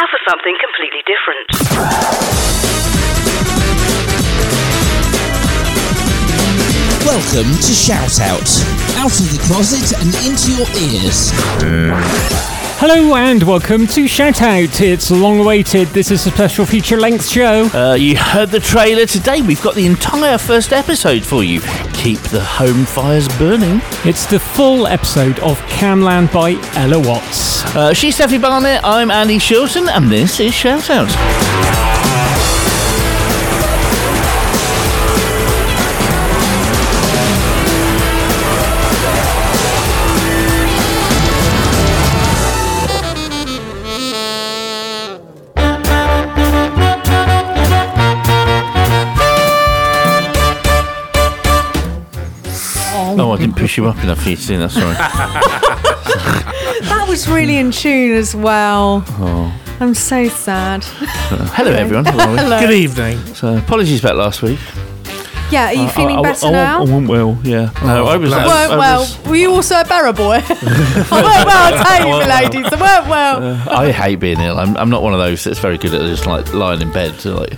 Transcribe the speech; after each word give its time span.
Now 0.00 0.06
for 0.06 0.18
something 0.26 0.56
completely 0.64 1.02
different. 1.04 1.48
Welcome 7.04 7.52
to 7.60 7.72
Shout 7.74 8.18
Out. 8.22 8.48
Out 8.96 9.20
of 9.20 9.30
the 9.30 9.40
closet 9.44 9.92
and 10.00 10.14
into 10.24 10.52
your 10.56 10.68
ears. 10.80 12.59
Hello 12.82 13.14
and 13.14 13.42
welcome 13.42 13.86
to 13.88 14.08
Shout 14.08 14.40
Out. 14.40 14.80
It's 14.80 15.10
long 15.10 15.38
awaited. 15.38 15.88
This 15.88 16.10
is 16.10 16.26
a 16.26 16.30
special 16.30 16.64
feature 16.64 16.96
length 16.96 17.28
show. 17.28 17.66
Uh, 17.74 17.92
you 17.92 18.16
heard 18.16 18.48
the 18.48 18.58
trailer 18.58 19.04
today. 19.04 19.42
We've 19.42 19.60
got 19.60 19.74
the 19.74 19.84
entire 19.84 20.38
first 20.38 20.72
episode 20.72 21.22
for 21.22 21.44
you. 21.44 21.60
Keep 21.92 22.20
the 22.20 22.42
home 22.42 22.86
fires 22.86 23.28
burning. 23.36 23.82
It's 24.06 24.24
the 24.24 24.40
full 24.40 24.86
episode 24.86 25.38
of 25.40 25.60
Camlann 25.66 26.32
by 26.32 26.52
Ella 26.74 27.06
Watts. 27.06 27.66
Uh, 27.76 27.92
she's 27.92 28.16
Steffi 28.16 28.40
Barnett. 28.40 28.82
I'm 28.82 29.10
Andy 29.10 29.36
Shilton, 29.36 29.86
and 29.86 30.10
this 30.10 30.40
is 30.40 30.54
Shout 30.54 30.88
push 53.70 53.76
you 53.76 53.86
up 53.86 54.02
enough 54.02 54.20
for 54.20 54.30
you 54.30 54.36
to 54.36 54.42
sing 54.42 54.58
that. 54.58 54.72
Sorry. 54.72 54.94
That 56.88 57.06
was 57.08 57.28
really 57.28 57.56
in 57.58 57.70
tune 57.70 58.16
as 58.16 58.34
well. 58.34 59.04
Oh. 59.06 59.60
I'm 59.78 59.94
so 59.94 60.28
sad. 60.28 60.82
Hello, 61.54 61.70
everyone. 61.70 62.04
Hello. 62.04 62.36
Hello. 62.36 62.58
Good 62.58 62.72
evening. 62.72 63.18
So, 63.34 63.56
apologies 63.56 64.00
about 64.00 64.16
last 64.16 64.42
week. 64.42 64.58
Yeah, 65.52 65.66
are 65.66 65.74
you 65.74 65.82
uh, 65.82 65.90
feeling 65.90 66.16
I, 66.16 66.18
I, 66.18 66.22
better 66.22 66.46
I, 66.46 66.50
now? 66.50 66.78
I, 66.78 66.80
wasn't 66.80 67.08
well. 67.08 67.38
Yeah. 67.44 67.70
Oh, 67.80 67.86
no, 67.86 68.06
I 68.06 68.16
was. 68.16 68.32
I, 68.32 68.46
weren't 68.46 68.72
I 68.72 68.76
well. 68.76 69.00
was- 69.00 69.26
Were 69.26 69.36
you 69.36 69.50
also 69.52 69.80
a 69.80 69.84
barra 69.84 70.12
boy? 70.12 70.40
I 70.44 71.08
weren't 71.12 71.46
well, 71.46 71.74
I'll 71.74 71.84
tell 71.84 72.08
you, 72.08 72.28
ladies. 72.28 72.72
I 72.72 72.80
weren't 72.80 73.08
well. 73.08 73.42
Uh, 73.44 73.64
I 73.70 73.92
hate 73.92 74.16
being 74.16 74.40
ill. 74.40 74.58
I'm, 74.58 74.76
I'm 74.76 74.90
not 74.90 75.02
one 75.02 75.12
of 75.12 75.20
those 75.20 75.44
that's 75.44 75.60
very 75.60 75.78
good 75.78 75.94
at 75.94 76.00
just 76.02 76.26
like 76.26 76.52
lying 76.52 76.82
in 76.82 76.90
bed, 76.90 77.20
so, 77.20 77.36
like 77.36 77.52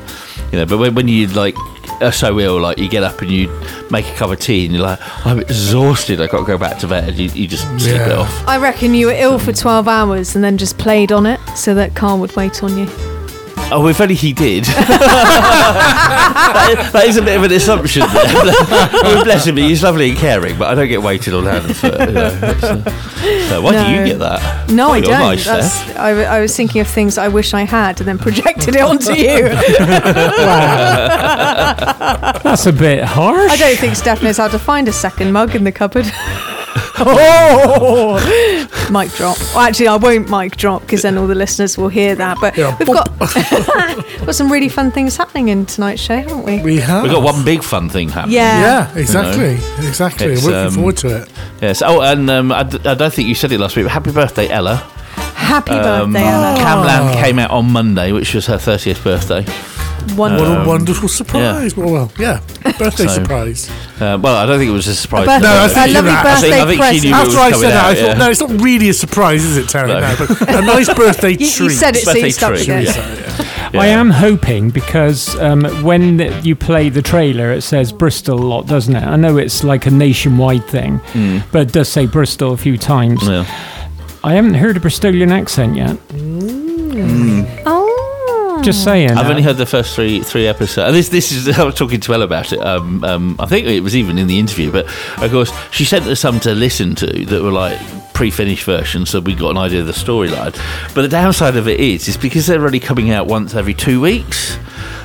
you 0.52 0.58
know. 0.58 0.66
But 0.66 0.76
when, 0.76 0.94
when 0.94 1.08
you 1.08 1.26
like 1.28 1.56
are 2.02 2.12
so 2.12 2.38
ill, 2.40 2.60
like 2.60 2.78
you 2.78 2.88
get 2.88 3.02
up 3.02 3.20
and 3.22 3.30
you 3.30 3.48
make 3.90 4.06
a 4.06 4.14
cup 4.14 4.30
of 4.30 4.40
tea, 4.40 4.66
and 4.66 4.74
you're 4.74 4.82
like, 4.84 5.00
I'm 5.26 5.40
exhausted. 5.40 6.20
I 6.20 6.26
got 6.26 6.40
to 6.40 6.46
go 6.46 6.58
back 6.58 6.78
to 6.80 6.88
bed. 6.88 7.14
You, 7.14 7.28
you 7.28 7.48
just 7.48 7.64
slip 7.82 8.00
it 8.00 8.12
off. 8.12 8.48
I 8.48 8.58
reckon 8.58 8.94
you 8.94 9.06
were 9.06 9.12
ill 9.12 9.38
for 9.38 9.52
12 9.52 9.88
hours 9.88 10.34
and 10.34 10.44
then 10.44 10.58
just 10.58 10.78
played 10.78 11.12
on 11.12 11.26
it 11.26 11.40
so 11.56 11.74
that 11.74 11.94
Carl 11.94 12.18
would 12.20 12.34
wait 12.36 12.62
on 12.62 12.76
you. 12.76 13.11
Oh, 13.74 13.86
if 13.88 14.00
only 14.00 14.14
he 14.14 14.32
did. 14.32 14.64
that, 15.72 15.88
is, 16.78 16.92
that 16.92 17.04
is 17.06 17.16
a 17.16 17.22
bit 17.22 17.36
of 17.36 17.42
an 17.44 17.52
assumption. 17.52 18.02
There. 18.02 18.12
well, 19.02 19.24
bless 19.24 19.46
him, 19.46 19.56
he's 19.56 19.82
lovely 19.82 20.10
and 20.10 20.18
caring, 20.18 20.58
but 20.58 20.68
I 20.68 20.74
don't 20.74 20.88
get 20.88 21.02
waited 21.02 21.34
on 21.34 21.44
hands. 21.44 21.80
For, 21.80 21.86
you 21.88 22.12
know, 22.12 22.38
it's, 22.42 22.62
uh, 22.62 23.48
so 23.48 23.62
why 23.62 23.72
do 23.72 23.90
you 23.92 24.04
get 24.06 24.18
that? 24.18 24.70
No, 24.70 24.88
Oh, 24.88 24.92
I 24.92 24.96
you're 24.98 25.06
don't. 25.06 25.20
Nice, 25.20 25.44
That's, 25.44 25.72
Steph. 25.72 25.96
I, 25.98 26.08
w- 26.10 26.26
I 26.28 26.40
was 26.40 26.56
thinking 26.56 26.80
of 26.80 26.86
things 26.88 27.18
I 27.18 27.28
wish 27.28 27.54
I 27.54 27.62
had 27.62 28.00
and 28.00 28.08
then 28.08 28.18
projected 28.18 28.74
it 28.76 28.82
onto 28.82 29.12
you. 29.14 29.48
That's 32.42 32.66
a 32.66 32.72
bit 32.72 33.04
harsh. 33.04 33.50
I 33.52 33.56
don't 33.56 33.78
think 33.78 33.94
Steph 33.96 34.22
knows 34.22 34.36
how 34.38 34.48
to 34.48 34.58
find 34.58 34.88
a 34.88 34.92
second 34.92 35.32
mug 35.32 35.54
in 35.54 35.64
the 35.64 35.72
cupboard. 35.72 36.06
Oh, 37.04 38.88
mic 38.90 39.10
drop. 39.12 39.38
Well, 39.54 39.60
actually, 39.60 39.88
I 39.88 39.96
won't 39.96 40.28
mic 40.30 40.56
drop 40.56 40.82
because 40.82 41.02
then 41.02 41.18
all 41.18 41.26
the 41.26 41.34
listeners 41.34 41.76
will 41.78 41.88
hear 41.88 42.14
that. 42.14 42.38
But 42.40 42.56
Yeah, 42.56 42.76
we've 42.78 42.88
got 42.88 43.08
got 43.18 44.34
some 44.34 44.50
really 44.50 44.68
fun 44.68 44.90
things 44.90 45.16
happening 45.16 45.48
in 45.48 45.66
tonight's 45.66 46.00
show, 46.02 46.16
haven't 46.16 46.44
we? 46.44 46.60
We 46.62 46.76
have. 46.78 47.02
We've 47.02 47.12
got 47.12 47.22
one 47.22 47.44
big 47.44 47.62
fun 47.62 47.88
thing 47.88 48.08
happening. 48.08 48.36
Yeah. 48.36 48.60
Yeah, 48.92 48.98
exactly. 48.98 49.54
Exactly. 49.86 50.26
It's, 50.32 50.44
Looking 50.44 50.58
um, 50.66 50.70
forward 50.72 50.96
to 50.98 51.22
it. 51.22 51.28
Yes. 51.60 51.82
Oh, 51.82 52.00
and 52.02 52.28
um, 52.30 52.52
I, 52.52 52.62
d- 52.64 52.80
I 52.84 52.94
don't 52.94 53.12
think 53.12 53.28
you 53.28 53.34
said 53.34 53.52
it 53.52 53.58
last 53.60 53.76
week, 53.76 53.84
but 53.86 53.92
happy 53.92 54.12
birthday, 54.12 54.48
Ella. 54.48 54.76
Happy 55.34 55.72
Um, 55.72 56.12
birthday, 56.12 56.26
Ella. 56.26 56.56
Camlann 56.58 57.22
came 57.22 57.38
out 57.38 57.50
on 57.50 57.70
Monday, 57.70 58.12
which 58.12 58.34
was 58.34 58.46
her 58.46 58.56
30th 58.56 59.02
birthday. 59.04 59.44
What 60.16 60.32
a 60.32 60.64
wonderful 60.66 61.08
surprise. 61.08 61.76
Well, 61.76 61.90
well, 61.92 62.12
yeah. 62.18 62.40
Birthday 62.78 63.06
So- 63.06 63.14
surprise. 63.14 63.70
Uh, 64.00 64.18
well, 64.20 64.36
I 64.36 64.46
don't 64.46 64.58
think 64.58 64.68
it 64.70 64.72
was 64.74 64.86
a 64.88 64.94
surprise. 64.94 65.26
birthday- 65.26 65.46
No, 65.48 65.52
I 65.54 65.54
to 65.54 65.60
her. 65.62 65.68
think 65.68 65.86
a 65.86 65.88
you're 65.88 65.94
lovely 66.02 66.10
right. 66.12 66.26
I 66.26 66.40
think- 66.40 66.52
birthday 66.54 66.60
I 66.62 66.64
think 66.66 66.72
she 66.72 66.78
present. 66.78 67.02
knew 67.04 67.08
it 67.10 67.12
was 67.12 67.28
After 67.28 67.38
I 67.40 67.50
coming 67.50 67.60
said 67.60 67.70
that, 67.70 67.84
out, 67.84 67.90
I 67.90 67.94
thought, 67.94 68.06
yeah. 68.08 68.14
no, 68.24 68.30
it's 68.30 68.40
not 68.40 68.50
really 68.62 68.88
a 68.88 68.94
surprise, 68.94 69.44
is 69.44 69.56
it, 69.56 69.68
Terry? 69.68 69.88
No. 69.88 70.00
No, 70.00 70.14
but 70.18 70.48
a 70.48 70.62
nice 70.62 70.92
birthday 70.94 71.30
You, 71.32 71.36
treat. 71.38 71.60
you 71.60 71.70
said 71.70 71.96
it, 71.96 72.00
so 72.04 72.12
Birthday 72.12 72.26
you 72.26 72.32
stuck 72.32 72.52
with 72.52 72.64
treat, 72.64 72.88
it. 72.88 72.96
yeah. 72.96 73.80
I 73.80 73.86
am 73.86 74.10
hoping 74.10 74.68
because 74.70 75.34
um, 75.40 75.64
when 75.82 76.18
you 76.44 76.54
play 76.54 76.88
the 76.90 77.00
trailer, 77.02 77.52
it 77.52 77.62
says 77.62 77.90
Bristol 77.92 78.38
a 78.38 78.44
lot, 78.46 78.66
doesn't 78.66 78.94
it? 78.94 79.02
I 79.04 79.16
know 79.16 79.38
it's 79.38 79.64
like 79.64 79.86
a 79.86 79.90
nationwide 79.90 80.66
thing, 80.66 81.00
but 81.52 81.62
it 81.62 81.72
does 81.72 81.88
say 81.88 82.06
Bristol 82.06 82.52
a 82.52 82.56
few 82.58 82.76
times. 82.76 83.22
Hmm. 83.22 83.30
Yeah. 83.30 83.68
I 84.24 84.34
haven't 84.34 84.54
heard 84.54 84.76
a 84.76 84.80
Bristolian 84.80 85.30
accent 85.32 85.74
yet. 85.76 85.96
Oh. 87.64 87.81
Just 88.62 88.84
saying. 88.84 89.10
I've 89.10 89.26
uh, 89.26 89.30
only 89.30 89.42
heard 89.42 89.56
the 89.56 89.66
first 89.66 89.94
three 89.94 90.20
three 90.20 90.46
episodes. 90.46 90.86
And 90.86 90.96
this 90.96 91.08
this 91.08 91.32
is 91.32 91.48
I 91.58 91.64
was 91.64 91.74
talking 91.74 92.00
to 92.00 92.14
Elle 92.14 92.22
about 92.22 92.52
it. 92.52 92.60
Um, 92.60 93.02
um, 93.02 93.36
I 93.38 93.46
think 93.46 93.66
it 93.66 93.80
was 93.80 93.96
even 93.96 94.18
in 94.18 94.28
the 94.28 94.38
interview, 94.38 94.70
but 94.70 94.86
of 95.22 95.30
course 95.30 95.52
she 95.70 95.84
sent 95.84 96.06
us 96.06 96.20
some 96.20 96.38
to 96.40 96.54
listen 96.54 96.94
to 96.96 97.06
that 97.26 97.42
were 97.42 97.50
like 97.50 97.78
pre-finished 98.12 98.64
versions, 98.64 99.10
so 99.10 99.20
we 99.20 99.34
got 99.34 99.50
an 99.50 99.58
idea 99.58 99.80
of 99.80 99.86
the 99.86 99.92
storyline. 99.92 100.54
But 100.94 101.02
the 101.02 101.08
downside 101.08 101.56
of 101.56 101.66
it 101.66 101.80
is, 101.80 102.06
is 102.08 102.16
because 102.16 102.46
they're 102.46 102.64
only 102.64 102.78
coming 102.78 103.10
out 103.10 103.26
once 103.26 103.54
every 103.54 103.74
two 103.74 104.00
weeks. 104.00 104.58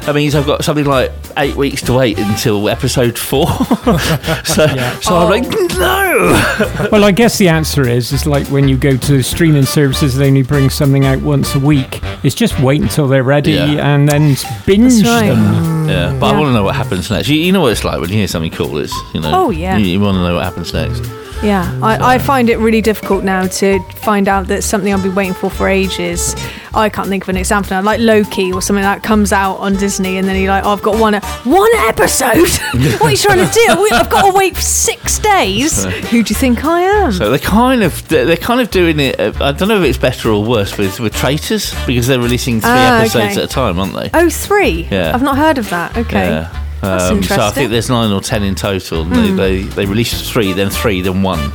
That 0.08 0.16
means 0.16 0.36
I've 0.36 0.46
got 0.46 0.64
something 0.64 0.86
like 0.86 1.12
eight 1.36 1.58
weeks 1.58 1.82
to 1.82 1.94
wait 1.94 2.18
until 2.18 2.70
episode 2.70 3.18
four. 3.18 3.46
so, 4.46 4.66
so 5.02 5.18
I'm 5.18 5.30
like, 5.30 5.44
oh. 5.46 6.78
no. 6.80 6.88
Well, 6.94 7.04
I 7.04 7.12
guess 7.12 7.38
the 7.38 7.50
answer 7.50 7.86
is 7.86 8.14
is 8.14 8.26
like 8.26 8.48
when 8.48 8.70
you 8.70 8.78
go 8.78 8.96
to 8.96 9.22
streaming 9.22 9.66
services, 9.66 10.16
they 10.16 10.28
only 10.30 10.44
bring 10.44 10.70
something 10.70 11.06
out 11.06 11.22
once 11.22 11.56
a 11.56 11.60
week. 11.60 12.00
It's 12.24 12.36
just 12.36 12.58
wait 12.62 12.82
until 12.82 13.10
they're 13.10 13.22
ready 13.22 13.52
Yeah. 13.52 13.96
and 13.96 14.08
then 14.08 14.38
binge 14.66 15.04
right. 15.06 15.28
them. 15.28 15.90
Yeah, 15.90 16.18
but 16.18 16.34
I 16.34 16.40
want 16.40 16.52
to 16.52 16.54
know 16.54 16.64
what 16.64 16.78
happens 16.78 17.12
next. 17.12 17.28
You, 17.28 17.36
you 17.36 17.52
know 17.52 17.60
what 17.60 17.74
it's 17.74 17.84
like 17.84 18.00
when 18.00 18.10
you 18.10 18.16
hear 18.16 18.30
something 18.30 18.52
cool. 18.52 18.78
It's 18.78 18.96
you 19.14 19.20
know. 19.20 19.32
Oh, 19.34 19.50
yeah. 19.50 19.76
You, 19.76 19.88
you 19.88 20.00
want 20.00 20.16
to 20.16 20.22
know 20.22 20.36
what 20.36 20.46
happens 20.46 20.74
next. 20.74 21.02
Yeah, 21.44 21.80
I, 21.84 22.16
I 22.16 22.18
find 22.18 22.50
it 22.50 22.58
really 22.58 22.82
difficult 22.82 23.24
now 23.24 23.46
to 23.48 23.80
find 23.92 24.28
out 24.28 24.48
that 24.48 24.64
something 24.64 24.92
I've 24.92 25.04
been 25.04 25.14
waiting 25.16 25.34
for 25.36 25.50
for 25.50 25.70
ages. 25.70 26.36
I 26.74 26.90
can't 26.90 27.08
think 27.10 27.24
of 27.24 27.30
an 27.30 27.38
example 27.38 27.72
now, 27.72 27.82
like 27.84 28.00
Loki 28.00 28.52
or 28.52 28.62
something 28.62 28.82
that 28.84 29.04
comes 29.04 29.32
out 29.32 29.56
on 29.58 29.76
Disney, 29.78 30.18
and 30.18 30.28
then 30.28 30.36
you're 30.42 30.50
like, 30.52 30.66
oh, 30.66 30.72
I've 30.74 30.82
got 30.82 31.00
one 31.00 31.14
one 31.44 31.70
episode. 31.88 32.38
what 33.00 33.02
are 33.04 33.12
you 33.12 33.18
trying 33.18 33.46
to 33.48 33.52
do? 33.54 33.88
I've 33.94 34.10
got 34.10 34.32
to 34.32 34.38
wait 34.38 34.56
for 34.56 34.62
six 34.62 35.20
days. 35.20 35.86
Who 35.86 36.24
do 36.24 36.30
you 36.32 36.36
think 36.36 36.66
I 36.66 36.82
am? 36.82 37.12
So 37.12 37.30
they're 37.30 37.40
kind 37.40 37.84
of 37.84 38.08
they're 38.10 38.36
kind 38.38 38.60
of 38.60 38.72
doing 38.72 39.00
it. 39.00 39.20
uh, 39.20 39.32
I 39.40 39.52
don't 39.52 39.68
know 39.70 39.80
if 39.82 39.88
it's 39.88 39.98
better 39.98 40.32
or 40.32 40.44
worse 40.44 40.78
with 40.78 41.00
with 41.00 41.14
traitors 41.16 41.74
because 41.86 42.08
they're 42.08 42.20
releasing 42.20 42.62
three 42.62 42.70
Ah, 42.72 43.00
episodes 43.02 43.34
okay. 43.34 43.44
at 43.44 43.46
a 43.46 43.48
time, 43.48 43.80
aren't 43.80 43.94
they? 43.94 44.10
oh, 44.14 44.30
three. 44.30 44.88
Yeah. 44.92 45.12
I've 45.14 45.24
not 45.24 45.38
heard 45.38 45.58
of 45.60 45.70
that. 45.70 45.96
Okay. 45.98 46.28
Yeah. 46.30 46.64
Um, 46.82 47.24
so 47.24 47.36
I. 47.36 47.50
Hmm. 47.50 47.54
think 47.54 47.72
there's 47.72 47.90
nine 47.90 48.12
or 48.12 48.22
ten 48.22 48.44
in 48.44 48.56
total. 48.56 49.02
And 49.02 49.14
they, 49.14 49.32
they 49.32 49.62
they 49.64 49.86
released 49.86 50.32
three, 50.32 50.54
then 50.54 50.70
three, 50.70 51.02
then 51.02 51.24
one 51.24 51.52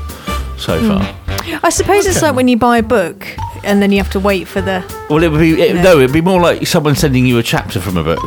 so 0.58 0.80
far. 0.86 1.16
I 1.62 1.70
suppose 1.70 2.06
it's 2.06 2.22
like 2.22 2.34
when 2.34 2.48
you 2.48 2.56
buy 2.56 2.78
a 2.78 2.82
book 2.82 3.26
and 3.64 3.82
then 3.82 3.92
you 3.92 3.98
have 3.98 4.10
to 4.12 4.20
wait 4.20 4.48
for 4.48 4.60
the. 4.60 4.84
Well, 5.08 5.22
it 5.22 5.28
would 5.30 5.40
be 5.40 5.60
it, 5.60 5.82
no, 5.82 5.98
it'd 5.98 6.12
be 6.12 6.20
more 6.20 6.40
like 6.40 6.66
someone 6.66 6.94
sending 6.94 7.26
you 7.26 7.38
a 7.38 7.42
chapter 7.42 7.80
from 7.80 7.96
a 7.96 8.04
book, 8.04 8.20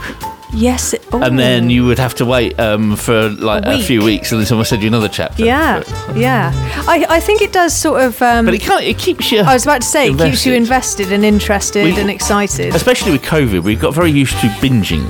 Yes. 0.53 0.93
It, 0.93 1.05
and 1.13 1.37
then 1.37 1.69
you 1.69 1.85
would 1.85 1.99
have 1.99 2.15
to 2.15 2.25
wait 2.25 2.59
um, 2.59 2.95
for 2.95 3.29
like 3.29 3.65
A 3.65 3.75
a, 3.75 3.81
few 3.81 4.03
weeks, 4.03 4.31
and 4.31 4.39
then 4.39 4.47
someone 4.47 4.65
send 4.65 4.81
you 4.81 4.87
another 4.87 5.09
chapter. 5.09 5.43
Yeah. 5.43 5.83
Yeah. 6.15 6.51
I, 6.87 7.05
I 7.09 7.19
think 7.19 7.41
it 7.41 7.51
does 7.51 7.75
sort 7.75 8.01
of. 8.01 8.21
Um, 8.21 8.45
but 8.45 8.53
it 8.53 8.61
can't. 8.61 8.83
It 8.83 8.97
keeps 8.97 9.31
you. 9.31 9.39
I 9.41 9.53
was 9.53 9.63
about 9.63 9.81
to 9.81 9.87
say, 9.87 10.09
it 10.09 10.17
keeps 10.17 10.45
you 10.45 10.53
invested. 10.53 11.03
invested 11.03 11.11
and 11.11 11.25
interested 11.25 11.83
We- 11.83 11.99
and 11.99 12.09
excited. 12.09 12.75
Especially 12.75 13.11
with 13.11 13.23
COVID, 13.23 13.63
we 13.63 13.75
got 13.75 13.93
very 13.93 14.11
used 14.11 14.39
to 14.39 14.47
binging. 14.47 15.09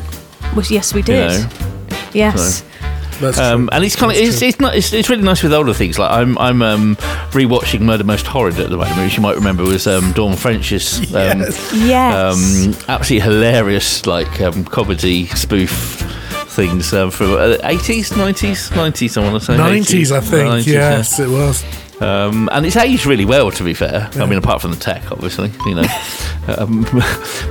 Well, 0.55 0.65
yes, 0.69 0.93
we 0.93 1.01
did. 1.01 1.27
know, 1.27 1.74
yes. 2.15 2.63
That's 3.19 3.37
Um, 3.39 3.69
and 3.71 3.83
it's 3.83 3.95
kind 3.95 4.11
of 4.11 4.17
it's, 4.17 4.41
it's 4.41 4.59
not 4.59 4.75
it's, 4.75 4.91
it's 4.91 5.09
really 5.09 5.23
nice 5.23 5.41
with 5.41 5.53
older 5.53 5.73
things. 5.73 5.97
Like 5.97 6.11
I'm 6.11 6.37
I'm 6.37 6.61
um, 6.61 6.95
rewatching 7.31 7.81
Murder 7.81 8.03
Most 8.03 8.27
Horrid 8.27 8.59
at 8.59 8.69
the 8.69 8.77
moment, 8.77 8.97
which 8.97 9.15
you 9.15 9.21
might 9.21 9.35
remember 9.35 9.63
was 9.63 9.87
um, 9.87 10.11
Dawn 10.13 10.35
French's 10.35 10.99
um, 11.13 11.39
Yes. 11.39 11.73
Yes. 11.73 12.15
um, 12.15 12.85
absolutely 12.89 13.19
hilarious 13.21 14.05
like 14.05 14.41
um, 14.41 14.65
comedy 14.65 15.27
spoof 15.27 16.01
things 16.49 16.93
um, 16.93 17.11
from 17.11 17.33
uh, 17.33 17.57
80s, 17.63 18.13
90s, 18.13 18.69
90s. 18.71 19.17
I 19.17 19.23
want 19.29 19.41
to 19.41 19.45
say 19.45 19.57
90s, 19.57 20.11
I 20.11 20.19
think. 20.21 20.49
90s, 20.49 20.67
yeah. 20.67 20.97
yes, 20.97 21.19
it 21.19 21.29
was. 21.29 21.63
Um, 22.01 22.49
and 22.51 22.65
it's 22.65 22.75
aged 22.75 23.05
really 23.05 23.23
well, 23.25 23.51
to 23.51 23.63
be 23.63 23.73
fair. 23.73 24.09
I 24.15 24.25
mean, 24.25 24.37
apart 24.37 24.61
from 24.61 24.71
the 24.71 24.77
tech, 24.77 25.11
obviously, 25.11 25.51
you 25.65 25.75
know. 25.75 25.85
um, 26.57 26.85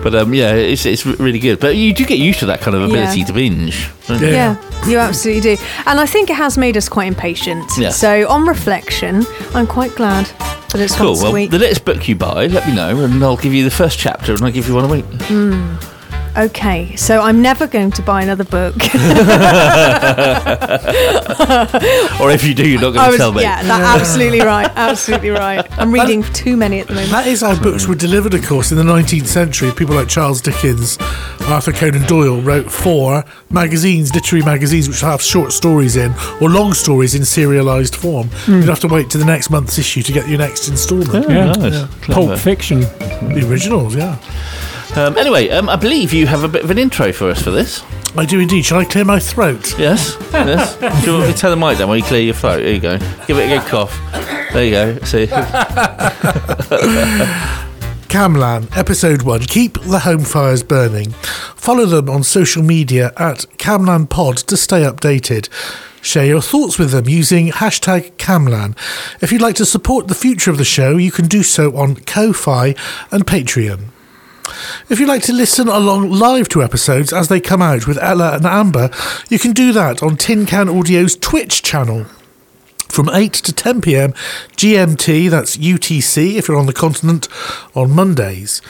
but 0.03 0.15
um, 0.15 0.35
yeah, 0.35 0.53
it's 0.55 0.85
it's 0.85 1.07
really 1.07 1.39
good. 1.39 1.61
But 1.61 1.77
you 1.77 1.95
do 1.95 2.05
get 2.05 2.19
used 2.19 2.41
to 2.41 2.47
that 2.47 2.61
kind 2.61 2.77
of 2.77 2.83
ability 2.83 3.21
Yeah. 3.21 3.25
to 3.27 3.33
binge. 3.33 3.89
you? 4.09 4.15
Yeah. 4.17 4.31
yeah, 4.31 4.87
you 4.89 4.99
absolutely 4.99 5.57
do. 5.57 5.63
And 5.87 5.99
I 5.99 6.07
think 6.07 6.29
it 6.31 6.35
has 6.37 6.59
made 6.59 6.77
us 6.77 6.89
quite 6.89 7.09
impatient. 7.09 7.65
Yeah. 7.79 7.89
So, 7.91 8.29
on 8.29 8.47
reflection, 8.47 9.25
I'm 9.55 9.67
quite 9.67 9.95
glad. 9.95 10.31
but 10.71 10.81
it's 10.81 10.95
Cool. 10.95 11.15
Well, 11.15 11.33
the 11.49 11.59
next 11.59 11.85
book 11.85 12.07
you 12.09 12.15
buy, 12.17 12.47
let 12.49 12.67
me 12.69 12.75
know, 12.75 13.03
and 13.05 13.23
I'll 13.25 13.37
give 13.39 13.55
you 13.55 13.65
the 13.65 13.71
first 13.71 13.99
chapter, 13.99 14.33
and 14.35 14.43
I'll 14.43 14.53
give 14.53 14.69
you 14.69 14.75
one 14.75 14.85
a 14.85 14.89
week. 14.89 15.05
Okay, 16.37 16.97
so 16.97 17.21
I'm 17.21 17.41
never 17.43 17.69
going 17.69 17.93
to 17.93 18.03
buy 18.03 18.23
another 18.23 18.43
book. 18.45 18.75
Or 22.21 22.31
if 22.31 22.45
you 22.45 22.55
do, 22.55 22.69
you're 22.69 22.81
not 22.81 22.91
going 22.91 23.01
I 23.01 23.05
to 23.07 23.11
was, 23.11 23.19
tell 23.19 23.33
me. 23.33 23.43
yeah, 23.43 23.63
that 23.63 24.01
absolutely 24.01 24.41
right, 24.41 24.71
absolutely 24.77 25.31
right. 25.31 25.67
I'm 25.79 25.93
reading 25.93 26.23
too 26.23 26.57
many 26.57 26.81
at 26.81 26.89
the 26.89 26.95
moment. 26.95 27.13
That 27.13 27.27
is 27.27 27.41
how 27.43 27.61
books 27.61 27.87
were 27.87 27.95
delivered, 27.95 28.35
of 28.35 28.45
course, 28.47 28.73
in 28.73 28.79
the 28.79 28.85
19th 28.85 29.27
century. 29.27 29.71
People 29.73 29.95
like 29.95 30.09
Charles 30.09 30.41
Dickens, 30.41 30.97
Arthur 31.49 31.73
Conan 31.73 32.07
Doyle 32.07 32.41
wrote 32.41 32.71
for 32.71 33.25
magazines, 33.51 34.15
literary 34.15 34.45
magazines, 34.45 34.89
which 34.89 35.01
have 35.01 35.21
short 35.21 35.53
stories 35.53 35.97
in 35.97 36.13
or 36.41 36.49
long 36.49 36.73
stories 36.73 37.15
in 37.15 37.25
serialized 37.25 37.97
form. 37.97 38.29
Hmm. 38.29 38.61
You'd 38.61 38.69
have 38.69 38.81
to 38.81 38.89
wait 38.89 39.11
to 39.11 39.19
the 39.19 39.25
next 39.27 39.51
month's 39.51 39.79
issue 39.79 40.03
to 40.03 40.13
get 40.13 40.29
your 40.29 40.39
next 40.39 40.69
instalment. 40.69 41.29
Yeah. 41.29 41.53
Nice. 41.53 41.87
Clever. 42.05 42.27
Pulp 42.29 42.39
Fiction. 42.39 42.83
Hmm. 42.83 43.35
The 43.35 43.49
originals, 43.49 43.95
yeah. 43.95 44.19
Um, 44.97 45.19
anyway, 45.19 45.49
um, 45.51 45.69
I 45.69 45.77
believe 45.77 46.13
you 46.13 46.27
have 46.27 46.45
a 46.45 46.49
bit 46.49 46.63
of 46.63 46.71
an 46.71 46.79
intro 46.79 47.13
for 47.13 47.29
us 47.31 47.43
for 47.43 47.51
this. 47.51 47.83
I 48.17 48.25
do 48.25 48.39
indeed. 48.39 48.65
Shall 48.65 48.79
I 48.79 48.85
clear 48.85 49.05
my 49.05 49.19
throat? 49.19 49.77
Yes, 49.77 50.17
yes. 50.33 50.77
Do 51.05 51.11
you 51.11 51.17
want 51.17 51.27
me 51.27 51.33
to 51.33 51.39
tell 51.39 51.51
the 51.51 51.57
mic 51.57 51.79
down 51.79 51.89
while 51.89 51.97
you 51.97 52.05
clear 52.05 52.23
your 52.23 52.35
throat? 52.35 52.59
There 52.59 52.73
you 52.73 52.79
go. 52.79 52.99
Give 53.27 53.37
it 53.39 53.51
a 53.51 53.59
good 53.59 53.67
cough. 53.67 53.99
There 54.53 54.65
you 54.65 54.71
go. 54.71 54.99
See. 55.01 55.27
Camlann, 58.09 58.69
Episode 58.77 59.23
1 59.23 59.41
Keep 59.41 59.81
the 59.81 59.99
Home 59.99 60.21
Fires 60.21 60.63
Burning. 60.63 61.11
Follow 61.57 61.87
them 61.87 62.09
on 62.09 62.23
social 62.23 62.63
media 62.63 63.13
at 63.17 63.39
Camlann 63.59 64.09
Pod 64.09 64.37
to 64.37 64.57
stay 64.57 64.83
updated. 64.83 65.49
Share 66.01 66.27
your 66.27 66.41
thoughts 66.41 66.79
with 66.79 66.93
them 66.93 67.09
using 67.09 67.49
hashtag 67.49 68.13
Camlann. 68.13 68.77
If 69.21 69.33
you'd 69.33 69.43
like 69.43 69.57
to 69.57 69.67
support 69.67 70.07
the 70.07 70.15
future 70.15 70.53
of 70.53 70.59
the 70.59 70.65
show, 70.65 70.97
you 70.97 71.11
can 71.11 71.27
do 71.27 71.43
so 71.43 71.77
on 71.77 71.97
Ko-Fi 71.97 72.77
and 73.11 73.27
Patreon. 73.27 73.87
If 74.89 75.01
you'd 75.01 75.09
like 75.09 75.23
to 75.25 75.33
listen 75.33 75.69
along 75.69 76.11
live 76.11 76.49
to 76.51 76.63
episodes 76.63 77.13
as 77.13 77.29
they 77.29 77.41
come 77.41 77.63
out 77.63 77.87
with 77.87 77.99
Ella 77.99 78.37
and 78.37 78.47
Amber, 78.47 78.91
you 79.29 79.39
can 79.39 79.53
do 79.53 79.73
that 79.73 80.03
on 80.03 80.17
Tin 80.17 80.47
Can 80.47 80.69
Audio's 80.69 81.17
Twitch 81.17 81.63
channel 81.63 82.07
from 82.89 83.09
8 83.09 83.33
to 83.33 83.53
10 83.53 83.81
pm 83.81 84.13
GMT, 84.57 85.29
that's 85.29 85.57
UTC 85.57 86.37
if 86.37 86.47
you're 86.47 86.57
on 86.57 86.67
the 86.67 86.73
continent, 86.73 87.29
on 87.75 87.91
Mondays. 87.91 88.63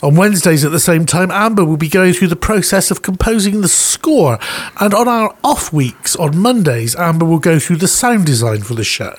On 0.00 0.14
Wednesdays 0.14 0.64
at 0.64 0.70
the 0.70 0.78
same 0.78 1.06
time, 1.06 1.30
Amber 1.30 1.64
will 1.64 1.76
be 1.76 1.88
going 1.88 2.12
through 2.12 2.28
the 2.28 2.36
process 2.36 2.90
of 2.90 3.02
composing 3.02 3.60
the 3.60 3.68
score. 3.68 4.38
And 4.80 4.94
on 4.94 5.08
our 5.08 5.36
off 5.42 5.72
weeks, 5.72 6.14
on 6.14 6.38
Mondays, 6.38 6.94
Amber 6.94 7.24
will 7.24 7.40
go 7.40 7.58
through 7.58 7.76
the 7.76 7.88
sound 7.88 8.24
design 8.24 8.62
for 8.62 8.74
the 8.74 8.84
show. 8.84 9.14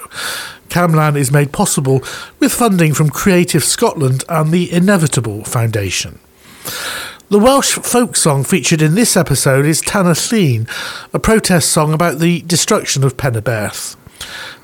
Camlann 0.69 1.17
is 1.17 1.31
made 1.31 1.51
possible 1.51 2.03
with 2.39 2.53
funding 2.53 2.93
from 2.93 3.09
Creative 3.09 3.63
Scotland 3.63 4.23
and 4.29 4.51
the 4.51 4.71
Inevitable 4.71 5.43
Foundation. 5.43 6.19
The 7.29 7.39
Welsh 7.39 7.73
folk 7.73 8.15
song 8.15 8.43
featured 8.43 8.81
in 8.81 8.95
this 8.95 9.15
episode 9.15 9.65
is 9.65 9.81
Tanna 9.81 10.15
a 11.13 11.19
protest 11.19 11.71
song 11.71 11.93
about 11.93 12.19
the 12.19 12.41
destruction 12.41 13.03
of 13.03 13.17
Penyberth. 13.17 13.95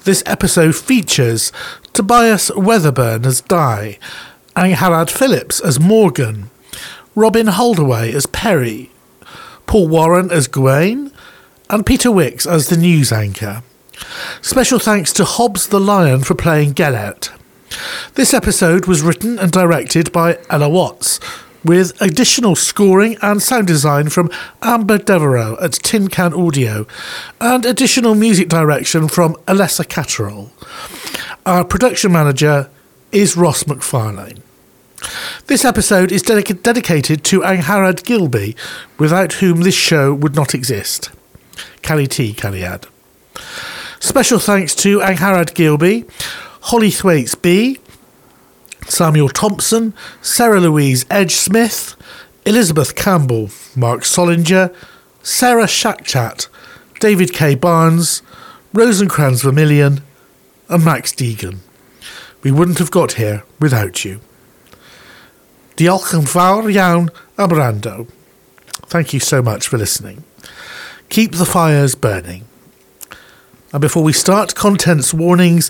This 0.04 0.24
episode 0.26 0.76
features 0.76 1.52
Tobias 1.94 2.50
Weatherburn 2.52 3.26
as 3.26 3.42
Di, 3.42 4.00
Angharad 4.56 5.10
Phillips 5.10 5.60
as 5.60 5.80
Morgan, 5.80 6.50
Robin 7.14 7.48
Holdaway 7.48 8.14
as 8.14 8.26
Perry, 8.26 8.90
Paul 9.68 9.88
Warren 9.88 10.32
as 10.32 10.48
Gawain, 10.48 11.12
and 11.70 11.86
Peter 11.86 12.12
Wicks 12.12 12.46
as 12.46 12.70
the 12.70 12.78
news 12.78 13.12
anchor. 13.12 13.64
Special 14.42 14.80
thanks 14.80 15.14
to 15.14 15.26
Hobbs 15.26 15.68
the 15.68 15.80
Lion 15.80 16.22
for 16.22 16.36
playing 16.36 16.74
Gellert. 16.74 17.32
This 18.14 18.34
episode 18.34 18.86
was 18.86 19.02
written 19.02 19.40
and 19.40 19.52
directed 19.52 20.12
by 20.12 20.38
Ella 20.50 20.70
Watts, 20.70 21.20
with 21.64 22.00
additional 22.00 22.56
scoring 22.56 23.18
and 23.22 23.42
sound 23.42 23.68
design 23.68 24.10
from 24.10 24.30
Amber 24.62 24.98
Devereaux 25.00 25.58
at 25.62 25.74
Tin 25.74 26.08
Can 26.08 26.34
Audio, 26.34 26.86
and 27.42 27.66
additional 27.66 28.16
music 28.16 28.50
direction 28.50 29.08
from 29.08 29.34
Alessa 29.48 29.88
Catterall. 29.88 30.52
Our 31.46 31.64
production 31.66 32.12
manager 32.12 32.70
is 33.12 33.36
Ross 33.36 33.64
McFarlane. 33.64 34.42
This 35.48 35.66
episode 35.66 36.12
is 36.12 36.24
dedica- 36.24 36.62
dedicated 36.62 37.24
to 37.26 37.42
Angharad 37.42 38.04
Gilby, 38.04 38.56
without 38.98 39.34
whom 39.34 39.62
this 39.62 39.76
show 39.76 40.14
would 40.14 40.36
not 40.36 40.54
exist. 40.54 41.10
Cali 41.82 42.08
T, 42.08 42.34
Caliad. 42.34 42.86
Special 44.06 44.38
thanks 44.38 44.76
to 44.76 45.00
Angharad 45.00 45.56
Gilby, 45.56 46.06
Holly 46.62 46.92
Thwaites 46.92 47.34
B, 47.34 47.80
Samuel 48.88 49.30
Thompson, 49.30 49.96
Sarah 50.22 50.60
Louise 50.60 51.08
Edge 51.10 51.34
Smith, 51.34 51.96
Elizabeth 52.46 52.94
Campbell, 52.96 53.50
Mark 53.76 54.02
Solinger, 54.02 54.72
Sarah 55.24 55.66
Shackchat, 55.66 56.48
David 57.00 57.34
K. 57.34 57.56
Barnes, 57.56 58.22
Rosencrantz 58.74 59.42
Vermilion, 59.42 60.02
and 60.70 60.86
Max 60.86 61.12
Deegan. 61.12 61.58
We 62.44 62.52
wouldn't 62.52 62.78
have 62.78 62.92
got 62.92 63.14
here 63.14 63.44
without 63.60 64.06
you. 64.06 64.22
Diolch 65.78 66.14
yn 66.14 66.28
fawr 66.30 66.70
iawn 66.70 67.10
am. 67.40 68.08
Thank 68.86 69.14
you 69.14 69.20
so 69.20 69.42
much 69.42 69.68
for 69.68 69.80
listening. 69.80 70.24
Keep 71.10 71.32
the 71.32 71.46
fires 71.46 71.96
burning. 71.96 72.46
And 73.76 73.82
before 73.82 74.04
we 74.04 74.14
start, 74.14 74.56
contents 74.56 75.14
warnings. 75.14 75.70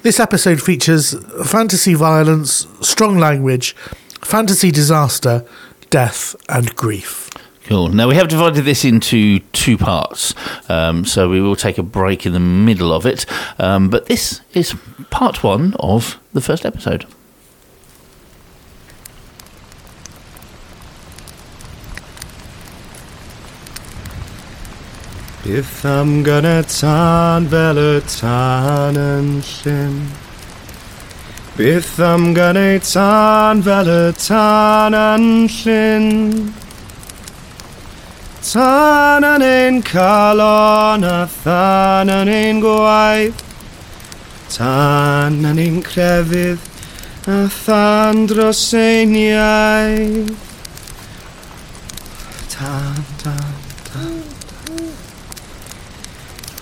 This 0.00 0.18
episode 0.18 0.62
features 0.62 1.14
fantasy 1.44 1.92
violence, 1.92 2.66
strong 2.80 3.18
language, 3.18 3.76
fantasy 4.22 4.70
disaster, 4.70 5.44
death, 5.90 6.34
and 6.48 6.74
grief. 6.76 7.28
Cool. 7.64 7.88
Now 7.88 8.08
we 8.08 8.14
have 8.14 8.28
divided 8.28 8.62
this 8.62 8.86
into 8.86 9.40
two 9.52 9.76
parts, 9.76 10.34
um, 10.70 11.04
so 11.04 11.28
we 11.28 11.42
will 11.42 11.54
take 11.54 11.76
a 11.76 11.82
break 11.82 12.24
in 12.24 12.32
the 12.32 12.40
middle 12.40 12.90
of 12.90 13.04
it. 13.04 13.26
Um, 13.58 13.90
but 13.90 14.06
this 14.06 14.40
is 14.54 14.74
part 15.10 15.44
one 15.44 15.74
of 15.78 16.18
the 16.32 16.40
first 16.40 16.64
episode. 16.64 17.04
Byth 25.42 25.84
am 25.84 26.22
y 26.22 26.62
tân 26.62 27.48
fel 27.50 27.78
y 27.78 28.00
tân 28.06 28.96
yn 28.96 29.30
llyn. 29.42 29.96
Byth 31.56 31.98
am 31.98 32.28
ei 32.36 32.78
tân 32.78 33.62
fel 33.66 33.88
y 33.90 34.12
tân 34.14 34.94
yn 34.94 35.48
llyn. 35.50 36.52
Tân 38.40 39.24
yn 39.24 39.42
ein 39.42 39.82
calon 39.82 41.02
a 41.02 41.26
than 41.42 42.08
yn 42.08 42.28
ein 42.28 42.60
gwaith. 42.62 43.42
Tân 44.48 45.42
yn 45.42 45.58
ein 45.58 45.82
crefydd 45.82 46.62
a 47.26 47.50
than 47.66 48.26
dros 48.28 48.72
ein 48.74 49.14
iaith. 49.14 50.38
Tân, 52.46 53.04
tân. 53.24 53.61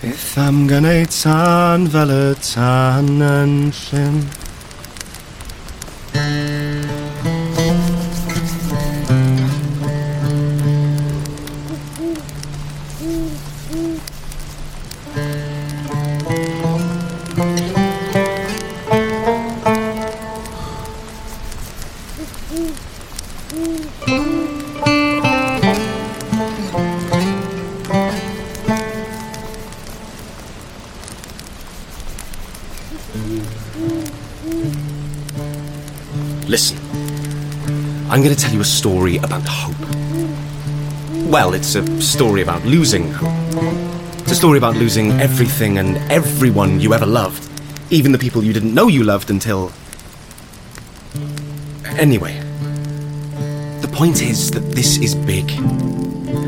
Byth 0.01 0.33
am 0.41 0.63
gynnau 0.65 1.03
tan 1.13 1.83
fel 1.93 2.09
y 2.09 2.23
tan 2.41 3.19
yn 3.21 3.51
llyn 3.69 4.15
story 38.81 39.17
about 39.17 39.43
hope. 39.45 39.77
Well, 41.29 41.53
it's 41.53 41.75
a 41.75 42.01
story 42.01 42.41
about 42.41 42.65
losing 42.65 43.11
hope. 43.11 43.31
It's 44.21 44.31
a 44.31 44.35
story 44.35 44.57
about 44.57 44.75
losing 44.75 45.11
everything 45.21 45.77
and 45.77 45.97
everyone 46.11 46.79
you 46.79 46.95
ever 46.95 47.05
loved, 47.05 47.47
even 47.91 48.11
the 48.11 48.17
people 48.17 48.43
you 48.43 48.53
didn't 48.53 48.73
know 48.73 48.87
you 48.87 49.03
loved 49.03 49.29
until. 49.29 49.71
Anyway, 51.99 52.39
the 53.81 53.89
point 53.93 54.23
is 54.23 54.49
that 54.49 54.61
this 54.71 54.97
is 54.97 55.13
big. 55.13 55.51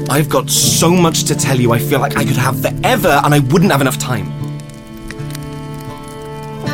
I've 0.10 0.28
got 0.28 0.50
so 0.50 0.90
much 0.90 1.26
to 1.26 1.36
tell 1.36 1.60
you, 1.60 1.72
I 1.72 1.78
feel 1.78 2.00
like 2.00 2.18
I 2.18 2.26
could 2.26 2.38
have 2.38 2.60
forever 2.60 3.22
and 3.24 3.32
I 3.32 3.42
wouldn't 3.52 3.72
have 3.72 3.82
enough 3.82 4.00
time. 4.00 4.26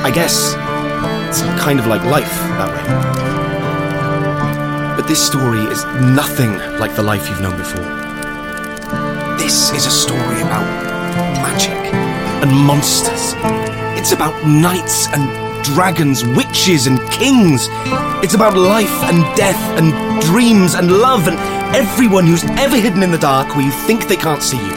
I 0.07 0.09
guess 0.09 0.55
It's 1.27 1.41
kind 1.61 1.81
of 1.81 1.87
like 1.87 2.01
life 2.05 2.33
that 2.57 2.69
way. 2.71 3.08
This 5.09 5.25
story 5.25 5.63
is 5.63 5.83
nothing 6.13 6.55
like 6.77 6.95
the 6.95 7.01
life 7.01 7.27
you've 7.27 7.41
known 7.41 7.57
before. 7.57 7.83
This 9.39 9.71
is 9.71 9.87
a 9.87 9.89
story 9.89 10.39
about 10.41 10.63
magic 11.41 11.71
and 12.43 12.51
monsters. 12.51 13.33
It's 13.97 14.11
about 14.11 14.45
knights 14.45 15.07
and 15.07 15.25
dragons, 15.65 16.23
witches 16.23 16.85
and 16.85 16.99
kings. 17.09 17.69
It's 18.23 18.35
about 18.35 18.55
life 18.55 19.01
and 19.01 19.23
death 19.35 19.59
and 19.79 20.21
dreams 20.21 20.75
and 20.75 20.91
love 20.91 21.27
and 21.27 21.39
everyone 21.75 22.27
who's 22.27 22.43
ever 22.43 22.77
hidden 22.77 23.01
in 23.01 23.09
the 23.09 23.17
dark 23.17 23.55
where 23.55 23.65
you 23.65 23.71
think 23.71 24.07
they 24.07 24.15
can't 24.15 24.43
see 24.43 24.57
you. 24.57 24.75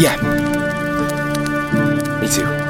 Yeah. 0.00 0.16
Me 2.20 2.28
too. 2.28 2.67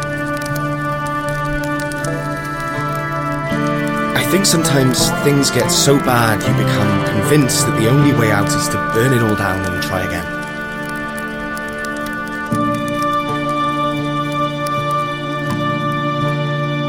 Think 4.31 4.45
sometimes 4.45 5.09
things 5.25 5.51
get 5.51 5.71
so 5.71 5.97
bad 5.97 6.39
you 6.43 6.53
become 6.63 7.21
convinced 7.21 7.67
that 7.67 7.81
the 7.81 7.89
only 7.89 8.13
way 8.19 8.31
out 8.31 8.47
is 8.49 8.69
to 8.69 8.77
burn 8.93 9.15
it 9.15 9.23
all 9.23 9.35
down 9.35 9.65
and 9.65 9.83
try 9.83 10.03
again. 10.03 10.25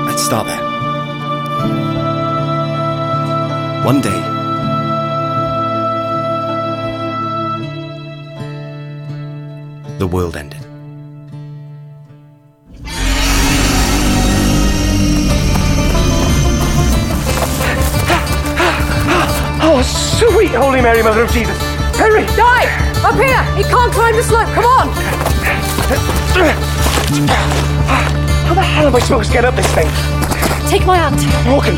Let's 0.06 0.22
start 0.22 0.48
there. 0.48 0.66
One 3.86 4.02
day, 4.02 4.22
the 9.98 10.08
world 10.08 10.36
ended. 10.36 10.59
Sweet 20.20 20.52
Holy 20.52 20.82
Mary, 20.82 21.02
Mother 21.02 21.24
of 21.24 21.32
Jesus. 21.32 21.58
Henry! 21.96 22.26
Di! 22.36 22.68
Up 23.08 23.16
here! 23.16 23.40
He 23.56 23.64
can't 23.64 23.92
climb 23.94 24.14
the 24.18 24.24
slope. 24.24 24.52
Come 24.52 24.66
on! 24.66 24.90
How 28.44 28.54
the 28.54 28.62
hell 28.62 28.88
am 28.88 28.96
I 28.96 29.00
supposed 29.00 29.30
to 29.30 29.34
get 29.34 29.46
up 29.46 29.56
this 29.56 29.72
thing? 29.74 29.88
Take 30.68 30.86
my 30.86 30.98
hand. 30.98 31.16
Morgan! 31.48 31.78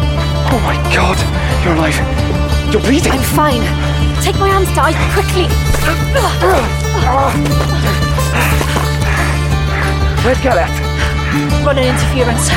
Oh 0.49 0.59
my 0.65 0.73
god, 0.89 1.21
you're 1.63 1.75
alive. 1.75 1.93
You're 2.73 2.81
bleeding. 2.81 3.11
I'm 3.11 3.21
fine. 3.37 3.61
Take 4.25 4.39
my 4.39 4.49
hand, 4.49 4.65
Di 4.73 4.93
quickly. 5.13 5.45
Where's 10.25 10.41
Gellert? 10.41 10.73
Running 11.63 11.85
interference. 11.85 12.49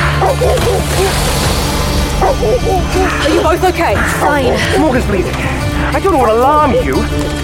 Are 3.23 3.29
you 3.29 3.41
both 3.41 3.63
okay? 3.69 3.93
Oh, 3.95 4.17
fine. 4.19 4.81
Morgan's 4.81 5.05
bleeding. 5.05 5.64
I 5.95 5.99
don't 6.01 6.17
want 6.17 6.29
to 6.29 6.35
alarm 6.35 6.71
you, 6.83 6.95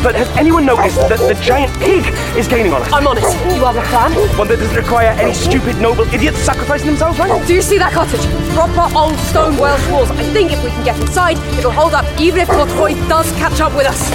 but 0.03 0.13
has 0.13 0.27
anyone 0.36 0.65
noticed 0.65 0.98
that 1.08 1.20
the 1.24 1.39
giant 1.41 1.72
pig 1.79 2.03
is 2.36 2.50
gaining 2.50 2.74
on 2.74 2.81
us? 2.81 2.91
I'm 2.91 3.08
on 3.08 3.15
it. 3.15 3.24
You 3.24 3.63
have 3.63 3.77
a 3.79 3.88
plan? 3.88 4.12
One 4.38 4.50
that 4.50 4.60
doesn't 4.60 4.75
require 4.75 5.08
any 5.15 5.34
stupid 5.34 5.79
noble 5.79 6.03
idiots 6.13 6.39
sacrificing 6.39 6.88
themselves, 6.88 7.17
right? 7.17 7.31
Do 7.48 7.53
you 7.53 7.62
see 7.62 7.77
that 7.77 7.93
cottage? 7.93 8.20
Proper 8.51 8.91
old 8.93 9.15
stone 9.31 9.55
Welsh 9.55 9.79
walls. 9.88 10.12
I 10.12 10.24
think 10.36 10.51
if 10.51 10.62
we 10.65 10.70
can 10.70 10.84
get 10.84 11.00
inside, 11.00 11.38
it'll 11.58 11.72
hold 11.72 11.93
up 11.93 12.03
even 12.20 12.41
if 12.41 12.50
Godfrey 12.50 12.96
does 13.08 13.31
catch 13.39 13.62
up 13.62 13.72
with 13.72 13.88
us. 13.88 14.12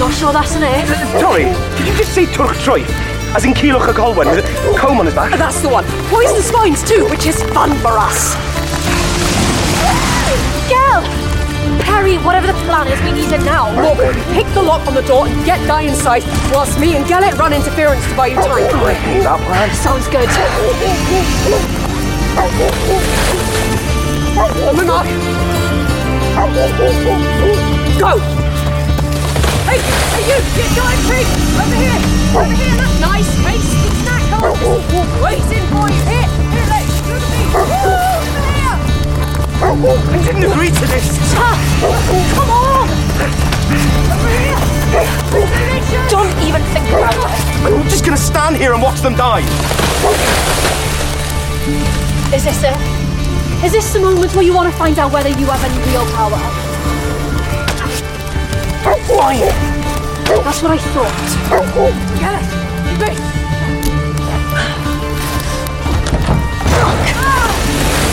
Not 0.00 0.14
sure 0.14 0.32
that's 0.32 0.56
an 0.56 0.64
it. 0.64 0.88
Sorry, 1.20 1.44
did 1.76 1.92
you 1.92 1.94
just 2.00 2.14
say 2.14 2.24
Twrch 2.24 2.56
Trwyth? 2.64 2.88
As 3.36 3.44
in 3.44 3.52
Culhwch 3.52 3.84
ac 3.84 4.00
Olwen, 4.00 4.32
with 4.32 4.40
a 4.40 4.78
comb 4.78 4.96
on 4.98 5.04
his 5.04 5.14
back? 5.14 5.36
That's 5.36 5.60
the 5.60 5.68
one. 5.68 5.84
Poison 6.08 6.40
spines 6.40 6.82
too, 6.88 7.04
which 7.12 7.26
is 7.26 7.42
fun 7.52 7.76
for 7.84 8.00
us. 8.00 8.32
Harry, 12.08 12.24
whatever 12.24 12.46
the 12.46 12.56
plan 12.64 12.88
is, 12.88 12.98
we 13.02 13.12
need 13.12 13.30
it 13.30 13.44
now. 13.44 13.68
Morgan, 13.74 14.14
pick 14.32 14.46
the 14.54 14.62
lock 14.62 14.86
on 14.88 14.94
the 14.94 15.02
door 15.02 15.26
and 15.26 15.44
get 15.44 15.60
Guy 15.66 15.82
inside, 15.82 16.22
whilst 16.50 16.80
me 16.80 16.96
and 16.96 17.06
Gellert 17.06 17.36
run 17.36 17.52
interference 17.52 18.06
to 18.08 18.16
buy 18.16 18.28
you 18.28 18.36
time. 18.36 18.64
That 19.20 19.40
plan. 19.44 19.68
Sounds 19.76 20.08
good. 20.08 20.28
On 24.64 24.76
the 24.76 24.84
mark. 24.88 25.06
Go! 28.00 28.16
Hey, 29.68 29.76
hey 29.76 30.24
you! 30.32 30.38
Get 30.56 30.70
and 30.80 31.04
Pete! 31.12 31.28
Over 31.60 31.76
here! 31.76 32.00
Over 32.32 32.56
here! 32.56 32.76
That's 32.78 33.00
nice! 33.04 33.28
Tasty 33.44 33.84
snack! 34.00 34.24
Waiting 35.20 35.66
for 35.68 35.86
you! 35.92 36.00
Here! 36.08 36.28
Here, 36.56 36.68
Lex! 36.72 36.88
Look 37.04 37.20
at 37.20 37.88
me! 37.92 37.97
I 39.60 40.22
didn't 40.24 40.44
agree 40.44 40.70
to 40.70 40.86
this. 40.86 41.18
Come 41.34 42.50
on! 42.50 42.88
Don't 46.08 46.32
even 46.46 46.62
think 46.72 46.88
about 46.88 47.14
it. 47.14 47.20
I'm 47.66 47.88
just 47.88 48.04
gonna 48.04 48.16
stand 48.16 48.56
here 48.56 48.72
and 48.72 48.82
watch 48.82 49.00
them 49.00 49.14
die. 49.16 49.42
Is 52.34 52.44
this 52.44 52.62
it? 52.62 52.76
Is 53.64 53.72
this 53.72 53.92
the 53.92 54.00
moment 54.00 54.32
where 54.34 54.44
you 54.44 54.54
want 54.54 54.70
to 54.70 54.78
find 54.78 54.98
out 54.98 55.12
whether 55.12 55.28
you 55.30 55.46
have 55.46 55.64
any 55.64 55.78
real 55.90 56.06
power? 56.14 56.38
Why? 59.08 59.40
That's 60.44 60.62
what 60.62 60.70
I 60.70 60.78
thought. 60.78 61.12
Gellert! 62.20 62.58
Morgs, 62.98 63.27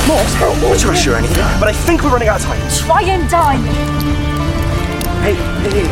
not 0.07 0.79
to 0.79 0.87
rush 0.87 1.05
you 1.05 1.13
or 1.13 1.15
anything, 1.15 1.37
but 1.59 1.67
I 1.67 1.73
think 1.73 2.03
we're 2.03 2.11
running 2.11 2.27
out 2.27 2.39
of 2.39 2.45
time. 2.45 2.61
Try 2.69 3.01
and 3.03 3.29
die. 3.29 3.57
Hey, 5.23 5.33
hey, 5.33 5.71
hey, 5.81 5.87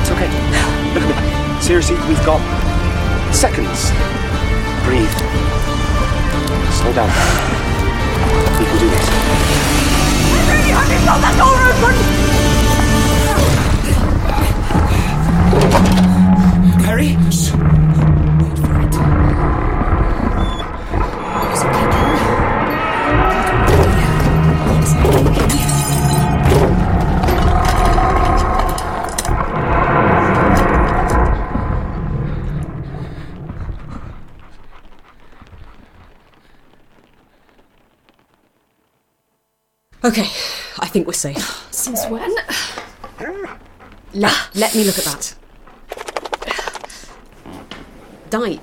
it's 0.00 0.10
okay. 0.10 0.30
Look 0.94 1.02
at 1.02 1.10
me. 1.10 1.62
Seriously, 1.62 1.96
we've 2.08 2.24
got 2.24 2.40
seconds. 3.34 3.90
Breathe. 4.84 5.10
Slow 6.72 6.92
down. 6.92 7.10
We 8.58 8.64
can 8.66 8.78
do 8.78 8.88
this. 8.90 9.06
Got 11.06 11.20
that 11.22 11.34
door 11.38 11.54
open! 11.70 11.94
Harry? 16.84 17.16
Okay, 40.06 40.30
I 40.78 40.86
think 40.86 41.08
we're 41.08 41.14
safe. 41.14 41.66
Since 41.72 42.06
when? 42.06 42.32
Let, 44.14 44.50
let 44.54 44.72
me 44.76 44.84
look 44.84 44.98
at 44.98 45.04
that. 45.04 45.34
Di, 48.30 48.60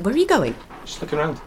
where 0.00 0.14
are 0.14 0.18
you 0.18 0.26
going? 0.26 0.54
Just 0.84 1.00
looking 1.00 1.18
around. 1.18 1.40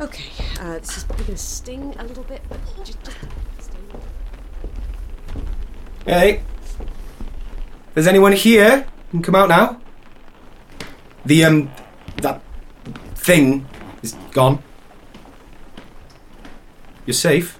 Okay, 0.00 0.30
uh, 0.60 0.78
this 0.78 0.96
is 0.96 1.04
going 1.04 1.24
to 1.26 1.36
sting 1.36 1.94
a 1.98 2.04
little 2.04 2.24
bit, 2.24 2.40
but 2.48 2.58
just, 2.84 2.96
just. 3.04 3.70
Hey. 6.06 6.40
There's 7.92 8.06
anyone 8.06 8.32
here, 8.32 8.86
can 9.10 9.20
come 9.20 9.34
out 9.34 9.50
now. 9.50 9.78
The, 11.26 11.44
um, 11.44 11.70
that 12.22 12.40
thing 13.14 13.66
is 14.02 14.14
gone. 14.32 14.62
You're 17.04 17.12
safe. 17.12 17.58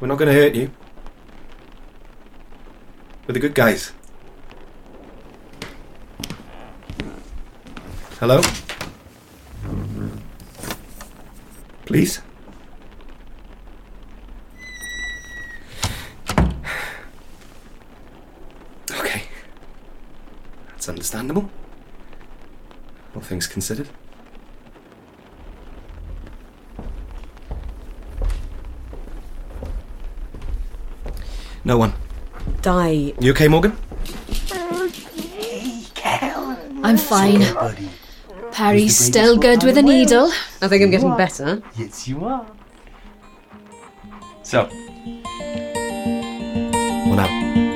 We're 0.00 0.08
not 0.08 0.18
to 0.34 0.40
hurt 0.40 0.56
you. 0.56 0.72
We're 3.28 3.34
the 3.34 3.38
good 3.38 3.54
guys. 3.54 3.92
Hello? 8.18 8.42
Please? 11.86 12.22
Okay. 18.90 19.24
That's 20.68 20.88
understandable. 20.88 21.50
All 23.14 23.20
things 23.20 23.46
considered. 23.46 23.88
No 31.64 31.76
one. 31.76 31.92
Di. 32.62 33.14
You 33.20 33.32
okay, 33.32 33.48
Morgan? 33.48 33.76
I'm 36.82 36.96
fine. 36.96 37.40
Buddy. 37.54 37.88
Perry's 38.60 38.94
still 38.94 39.38
good 39.38 39.64
with 39.64 39.78
a 39.78 39.82
needle. 39.82 40.30
I 40.60 40.68
think 40.68 40.82
I'm 40.82 40.90
getting 40.90 41.16
better. 41.16 41.62
Yes, 41.78 42.06
you 42.06 42.22
are. 42.26 42.44
So, 44.42 44.68
Well, 47.06 47.16
now, 47.16 47.69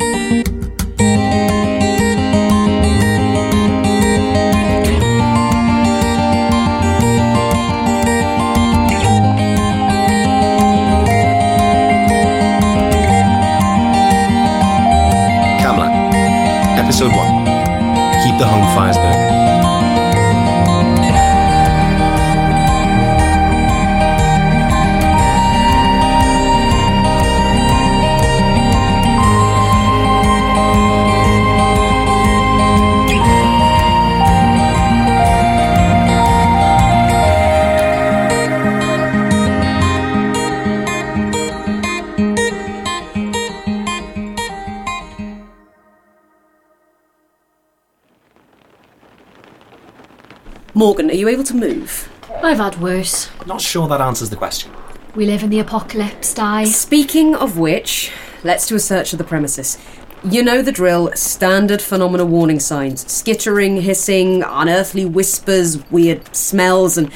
Morgan, 50.84 51.10
are 51.10 51.14
you 51.14 51.28
able 51.28 51.44
to 51.44 51.56
move? 51.56 52.12
I've 52.42 52.58
had 52.58 52.78
worse. 52.78 53.30
Not 53.46 53.62
sure 53.62 53.88
that 53.88 54.02
answers 54.02 54.28
the 54.28 54.36
question. 54.36 54.70
We 55.14 55.24
live 55.24 55.42
in 55.42 55.48
the 55.48 55.58
apocalypse, 55.58 56.34
Di. 56.34 56.66
Speaking 56.66 57.34
of 57.34 57.56
which, 57.56 58.12
let's 58.42 58.66
do 58.66 58.74
a 58.74 58.78
search 58.78 59.14
of 59.14 59.18
the 59.18 59.24
premises. 59.24 59.78
You 60.22 60.42
know 60.42 60.60
the 60.60 60.72
drill 60.72 61.10
standard 61.14 61.80
phenomena 61.80 62.26
warning 62.26 62.60
signs 62.60 63.10
skittering, 63.10 63.80
hissing, 63.80 64.42
unearthly 64.42 65.06
whispers, 65.06 65.90
weird 65.90 66.36
smells, 66.36 66.98
and 66.98 67.10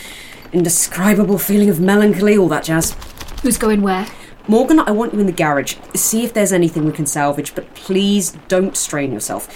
indescribable 0.51 1.37
feeling 1.37 1.69
of 1.69 1.79
melancholy, 1.79 2.39
all 2.39 2.49
that 2.49 2.65
jazz. 2.65 2.97
Who's 3.43 3.59
going 3.59 3.83
where? 3.83 4.07
Morgan, 4.51 4.79
I 4.79 4.93
want 4.93 5.13
you 5.13 5.21
in 5.21 5.27
the 5.27 5.33
garage. 5.33 5.77
See 5.95 6.25
if 6.25 6.33
there's 6.33 6.55
anything 6.55 6.87
we 6.87 6.93
can 6.93 7.05
salvage, 7.05 7.55
but 7.55 7.75
please 7.75 8.31
don't 8.49 8.79
strain 8.79 9.13
yourself. 9.13 9.47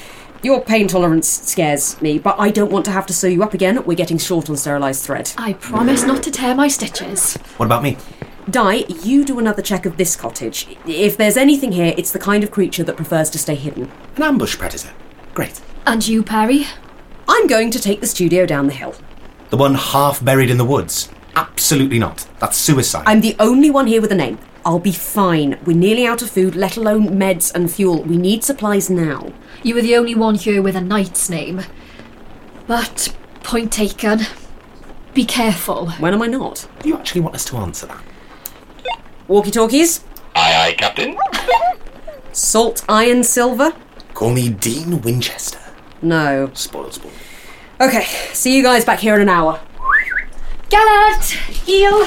Your 0.43 0.61
pain 0.61 0.89
tolerance 0.89 1.29
scares 1.29 2.03
me, 2.03 2.19
but 2.19 2.35
I 2.37 2.51
don't 2.51 2.73
want 2.73 2.85
to 2.87 2.91
have 2.91 3.07
to 3.07 3.13
sew 3.13 3.29
you 3.29 3.45
up 3.45 3.55
again. 3.55 3.85
We're 3.85 3.95
getting 3.95 4.19
short 4.19 4.51
on 4.51 4.57
sterilised 4.57 5.05
thread. 5.05 5.33
I 5.39 5.53
promise 5.53 6.03
not 6.03 6.25
to 6.25 6.33
tear 6.33 6.53
my 6.53 6.67
stitches. 6.67 7.37
What 7.59 7.67
about 7.67 7.85
me? 7.85 7.97
Di, 8.51 8.85
you 9.05 9.25
do 9.25 9.39
another 9.39 9.63
check 9.63 9.87
of 9.87 9.99
this 9.99 10.17
cottage. 10.17 10.67
If 10.85 11.17
there's 11.17 11.37
anything 11.37 11.71
here, 11.71 11.95
it's 11.97 12.11
the 12.11 12.19
kind 12.19 12.43
of 12.43 12.51
creature 12.51 12.83
that 12.83 12.97
prefers 12.97 13.31
to 13.31 13.39
stay 13.39 13.55
hidden. 13.55 13.89
An 14.17 14.25
ambush 14.25 14.59
predator. 14.59 14.91
Great. 15.33 15.61
And 15.87 16.05
you, 16.09 16.25
Perry? 16.25 16.67
I'm 17.29 17.47
going 17.47 17.71
to 17.71 17.79
take 17.79 18.01
the 18.01 18.09
studio 18.09 18.45
down 18.45 18.67
the 18.67 18.75
hill. 18.75 18.97
The 19.51 19.57
one 19.57 19.77
half 19.77 20.25
buried 20.25 20.51
in 20.51 20.59
the 20.59 20.65
woods. 20.65 21.09
Absolutely 21.37 22.01
not. 22.01 22.27
That's 22.41 22.57
suicide. 22.57 23.05
I'm 23.07 23.21
the 23.21 23.37
only 23.39 23.71
one 23.71 23.87
here 23.87 24.03
with 24.03 24.11
a 24.11 24.17
name. 24.17 24.41
I'll 24.65 24.79
be 24.79 24.93
fine. 24.93 25.59
We're 25.65 25.77
nearly 25.77 26.07
out 26.07 26.23
of 26.23 26.31
food, 26.31 26.55
let 26.55 26.77
alone 26.77 27.09
meds 27.11 27.53
and 27.55 27.71
fuel. 27.71 28.03
We 28.03 28.17
need 28.17 28.45
supplies 28.45 28.89
now. 28.89 29.33
You 29.63 29.75
were 29.75 29.83
the 29.83 29.97
only 29.97 30.15
one 30.15 30.37
here 30.37 30.63
with 30.63 30.77
a 30.77 30.81
knight's 30.81 31.29
name. 31.29 31.63
But, 32.67 33.15
point 33.43 33.73
taken. 33.73 34.21
Be 35.15 35.25
careful. 35.25 35.91
When 35.93 36.15
am 36.15 36.23
I 36.23 36.29
not? 36.29 36.69
Do 36.81 36.89
you 36.89 36.97
actually 36.97 37.23
want 37.23 37.35
us 37.35 37.45
to 37.47 37.57
answer 37.57 37.87
that? 37.87 38.03
Walkie 39.29 39.51
talkies? 39.51 40.05
Aye, 40.35 40.69
aye, 40.69 40.75
Captain. 40.79 41.19
Salt, 42.33 42.85
iron, 42.89 43.25
silver? 43.25 43.73
Call 44.15 44.33
me 44.33 44.49
Dean 44.49 45.01
Winchester. 45.03 45.59
No. 46.01 46.51
Spoil 46.55 46.91
sport. 46.91 47.15
Okay, 47.81 48.05
see 48.33 48.57
you 48.57 48.63
guys 48.63 48.85
back 48.85 49.01
here 49.01 49.15
in 49.17 49.23
an 49.23 49.29
hour. 49.29 49.61
Gellert! 50.71 51.25
Heel! 51.25 52.07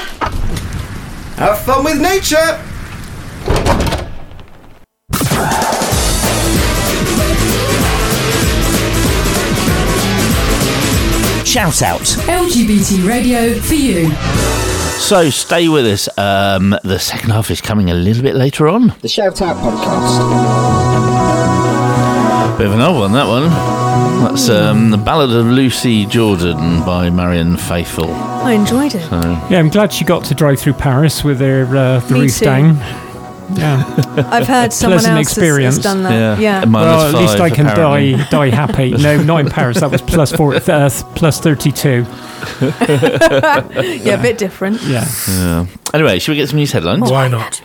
Have 1.36 1.58
fun 1.60 1.84
with 1.84 2.00
nature! 2.00 2.36
Shout 11.44 11.80
out. 11.82 12.00
LGBT 12.00 13.06
radio 13.06 13.54
for 13.60 13.74
you. 13.74 14.10
So 14.98 15.30
stay 15.30 15.68
with 15.68 15.86
us. 15.86 16.08
Um, 16.18 16.76
the 16.84 16.98
second 16.98 17.30
half 17.30 17.50
is 17.50 17.60
coming 17.60 17.90
a 17.90 17.94
little 17.94 18.22
bit 18.22 18.34
later 18.34 18.68
on. 18.68 18.94
The 19.00 19.08
Shout 19.08 19.40
Out 19.40 19.56
podcast. 19.56 20.16
Bit 22.58 22.68
of 22.68 22.72
an 22.72 22.80
old 22.80 22.96
one, 22.98 23.12
that 23.12 23.26
one. 23.28 23.50
That's 24.24 24.48
um, 24.48 24.88
the 24.90 24.96
Ballad 24.96 25.30
of 25.30 25.44
Lucy 25.44 26.06
Jordan 26.06 26.80
by 26.86 27.10
Marianne 27.10 27.58
Faithfull. 27.58 28.10
I 28.10 28.52
enjoyed 28.52 28.94
it. 28.94 29.02
So, 29.10 29.20
Yeah, 29.50 29.58
I'm 29.58 29.68
glad 29.68 29.92
she 29.92 30.06
got 30.06 30.24
to 30.24 30.34
drive 30.34 30.58
through 30.58 30.72
Paris 30.74 31.22
with 31.22 31.38
her 31.40 31.64
uh, 31.76 32.00
the 32.00 32.14
Me 32.14 32.20
roof 32.20 32.38
too. 32.38 32.46
Yeah, 33.54 33.84
I've 34.28 34.48
heard 34.48 34.72
someone 34.72 34.98
Pleasant 34.98 35.18
else 35.18 35.28
has- 35.28 35.38
experience. 35.38 35.76
has 35.76 35.84
done 35.84 36.02
that. 36.02 36.40
Yeah. 36.40 36.62
Yeah. 36.62 36.64
Well, 36.68 37.14
at 37.14 37.20
least 37.20 37.38
I 37.38 37.48
can 37.48 37.66
apparently. 37.68 38.14
die 38.16 38.28
die 38.30 38.50
happy. 38.50 38.90
No, 38.90 39.22
not 39.22 39.38
in 39.38 39.48
Paris. 39.50 39.78
That 39.78 39.92
was 39.92 40.02
plus 40.02 40.32
four, 40.32 40.54
uh, 40.66 40.90
plus 41.14 41.38
thirty-two. 41.38 42.04
yeah, 42.60 44.14
a 44.18 44.20
bit 44.22 44.36
different. 44.38 44.82
Yeah. 44.82 45.06
yeah. 45.28 45.66
Anyway, 45.94 46.18
should 46.18 46.32
we 46.32 46.36
get 46.38 46.48
some 46.48 46.56
news 46.56 46.72
headlines? 46.72 47.08
Why 47.08 47.28
not? 47.28 47.62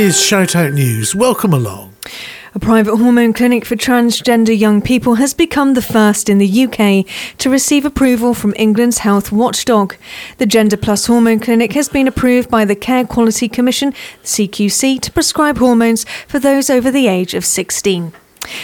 Is 0.00 0.18
Shout 0.18 0.56
Out 0.56 0.72
News. 0.72 1.14
Welcome 1.14 1.52
along. 1.52 1.94
A 2.54 2.58
private 2.58 2.96
hormone 2.96 3.34
clinic 3.34 3.66
for 3.66 3.76
transgender 3.76 4.58
young 4.58 4.80
people 4.80 5.16
has 5.16 5.34
become 5.34 5.74
the 5.74 5.82
first 5.82 6.30
in 6.30 6.38
the 6.38 6.64
UK 6.64 7.04
to 7.36 7.50
receive 7.50 7.84
approval 7.84 8.32
from 8.32 8.54
England's 8.56 8.98
health 8.98 9.30
watchdog. 9.30 9.96
The 10.38 10.46
Gender 10.46 10.78
Plus 10.78 11.04
Hormone 11.04 11.38
Clinic 11.38 11.74
has 11.74 11.90
been 11.90 12.08
approved 12.08 12.48
by 12.48 12.64
the 12.64 12.74
Care 12.74 13.06
Quality 13.06 13.46
Commission, 13.46 13.92
CQC, 14.24 15.02
to 15.02 15.12
prescribe 15.12 15.58
hormones 15.58 16.06
for 16.26 16.38
those 16.38 16.70
over 16.70 16.90
the 16.90 17.06
age 17.06 17.34
of 17.34 17.44
16. 17.44 18.14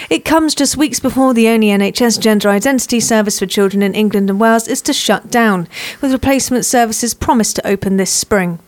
It 0.08 0.24
comes 0.24 0.54
just 0.54 0.78
weeks 0.78 1.00
before 1.00 1.34
the 1.34 1.48
only 1.48 1.66
NHS 1.66 2.18
gender 2.18 2.48
identity 2.48 2.98
service 2.98 3.40
for 3.40 3.46
children 3.46 3.82
in 3.82 3.94
England 3.94 4.30
and 4.30 4.40
Wales 4.40 4.68
is 4.68 4.80
to 4.82 4.94
shut 4.94 5.30
down, 5.30 5.68
with 6.00 6.12
replacement 6.12 6.64
services 6.64 7.12
promised 7.12 7.56
to 7.56 7.66
open 7.66 7.98
this 7.98 8.10
spring. 8.10 8.58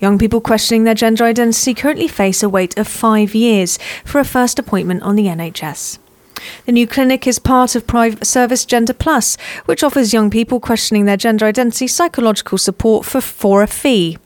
Young 0.00 0.18
people 0.18 0.40
questioning 0.40 0.84
their 0.84 0.94
gender 0.94 1.24
identity 1.24 1.74
currently 1.74 2.08
face 2.08 2.42
a 2.42 2.48
wait 2.48 2.76
of 2.78 2.88
five 2.88 3.34
years 3.34 3.78
for 4.04 4.18
a 4.18 4.24
first 4.24 4.58
appointment 4.58 5.02
on 5.02 5.16
the 5.16 5.26
NHS. 5.26 5.98
The 6.66 6.72
new 6.72 6.86
clinic 6.86 7.26
is 7.26 7.38
part 7.38 7.74
of 7.74 7.86
private 7.86 8.26
service 8.26 8.64
Gender 8.64 8.94
Plus, 8.94 9.36
which 9.66 9.82
offers 9.82 10.12
young 10.12 10.30
people 10.30 10.60
questioning 10.60 11.04
their 11.04 11.16
gender 11.16 11.46
identity 11.46 11.86
psychological 11.86 12.58
support 12.58 13.04
for, 13.04 13.20
for 13.20 13.62
a 13.62 13.66
fee. 13.66 14.16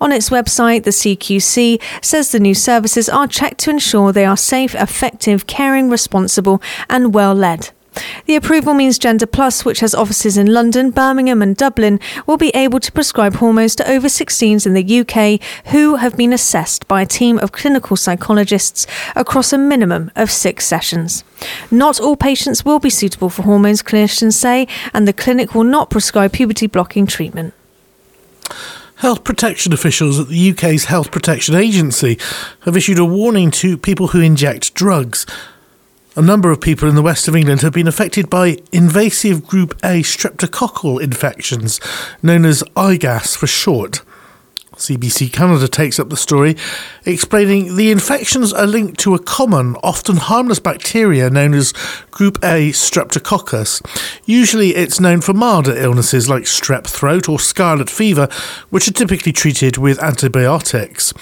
On 0.00 0.10
its 0.10 0.30
website, 0.30 0.84
the 0.84 0.90
CQC 0.90 1.82
says 2.02 2.32
the 2.32 2.40
new 2.40 2.54
services 2.54 3.08
are 3.08 3.26
checked 3.26 3.58
to 3.60 3.70
ensure 3.70 4.12
they 4.12 4.24
are 4.24 4.36
safe, 4.36 4.74
effective, 4.74 5.46
caring, 5.46 5.90
responsible, 5.90 6.62
and 6.88 7.12
well 7.12 7.34
led. 7.34 7.70
The 8.26 8.36
approval 8.36 8.74
means 8.74 8.98
Gender 8.98 9.26
Plus, 9.26 9.64
which 9.64 9.80
has 9.80 9.94
offices 9.94 10.36
in 10.36 10.52
London, 10.52 10.90
Birmingham, 10.90 11.42
and 11.42 11.56
Dublin, 11.56 11.98
will 12.26 12.36
be 12.36 12.50
able 12.50 12.80
to 12.80 12.92
prescribe 12.92 13.34
hormones 13.34 13.74
to 13.76 13.90
over 13.90 14.06
16s 14.06 14.66
in 14.66 14.74
the 14.74 15.00
UK 15.00 15.40
who 15.72 15.96
have 15.96 16.16
been 16.16 16.32
assessed 16.32 16.86
by 16.86 17.02
a 17.02 17.06
team 17.06 17.38
of 17.38 17.52
clinical 17.52 17.96
psychologists 17.96 18.86
across 19.16 19.52
a 19.52 19.58
minimum 19.58 20.10
of 20.14 20.30
six 20.30 20.66
sessions. 20.66 21.24
Not 21.70 22.00
all 22.00 22.16
patients 22.16 22.64
will 22.64 22.78
be 22.78 22.90
suitable 22.90 23.30
for 23.30 23.42
hormones, 23.42 23.82
clinicians 23.82 24.34
say, 24.34 24.68
and 24.94 25.08
the 25.08 25.12
clinic 25.12 25.54
will 25.54 25.64
not 25.64 25.90
prescribe 25.90 26.32
puberty 26.32 26.66
blocking 26.66 27.06
treatment. 27.06 27.54
Health 28.96 29.24
protection 29.24 29.72
officials 29.72 30.20
at 30.20 30.28
the 30.28 30.50
UK's 30.50 30.84
Health 30.84 31.10
Protection 31.10 31.54
Agency 31.54 32.18
have 32.66 32.76
issued 32.76 32.98
a 32.98 33.04
warning 33.04 33.50
to 33.52 33.78
people 33.78 34.08
who 34.08 34.20
inject 34.20 34.74
drugs. 34.74 35.24
A 36.16 36.22
number 36.22 36.50
of 36.50 36.60
people 36.60 36.88
in 36.88 36.96
the 36.96 37.02
west 37.02 37.28
of 37.28 37.36
England 37.36 37.60
have 37.60 37.72
been 37.72 37.86
affected 37.86 38.28
by 38.28 38.58
invasive 38.72 39.46
group 39.46 39.74
A 39.84 40.02
streptococcal 40.02 41.00
infections, 41.00 41.80
known 42.20 42.44
as 42.44 42.64
IGAS 42.74 43.36
for 43.36 43.46
short. 43.46 44.02
CBC 44.74 45.32
Canada 45.32 45.68
takes 45.68 46.00
up 46.00 46.08
the 46.08 46.16
story, 46.16 46.56
explaining 47.06 47.76
the 47.76 47.92
infections 47.92 48.52
are 48.52 48.66
linked 48.66 48.98
to 49.00 49.14
a 49.14 49.20
common, 49.20 49.76
often 49.84 50.16
harmless 50.16 50.58
bacteria 50.58 51.30
known 51.30 51.54
as 51.54 51.72
Group 52.10 52.38
A 52.42 52.70
Streptococcus. 52.70 53.80
Usually 54.24 54.70
it's 54.70 54.98
known 54.98 55.20
for 55.20 55.32
milder 55.32 55.76
illnesses 55.76 56.28
like 56.28 56.42
strep 56.42 56.88
throat 56.88 57.28
or 57.28 57.38
scarlet 57.38 57.88
fever, 57.88 58.28
which 58.70 58.88
are 58.88 58.92
typically 58.92 59.32
treated 59.32 59.76
with 59.76 60.02
antibiotics. 60.02 61.12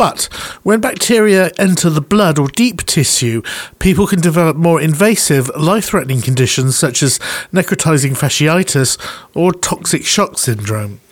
But 0.00 0.30
when 0.62 0.80
bacteria 0.80 1.50
enter 1.58 1.90
the 1.90 2.00
blood 2.00 2.38
or 2.38 2.48
deep 2.48 2.86
tissue, 2.86 3.42
people 3.78 4.06
can 4.06 4.22
develop 4.22 4.56
more 4.56 4.80
invasive, 4.80 5.50
life 5.54 5.84
threatening 5.84 6.22
conditions 6.22 6.78
such 6.78 7.02
as 7.02 7.18
necrotizing 7.52 8.12
fasciitis 8.12 8.96
or 9.36 9.52
toxic 9.52 10.06
shock 10.06 10.38
syndrome. 10.38 11.02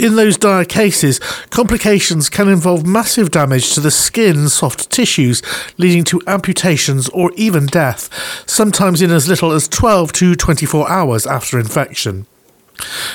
In 0.00 0.16
those 0.16 0.36
dire 0.36 0.64
cases, 0.64 1.20
complications 1.50 2.28
can 2.28 2.48
involve 2.48 2.84
massive 2.84 3.30
damage 3.30 3.74
to 3.74 3.80
the 3.80 3.92
skin 3.92 4.36
and 4.36 4.50
soft 4.50 4.90
tissues, 4.90 5.40
leading 5.78 6.02
to 6.02 6.20
amputations 6.26 7.08
or 7.10 7.30
even 7.36 7.66
death, 7.66 8.10
sometimes 8.44 9.00
in 9.00 9.12
as 9.12 9.28
little 9.28 9.52
as 9.52 9.68
12 9.68 10.12
to 10.14 10.34
24 10.34 10.90
hours 10.90 11.28
after 11.28 11.60
infection. 11.60 12.26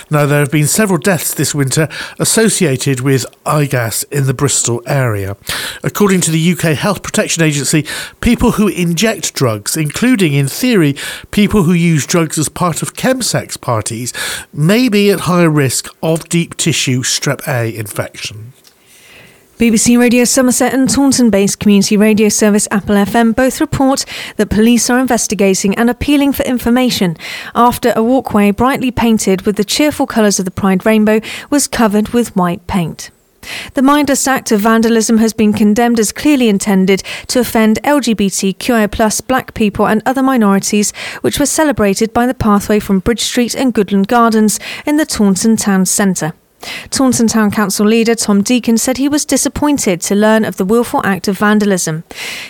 Now, 0.10 0.26
there 0.26 0.40
have 0.40 0.52
been 0.52 0.68
several 0.68 1.00
deaths 1.00 1.34
this 1.34 1.54
winter 1.54 1.90
associated 2.20 3.02
with 3.02 3.26
IGAS 3.46 4.06
in 4.12 4.26
the 4.26 4.34
Bristol 4.34 4.82
area. 4.86 5.38
According 5.84 6.22
to 6.22 6.32
the 6.32 6.52
UK 6.52 6.78
Health 6.78 7.04
Protection 7.04 7.44
Agency, 7.44 7.86
people 8.22 8.52
who 8.52 8.68
inject 8.68 9.34
drugs, 9.34 9.76
including, 9.76 10.34
in 10.34 10.48
theory, 10.48 10.96
people 11.32 11.64
who 11.64 11.74
use 11.74 12.06
drugs 12.06 12.38
as 12.38 12.50
part 12.50 12.82
of 12.82 12.94
chemsex 12.94 13.60
parties, 13.60 14.14
may 14.54 14.90
be 14.90 15.10
at 15.10 15.22
higher 15.22 15.50
risk 15.50 15.88
of 16.02 16.30
deep 16.30 16.56
tissue 16.58 17.04
strep 17.04 17.48
A 17.48 17.76
infection. 17.76 18.54
BBC 19.58 19.98
Radio 19.98 20.24
Somerset 20.24 20.72
and 20.72 20.88
Taunton 20.88 21.32
based 21.32 21.60
community 21.60 21.98
radio 21.98 22.30
service 22.30 22.68
Apple 22.70 22.94
FM 22.94 23.36
both 23.36 23.60
report 23.60 24.06
that 24.36 24.52
police 24.52 24.88
are 24.88 25.00
investigating 25.00 25.74
and 25.74 25.90
appealing 25.90 26.32
for 26.32 26.44
information 26.44 27.18
after 27.56 27.92
a 27.96 28.04
walkway 28.04 28.52
brightly 28.52 28.92
painted 28.92 29.48
with 29.48 29.56
the 29.56 29.64
cheerful 29.66 30.06
colours 30.06 30.38
of 30.38 30.46
the 30.46 30.52
Pride 30.52 30.86
rainbow 30.86 31.22
was 31.50 31.68
covered 31.68 32.10
with 32.10 32.36
white 32.36 32.68
paint. 32.68 33.10
The 33.74 33.82
mindless 33.82 34.28
act 34.28 34.52
of 34.52 34.60
vandalism 34.60 35.18
has 35.18 35.34
been 35.34 35.54
condemned 35.54 36.00
as 36.00 36.12
clearly 36.12 36.50
intended 36.50 37.02
to 37.26 37.40
offend 37.40 37.82
LGBTQI, 37.84 39.26
black 39.26 39.56
people, 39.56 39.88
and 39.88 40.04
other 40.06 40.22
minorities, 40.22 40.94
which 41.22 41.40
was 41.40 41.50
celebrated 41.50 42.14
by 42.14 42.28
the 42.28 42.36
pathway 42.36 42.80
from 42.80 43.00
Bridge 43.00 43.22
Street 43.22 43.56
and 43.56 43.74
Goodland 43.74 44.06
Gardens 44.06 44.60
in 44.86 44.98
the 44.98 45.06
Taunton 45.06 45.56
Town 45.56 45.88
Centre. 45.88 46.34
Taunton 46.90 47.28
Town 47.28 47.52
Council 47.52 47.86
leader 47.86 48.16
Tom 48.16 48.42
Deacon 48.42 48.78
said 48.78 48.98
he 48.98 49.10
was 49.10 49.26
disappointed 49.26 50.02
to 50.02 50.16
learn 50.16 50.44
of 50.44 50.58
the 50.58 50.66
willful 50.66 51.06
act 51.06 51.28
of 51.28 51.38
vandalism. 51.38 52.04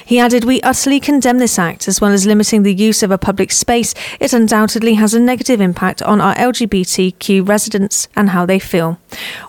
He 0.05 0.19
added, 0.19 0.43
We 0.43 0.61
utterly 0.61 0.99
condemn 0.99 1.39
this 1.39 1.59
act, 1.59 1.87
as 1.87 1.99
well 1.99 2.11
as 2.11 2.25
limiting 2.25 2.63
the 2.63 2.73
use 2.73 3.03
of 3.03 3.11
a 3.11 3.17
public 3.17 3.51
space. 3.51 3.93
It 4.19 4.33
undoubtedly 4.33 4.93
has 4.95 5.13
a 5.13 5.19
negative 5.19 5.59
impact 5.59 6.01
on 6.01 6.21
our 6.21 6.35
LGBTQ 6.35 7.47
residents 7.47 8.07
and 8.15 8.29
how 8.29 8.45
they 8.45 8.59
feel. 8.59 8.99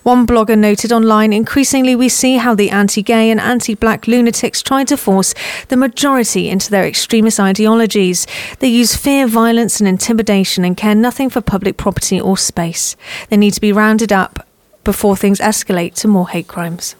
One 0.02 0.26
blogger 0.26 0.58
noted 0.58 0.92
online, 0.92 1.32
increasingly 1.32 1.94
we 1.94 2.08
see 2.08 2.38
how 2.38 2.54
the 2.54 2.70
anti 2.70 3.02
gay 3.02 3.30
and 3.30 3.40
anti 3.40 3.74
black 3.74 4.06
lunatics 4.08 4.62
try 4.62 4.84
to 4.84 4.96
force 4.96 5.34
the 5.68 5.76
majority 5.76 6.48
into 6.48 6.70
their 6.70 6.86
extremist 6.86 7.38
ideologies. 7.38 8.26
They 8.58 8.68
use 8.68 8.96
fear, 8.96 9.26
violence, 9.26 9.80
and 9.80 9.88
intimidation 9.88 10.64
and 10.64 10.76
care 10.76 10.94
nothing 10.94 11.30
for 11.30 11.40
public 11.40 11.76
property 11.76 12.20
or 12.20 12.36
space. 12.36 12.96
They 13.28 13.36
need 13.36 13.54
to 13.54 13.60
be 13.60 13.72
rounded 13.72 14.12
up 14.12 14.47
before 14.88 15.18
things 15.18 15.38
escalate 15.38 15.92
to 15.92 16.08
more 16.08 16.30
hate 16.30 16.48
crimes. 16.48 16.96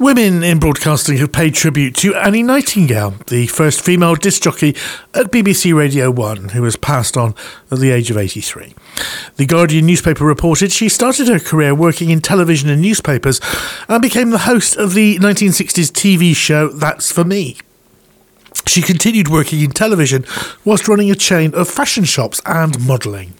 Women 0.00 0.42
in 0.42 0.58
broadcasting 0.58 1.18
have 1.18 1.30
paid 1.30 1.54
tribute 1.54 1.94
to 1.98 2.12
Annie 2.16 2.42
Nightingale, 2.42 3.12
the 3.28 3.46
first 3.46 3.80
female 3.80 4.16
disc 4.16 4.42
jockey 4.42 4.70
at 5.14 5.30
BBC 5.30 5.72
Radio 5.72 6.10
1, 6.10 6.48
who 6.48 6.62
was 6.62 6.74
passed 6.74 7.16
on 7.16 7.36
at 7.70 7.78
the 7.78 7.92
age 7.92 8.10
of 8.10 8.16
83. 8.16 8.74
The 9.36 9.46
Guardian 9.46 9.86
newspaper 9.86 10.24
reported 10.24 10.72
she 10.72 10.88
started 10.88 11.28
her 11.28 11.38
career 11.38 11.72
working 11.72 12.10
in 12.10 12.20
television 12.20 12.68
and 12.68 12.82
newspapers 12.82 13.40
and 13.88 14.02
became 14.02 14.30
the 14.30 14.38
host 14.38 14.76
of 14.76 14.94
the 14.94 15.18
1960s 15.20 15.92
TV 15.92 16.34
show 16.34 16.66
That's 16.66 17.12
For 17.12 17.22
Me. 17.22 17.58
She 18.66 18.82
continued 18.82 19.28
working 19.28 19.60
in 19.60 19.70
television 19.70 20.24
whilst 20.64 20.88
running 20.88 21.12
a 21.12 21.14
chain 21.14 21.54
of 21.54 21.68
fashion 21.68 22.02
shops 22.02 22.40
and 22.44 22.84
modelling. 22.84 23.34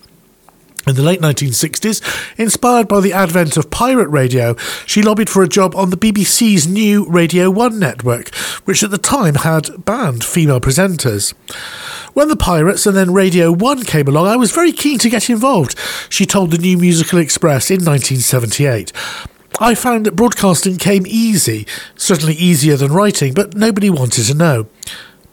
In 0.86 0.96
the 0.96 1.02
late 1.02 1.20
1960s, 1.20 2.38
inspired 2.38 2.88
by 2.88 3.00
the 3.00 3.14
advent 3.14 3.56
of 3.56 3.70
pirate 3.70 4.08
radio, 4.08 4.54
she 4.84 5.00
lobbied 5.00 5.30
for 5.30 5.42
a 5.42 5.48
job 5.48 5.74
on 5.74 5.88
the 5.88 5.96
BBC's 5.96 6.66
new 6.66 7.06
Radio 7.06 7.50
1 7.50 7.78
network, 7.78 8.34
which 8.66 8.82
at 8.82 8.90
the 8.90 8.98
time 8.98 9.36
had 9.36 9.84
banned 9.86 10.22
female 10.22 10.60
presenters. 10.60 11.32
When 12.12 12.28
the 12.28 12.36
Pirates 12.36 12.86
and 12.86 12.94
then 12.94 13.14
Radio 13.14 13.50
1 13.50 13.84
came 13.84 14.08
along, 14.08 14.26
I 14.26 14.36
was 14.36 14.52
very 14.52 14.72
keen 14.72 14.98
to 14.98 15.08
get 15.08 15.30
involved, 15.30 15.78
she 16.10 16.26
told 16.26 16.50
the 16.50 16.58
New 16.58 16.76
Musical 16.76 17.18
Express 17.18 17.70
in 17.70 17.76
1978. 17.76 18.92
I 19.60 19.74
found 19.74 20.04
that 20.04 20.16
broadcasting 20.16 20.76
came 20.76 21.06
easy, 21.06 21.66
certainly 21.96 22.34
easier 22.34 22.76
than 22.76 22.92
writing, 22.92 23.32
but 23.32 23.54
nobody 23.56 23.88
wanted 23.88 24.24
to 24.24 24.34
know. 24.34 24.66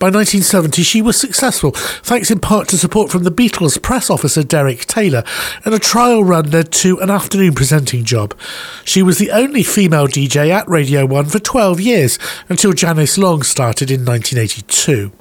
By 0.02 0.08
1970, 0.08 0.82
she 0.82 1.00
was 1.00 1.16
successful, 1.16 1.74
thanks 1.74 2.32
in 2.32 2.40
part 2.40 2.68
to 2.70 2.78
support 2.80 3.12
from 3.12 3.22
the 3.22 3.32
Beatles 3.32 3.80
press 3.80 4.10
officer 4.10 4.42
Derek 4.42 4.88
Taylor, 4.88 5.24
and 5.64 5.76
a 5.76 5.80
trial 5.80 6.24
run 6.24 6.50
led 6.50 6.72
to 6.72 7.00
an 7.02 7.12
afternoon 7.12 7.54
presenting 7.54 8.04
job. 8.04 8.36
She 8.84 9.04
was 9.04 9.20
the 9.20 9.30
only 9.30 9.62
female 9.62 10.08
DJ 10.08 10.50
at 10.50 10.68
Radio 10.68 11.06
1 11.06 11.26
for 11.26 11.38
12 11.38 11.80
years, 11.80 12.18
until 12.50 12.74
Janice 12.74 13.20
Long 13.20 13.44
started 13.44 13.92
in 13.92 14.04
1982. 14.04 15.12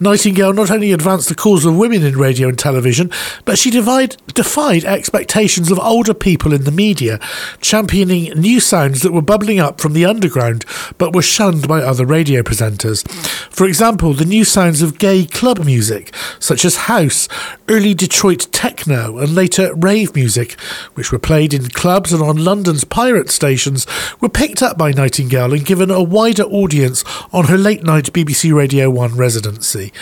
Nightingale 0.00 0.52
not 0.52 0.70
only 0.70 0.92
advanced 0.92 1.28
the 1.28 1.34
cause 1.34 1.64
of 1.64 1.76
women 1.76 2.02
in 2.02 2.16
radio 2.16 2.48
and 2.48 2.58
television, 2.58 3.10
but 3.44 3.58
she 3.58 3.70
defied, 3.70 4.16
defied 4.34 4.84
expectations 4.84 5.70
of 5.70 5.78
older 5.78 6.14
people 6.14 6.52
in 6.52 6.64
the 6.64 6.72
media, 6.72 7.18
championing 7.60 8.32
new 8.38 8.60
sounds 8.60 9.02
that 9.02 9.12
were 9.12 9.22
bubbling 9.22 9.60
up 9.60 9.80
from 9.80 9.92
the 9.92 10.04
underground 10.04 10.64
but 10.98 11.14
were 11.14 11.22
shunned 11.22 11.68
by 11.68 11.80
other 11.80 12.04
radio 12.04 12.42
presenters. 12.42 13.08
For 13.50 13.66
example, 13.66 14.14
the 14.14 14.24
new 14.24 14.44
sounds 14.44 14.82
of 14.82 14.98
gay 14.98 15.24
club 15.24 15.64
music, 15.64 16.14
such 16.38 16.64
as 16.64 16.76
house, 16.76 17.28
early 17.68 17.94
Detroit 17.94 18.48
techno, 18.52 19.18
and 19.18 19.34
later 19.34 19.74
rave 19.74 20.14
music, 20.14 20.58
which 20.94 21.12
were 21.12 21.18
played 21.18 21.54
in 21.54 21.68
clubs 21.68 22.12
and 22.12 22.22
on 22.22 22.44
London's 22.44 22.84
pirate 22.84 23.30
stations, 23.30 23.86
were 24.20 24.28
picked 24.28 24.62
up 24.62 24.76
by 24.76 24.90
Nightingale 24.90 25.52
and 25.52 25.64
given 25.64 25.90
a 25.90 26.02
wider 26.02 26.44
audience 26.44 27.04
on 27.32 27.46
her 27.46 27.58
late 27.58 27.82
night 27.82 28.12
BBC 28.12 28.54
Radio 28.54 28.90
1 28.90 29.16
residency. 29.44 29.92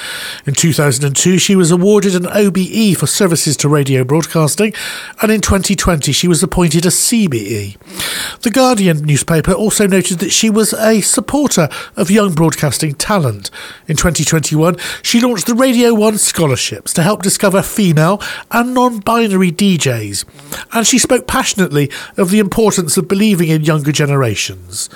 In 0.46 0.55
2002, 0.55 1.38
she 1.38 1.57
was 1.57 1.70
awarded 1.70 2.14
an 2.14 2.26
OBE 2.26 2.96
for 2.96 3.07
services 3.07 3.57
to 3.59 3.68
radio 3.68 4.05
broadcasting, 4.05 4.72
and 5.20 5.31
in 5.31 5.40
2020, 5.40 6.12
she 6.12 6.28
was 6.28 6.42
appointed 6.42 6.87
a 6.87 6.90
CBE. 6.90 7.76
The 8.42 8.50
Guardian 8.50 9.02
newspaper 9.02 9.52
also 9.52 9.87
noted 9.87 10.18
that 10.18 10.33
she 10.33 10.50
was 10.50 10.72
a 10.74 11.00
supporter 11.00 11.68
of 11.96 12.11
young 12.11 12.35
broadcasting 12.35 12.94
talent. 12.94 13.50
In 13.87 13.96
2021, 13.96 14.76
she 15.02 15.20
launched 15.20 15.46
the 15.46 15.55
Radio 15.55 15.94
1 15.94 16.18
Scholarships 16.18 16.92
to 16.94 17.02
help 17.02 17.22
discover 17.22 17.62
female 17.62 18.20
and 18.50 18.74
non 18.74 19.00
binary 19.00 19.50
DJs, 19.50 20.24
and 20.72 20.87
she 20.87 20.98
spoke 20.98 21.26
passionately 21.26 21.90
of 22.16 22.31
the 22.31 22.38
importance 22.38 22.96
of 22.96 23.09
believing 23.09 23.48
in 23.48 23.64
younger 23.64 23.92
generations. 23.92 24.88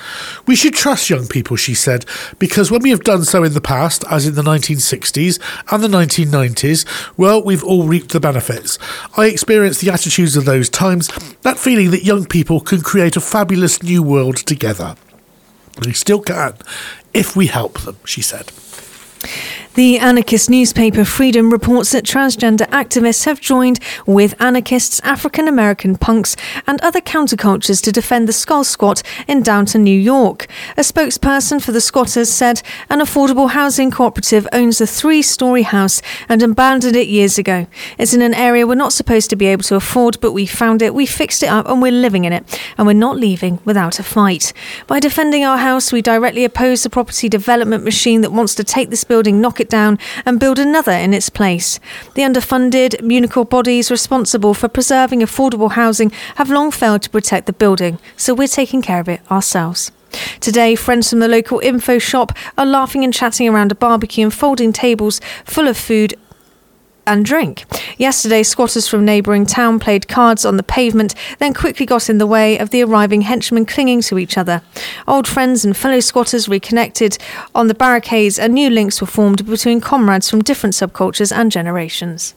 We 0.46 0.56
should 0.56 0.74
trust 0.74 1.11
young 1.11 1.26
people, 1.26 1.56
she 1.56 1.74
said, 1.74 2.04
because 2.38 2.70
when 2.70 2.82
we 2.82 2.90
have 2.90 3.04
done 3.04 3.24
so 3.24 3.42
in 3.42 3.54
the 3.54 3.61
past, 3.61 4.04
as 4.11 4.26
in 4.26 4.35
the 4.37 4.42
1960s 4.42 5.40
and 5.72 5.83
the 5.83 5.88
1990s, 5.88 6.87
well, 7.16 7.42
we've 7.42 7.64
all 7.64 7.85
reaped 7.85 8.12
the 8.12 8.20
benefits. 8.20 8.79
I 9.16 9.27
experienced 9.27 9.81
the 9.81 9.90
attitudes 9.90 10.37
of 10.37 10.44
those 10.44 10.68
times, 10.68 11.09
that 11.42 11.59
feeling 11.59 11.90
that 11.90 12.05
young 12.05 12.27
people 12.27 12.61
can 12.61 12.81
create 12.81 13.16
a 13.16 13.20
fabulous 13.20 13.83
new 13.83 14.03
world 14.03 14.37
together. 14.37 14.94
They 15.81 15.92
still 15.92 16.20
can, 16.20 16.55
if 17.12 17.37
we 17.37 17.49
help 17.49 17.81
them, 17.81 17.96
she 18.05 18.22
said. 18.22 18.53
The 19.76 19.98
anarchist 19.98 20.48
newspaper 20.48 21.04
Freedom 21.04 21.50
reports 21.50 21.92
that 21.92 22.02
transgender 22.02 22.66
activists 22.70 23.26
have 23.26 23.42
joined 23.42 23.78
with 24.06 24.34
anarchists, 24.40 25.02
African 25.04 25.48
American 25.48 25.98
punks, 25.98 26.34
and 26.66 26.80
other 26.80 27.02
countercultures 27.02 27.82
to 27.84 27.92
defend 27.92 28.26
the 28.26 28.32
Skull 28.32 28.64
Squat 28.64 29.02
in 29.28 29.42
downtown 29.42 29.84
New 29.84 30.00
York. 30.00 30.46
A 30.78 30.80
spokesperson 30.80 31.60
for 31.60 31.72
the 31.72 31.82
squatters 31.82 32.30
said 32.30 32.62
an 32.88 33.00
affordable 33.00 33.50
housing 33.50 33.90
cooperative 33.90 34.48
owns 34.50 34.80
a 34.80 34.86
three 34.86 35.20
story 35.20 35.60
house 35.60 36.00
and 36.26 36.42
abandoned 36.42 36.96
it 36.96 37.08
years 37.08 37.36
ago. 37.36 37.66
It's 37.98 38.14
in 38.14 38.22
an 38.22 38.32
area 38.32 38.66
we're 38.66 38.76
not 38.76 38.94
supposed 38.94 39.28
to 39.28 39.36
be 39.36 39.44
able 39.44 39.64
to 39.64 39.74
afford, 39.74 40.18
but 40.22 40.32
we 40.32 40.46
found 40.46 40.80
it, 40.80 40.94
we 40.94 41.04
fixed 41.04 41.42
it 41.42 41.50
up, 41.50 41.68
and 41.68 41.82
we're 41.82 41.92
living 41.92 42.24
in 42.24 42.32
it, 42.32 42.58
and 42.78 42.86
we're 42.86 42.94
not 42.94 43.18
leaving 43.18 43.58
without 43.66 43.98
a 43.98 44.02
fight. 44.02 44.54
By 44.86 45.00
defending 45.00 45.44
our 45.44 45.58
house, 45.58 45.92
we 45.92 46.00
directly 46.00 46.46
oppose 46.46 46.82
the 46.82 46.88
property 46.88 47.28
development 47.28 47.84
machine 47.84 48.22
that 48.22 48.32
wants 48.32 48.54
to 48.54 48.64
take 48.64 48.88
this 48.88 49.04
building, 49.04 49.38
knock 49.38 49.60
it 49.60 49.65
it 49.66 49.70
down 49.70 49.98
and 50.24 50.40
build 50.40 50.59
another 50.59 50.92
in 50.92 51.12
its 51.12 51.29
place. 51.29 51.81
The 52.14 52.22
underfunded 52.22 53.02
municipal 53.02 53.44
bodies 53.44 53.90
responsible 53.90 54.55
for 54.55 54.68
preserving 54.68 55.20
affordable 55.20 55.72
housing 55.72 56.12
have 56.37 56.50
long 56.50 56.70
failed 56.70 57.02
to 57.02 57.11
protect 57.11 57.46
the 57.46 57.52
building, 57.52 57.98
so 58.16 58.35
we're 58.35 58.48
taking 58.48 58.83
care 58.83 59.00
of 59.00 59.09
it 59.09 59.20
ourselves. 59.31 59.90
Today, 60.40 60.76
friends 60.76 61.11
from 61.11 61.18
the 61.18 61.29
local 61.29 61.59
info 61.59 61.98
shop 61.98 62.33
are 62.57 62.64
laughing 62.64 63.05
and 63.05 63.12
chatting 63.12 63.48
around 63.48 63.72
a 63.72 63.74
barbecue 63.74 64.24
and 64.24 64.33
folding 64.33 64.72
tables 64.72 65.20
full 65.44 65.68
of 65.68 65.76
food 65.76 66.14
and 67.07 67.25
drink. 67.25 67.64
Yesterday, 67.99 68.42
squatters 68.42 68.88
from 68.88 69.05
neighbouring 69.05 69.47
town 69.47 69.79
played 69.79 70.09
cards 70.09 70.45
on 70.45 70.57
the 70.57 70.62
pavement, 70.62 71.14
then 71.38 71.55
quickly 71.55 71.87
got 71.87 72.11
in 72.11 72.19
the 72.19 72.27
way 72.27 72.59
of 72.59 72.71
the 72.71 72.83
arriving 72.83 73.23
henchmen 73.23 73.66
clinging 73.66 74.03
to 74.03 74.19
each 74.19 74.37
other. 74.37 74.62
Old 75.07 75.27
friends 75.27 75.64
and 75.64 75.77
fellow 75.77 76.01
squatters 76.01 76.49
reconnected 76.49 77.19
on 77.55 77.69
the 77.69 77.75
barricades, 77.75 78.38
and 78.38 78.55
new 78.55 78.71
links 78.71 79.01
were 79.01 79.07
formed 79.07 79.47
between 79.47 79.81
comrades 79.81 80.29
from 80.29 80.42
different 80.42 80.75
subcultures 80.75 81.35
and 81.35 81.51
generations. 81.51 82.35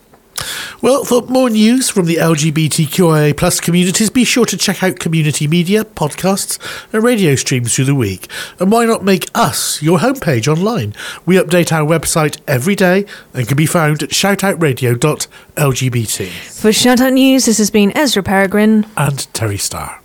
Well, 0.82 1.04
for 1.04 1.22
more 1.24 1.50
news 1.50 1.90
from 1.90 2.06
the 2.06 2.16
LGBTQIA 2.16 3.36
plus 3.36 3.60
communities, 3.60 4.10
be 4.10 4.24
sure 4.24 4.46
to 4.46 4.58
check 4.58 4.84
out 4.84 5.00
community 5.00 5.48
media, 5.48 5.84
podcasts, 5.84 6.58
and 6.94 7.04
radio 7.04 7.36
streams 7.36 7.76
through 7.76 7.86
the 7.86 7.96
week. 7.96 8.30
And 8.60 8.72
why 8.72 8.86
not 8.86 9.04
make 9.04 9.30
us 9.36 9.82
your 9.82 10.00
homepage 10.00 10.48
online? 10.48 10.94
We 11.26 11.36
update 11.36 11.72
our 11.72 11.88
website 11.88 12.40
every 12.48 12.76
day 12.76 13.06
and 13.34 13.48
can 13.48 13.58
be 13.58 13.66
found 13.66 14.04
at 14.04 14.10
shoutoutradio.lgbt. 14.10 16.62
For 16.62 16.70
Shoutout 16.70 17.14
News, 17.14 17.46
this 17.46 17.58
has 17.58 17.72
been 17.72 17.96
Ezra 17.98 18.24
Peregrine. 18.24 18.86
And 18.96 19.28
Terry 19.34 19.58
Starr. 19.58 20.00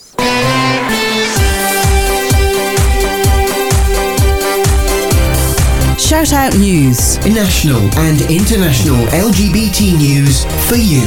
Shout 6.15 6.33
Out 6.33 6.57
News. 6.57 7.19
National 7.27 7.83
and 7.99 8.21
international 8.31 9.05
LGBT 9.07 9.99
news 9.99 10.45
for 10.69 10.77
you. 10.77 11.03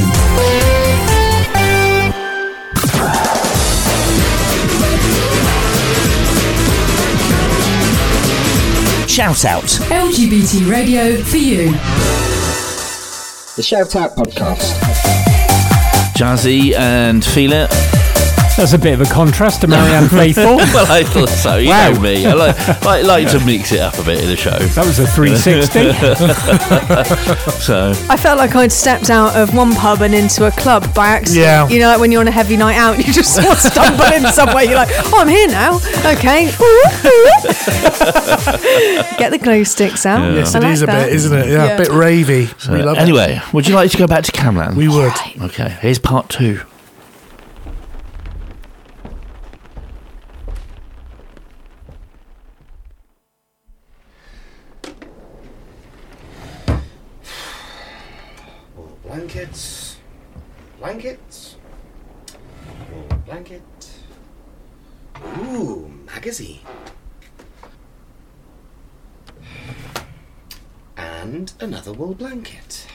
Shout 9.08 9.46
Out. 9.46 9.64
LGBT 9.88 10.70
radio 10.70 11.16
for 11.24 11.38
you. 11.38 11.72
The 13.56 13.62
Shout 13.62 13.96
Out 13.96 14.14
Podcast. 14.14 14.78
Jazzy 16.14 16.74
and 16.76 17.24
Feel 17.24 17.52
It. 17.54 17.97
That's 18.58 18.72
a 18.72 18.78
bit 18.78 18.94
of 18.94 19.00
a 19.00 19.04
contrast 19.12 19.60
to 19.60 19.68
Marianne 19.68 20.08
Faithfull. 20.10 20.56
well, 20.56 20.90
I 20.90 21.04
thought 21.04 21.28
so. 21.28 21.56
You 21.58 21.68
Wow. 21.70 21.92
know 21.92 22.00
me. 22.00 22.26
I 22.26 22.32
like, 22.32 22.84
like, 22.84 23.04
like 23.04 23.28
to 23.30 23.38
mix 23.46 23.70
it 23.70 23.78
up 23.78 23.96
a 23.98 24.02
bit 24.02 24.20
in 24.20 24.26
the 24.28 24.36
show. 24.36 24.50
That 24.58 24.84
was 24.84 24.98
a 24.98 25.06
360. 25.06 25.92
so, 27.62 27.92
I 28.10 28.16
felt 28.16 28.36
like 28.36 28.56
I'd 28.56 28.72
stepped 28.72 29.10
out 29.10 29.36
of 29.36 29.54
one 29.54 29.72
pub 29.76 30.02
and 30.02 30.12
into 30.12 30.44
a 30.46 30.50
club 30.50 30.92
by 30.92 31.06
accident. 31.06 31.40
Yeah. 31.44 31.68
You 31.68 31.78
know, 31.78 31.86
like 31.88 32.00
when 32.00 32.10
you're 32.10 32.20
on 32.20 32.26
a 32.26 32.32
heavy 32.32 32.56
night 32.56 32.74
out, 32.76 32.98
you 32.98 33.12
just 33.12 33.32
sort 33.40 33.46
of 33.46 33.58
stumble 33.58 34.04
in 34.06 34.26
somewhere. 34.32 34.64
You're 34.64 34.74
like, 34.74 34.88
oh, 34.90 35.18
I'm 35.20 35.28
here 35.28 35.46
now. 35.46 35.76
Okay. 36.04 36.46
Get 39.18 39.30
the 39.30 39.38
glow 39.40 39.62
sticks 39.62 40.04
out. 40.04 40.32
Yes, 40.34 40.56
I 40.56 40.58
it 40.58 40.62
like 40.64 40.72
is 40.72 40.82
a 40.82 40.86
that. 40.86 41.04
bit, 41.06 41.12
isn't 41.14 41.38
it? 41.38 41.46
Yeah, 41.48 41.64
a 41.66 41.76
bit 41.78 41.88
ravey. 41.88 42.60
so 42.60 42.72
we 42.72 42.82
love 42.82 42.96
it. 42.96 43.02
anyway, 43.02 43.40
would 43.52 43.68
you 43.68 43.76
like 43.76 43.92
to 43.92 43.96
go 43.98 44.08
back 44.08 44.24
to 44.24 44.32
Camlann? 44.32 44.74
We 44.74 44.88
would. 44.88 45.12
Okay, 45.42 45.68
here's 45.80 46.00
part 46.00 46.28
two. 46.28 46.60
Wool 58.76 58.98
blankets. 59.02 59.96
Blankets. 60.78 61.56
Wool 62.92 63.18
blanket. 63.26 63.62
Ooh, 65.38 65.90
magazine. 66.06 66.60
And 70.96 71.52
another 71.60 71.92
wool 71.92 72.14
blanket. 72.14 72.86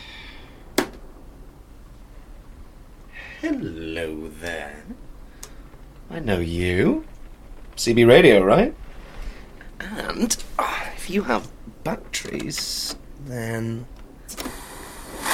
Hello 3.42 4.30
there. 4.40 4.84
I 6.10 6.20
know 6.20 6.40
you. 6.54 7.06
CB 7.76 8.08
radio, 8.08 8.44
right? 8.44 8.74
And 9.80 10.38
ah, 10.60 10.92
if 10.96 11.10
you 11.10 11.24
have 11.24 11.50
batteries, 11.84 12.96
then. 13.26 13.86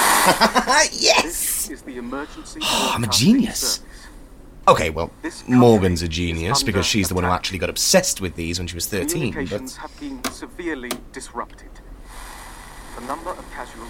yes! 0.92 1.70
Is 1.70 1.82
the 1.82 1.98
emergency 1.98 2.60
Oh, 2.64 2.92
I'm 2.96 3.04
a 3.04 3.08
genius. 3.08 3.82
Okay, 4.68 4.90
well, 4.92 5.12
Morgan's 5.48 6.02
a 6.04 6.08
genius 6.08 6.62
because 6.62 6.86
she's 6.86 7.10
the 7.10 7.16
one 7.16 7.24
who 7.24 7.32
actually 7.32 7.58
got 7.58 7.70
obsessed 7.70 8.22
with 8.22 8.36
these 8.36 8.60
when 8.60 8.68
she 8.68 8.76
was 8.76 8.86
13. 8.88 9.32
Communications 9.32 9.74
But 9.74 9.82
have 9.82 10.00
been 10.00 10.24
severely 10.32 10.92
disrupted. 11.12 11.70
The 13.00 13.06
number 13.06 13.32
of 13.32 13.52
casualties 13.52 13.90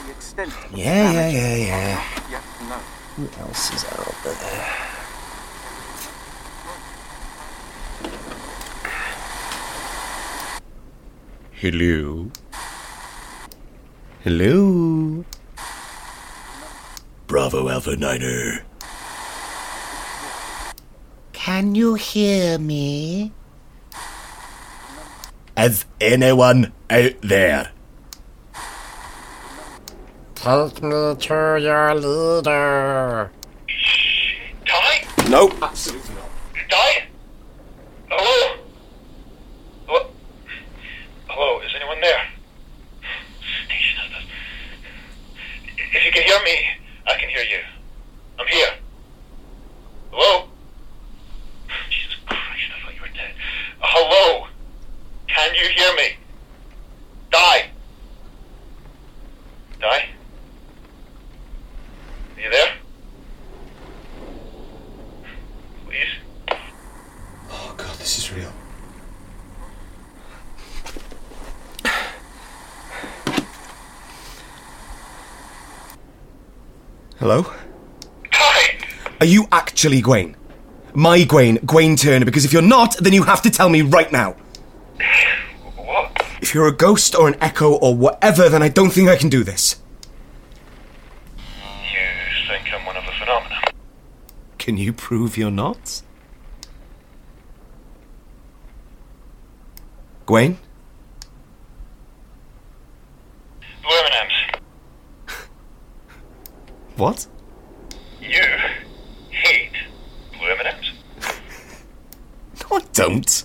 and 0.00 0.08
the 0.08 0.12
extent 0.12 0.52
of 0.64 0.72
the 0.72 0.78
yeah, 0.78 1.12
yeah, 1.12 1.30
damage 1.30 1.34
yeah, 1.34 1.56
yeah. 1.56 1.94
not 2.68 2.80
yet. 2.80 2.82
Who 3.16 3.42
else 3.42 3.74
is 3.74 3.84
out 3.84 4.14
there? 4.24 5.07
Hello. 11.60 12.30
Hello. 14.22 15.24
Bravo 17.26 17.68
Alpha 17.68 17.96
Niner. 17.96 18.64
Can 21.32 21.74
you 21.74 21.94
hear 21.94 22.60
me? 22.60 23.32
Is 25.56 25.84
anyone 26.00 26.72
out 26.90 27.20
there? 27.22 27.72
Take 30.36 30.80
me 30.80 31.16
to 31.18 31.58
your 31.60 31.94
leader. 31.96 33.32
Nope. 35.28 35.54
Absolutely 35.60 36.14
not. 36.14 36.30
Di? 36.70 37.02
Hello? 38.08 38.56
What? 39.86 40.10
Hello, 41.28 41.60
is 41.60 41.70
anyone 41.76 42.00
there? 42.00 42.24
If 45.92 46.04
you 46.04 46.12
can 46.12 46.22
hear 46.22 46.42
me, 46.44 46.56
I 47.06 47.14
can 47.20 47.28
hear 47.28 47.42
you. 47.42 47.60
I'm 48.38 48.46
here. 48.46 48.72
Hello? 50.10 50.48
Jesus 51.90 52.16
Christ, 52.26 52.72
I 52.74 52.84
thought 52.84 52.94
you 52.94 53.00
were 53.02 53.08
dead. 53.08 53.32
Uh, 53.82 53.86
hello? 53.86 54.46
Can 55.28 55.54
you 55.54 55.68
hear 55.76 55.94
me? 55.94 56.16
Di. 57.30 57.62
Di? 59.78 59.86
Are 62.36 62.40
you 62.40 62.50
there? 62.50 62.72
Please? 65.86 66.14
Oh 67.50 67.74
god, 67.76 67.96
this 67.96 68.18
is 68.18 68.32
real. 68.32 68.52
Hello? 77.18 77.44
Are 79.20 79.26
you 79.26 79.47
actually 79.58 80.00
Gawain? 80.00 80.36
My 80.94 81.24
Gawain, 81.24 81.56
Gawain 81.66 81.96
Turner, 81.96 82.24
because 82.24 82.44
if 82.44 82.52
you're 82.52 82.62
not, 82.62 82.96
then 82.98 83.12
you 83.12 83.24
have 83.24 83.42
to 83.42 83.50
tell 83.50 83.68
me 83.68 83.82
right 83.82 84.10
now. 84.12 84.36
What? 85.76 86.24
If 86.40 86.54
you're 86.54 86.68
a 86.68 86.76
ghost 86.86 87.16
or 87.16 87.26
an 87.28 87.36
echo 87.40 87.72
or 87.72 87.94
whatever, 87.96 88.48
then 88.48 88.62
I 88.62 88.68
don't 88.68 88.90
think 88.90 89.08
I 89.08 89.16
can 89.16 89.28
do 89.28 89.42
this. 89.42 89.76
You 91.92 92.08
think 92.48 92.72
I'm 92.72 92.86
one 92.86 92.96
of 92.96 93.04
the 93.04 93.12
phenomena? 93.18 93.56
Can 94.58 94.76
you 94.76 94.92
prove 94.92 95.36
you're 95.36 95.50
not? 95.50 96.02
Gawain? 100.26 100.58
Blue 103.82 103.98
M&M's. 104.06 104.62
What? 106.96 107.26
You 108.20 108.44
hate 109.30 109.72
blue 110.32 110.48
M&M's. 110.48 110.92
No, 112.60 112.76
I 112.76 112.80
don't. 112.98 113.44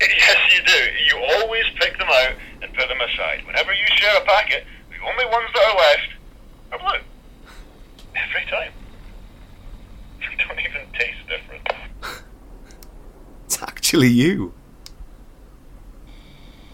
Yes, 0.00 0.36
you 0.52 0.64
do. 0.64 0.80
You 1.06 1.24
always 1.36 1.64
pick 1.76 1.96
them 1.98 2.08
out 2.08 2.32
and 2.62 2.74
put 2.74 2.88
them 2.88 3.00
aside. 3.00 3.46
Whenever 3.46 3.72
you 3.72 3.84
share 3.96 4.16
a 4.16 4.24
packet, 4.24 4.64
the 4.90 5.06
only 5.06 5.24
ones 5.26 5.48
that 5.54 5.62
are 5.62 5.76
left 5.76 6.08
are 6.72 6.78
blue. 6.78 7.52
Every 8.16 8.50
time. 8.50 8.72
They 10.20 10.44
don't 10.44 10.58
even 10.58 10.86
taste 10.98 11.18
different. 11.28 11.68
It's 13.44 13.62
actually 13.62 14.08
you. 14.08 14.52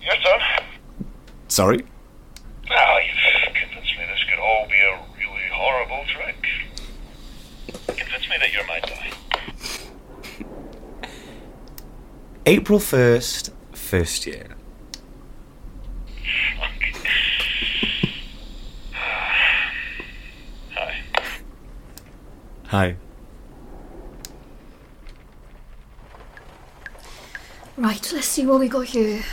Your 0.02 0.14
turn. 0.16 0.40
Sorry? 1.48 1.84
April 12.48 12.78
1st, 12.78 13.50
first 13.72 14.24
year. 14.24 14.46
Hi. 20.72 20.94
Hi. 22.66 22.96
Right, 27.76 28.12
let's 28.12 28.26
see 28.28 28.46
what 28.46 28.60
we 28.60 28.68
got 28.68 28.86
here. 28.86 29.24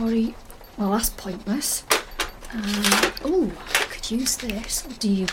Worry. 0.00 0.34
Well, 0.78 0.92
that's 0.92 1.10
pointless. 1.10 1.84
Uh, 2.50 3.10
oh, 3.24 3.52
could 3.90 4.10
use 4.10 4.38
this. 4.38 4.84
Do 5.00 5.10
you? 5.10 5.26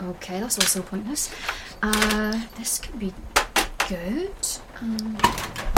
Okay, 0.00 0.38
that's 0.38 0.60
also 0.60 0.80
pointless. 0.82 1.34
Uh, 1.82 2.40
this 2.56 2.78
could 2.78 3.00
be 3.00 3.12
good. 3.88 4.30
Um, 4.80 5.18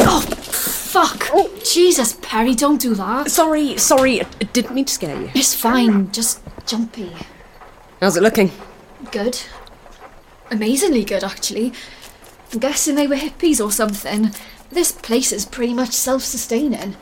oh, 0.09 0.21
fuck! 0.21 1.29
Oh, 1.33 1.51
Jesus, 1.65 2.19
Perry, 2.23 2.55
don't 2.55 2.81
do 2.81 2.95
that. 2.95 3.31
Sorry, 3.31 3.77
sorry, 3.77 4.23
I 4.23 4.25
didn't 4.53 4.75
mean 4.75 4.87
to 4.87 4.93
scare 4.93 5.21
you. 5.21 5.31
It's 5.35 5.55
fine, 5.55 6.11
just 6.13 6.41
jumpy. 6.67 7.13
How's 8.01 8.17
it 8.17 8.23
looking? 8.23 8.51
Good. 9.11 9.41
Amazingly 10.51 11.05
good, 11.05 11.25
actually. 11.25 11.73
I'm 12.53 12.59
guessing 12.59 12.95
they 12.95 13.07
were 13.07 13.17
hippies 13.17 13.65
or 13.65 13.71
something. 13.71 14.31
This 14.71 14.93
place 14.93 15.33
is 15.33 15.45
pretty 15.45 15.75
much 15.75 15.93
self 15.93 16.23
sustaining. 16.23 16.97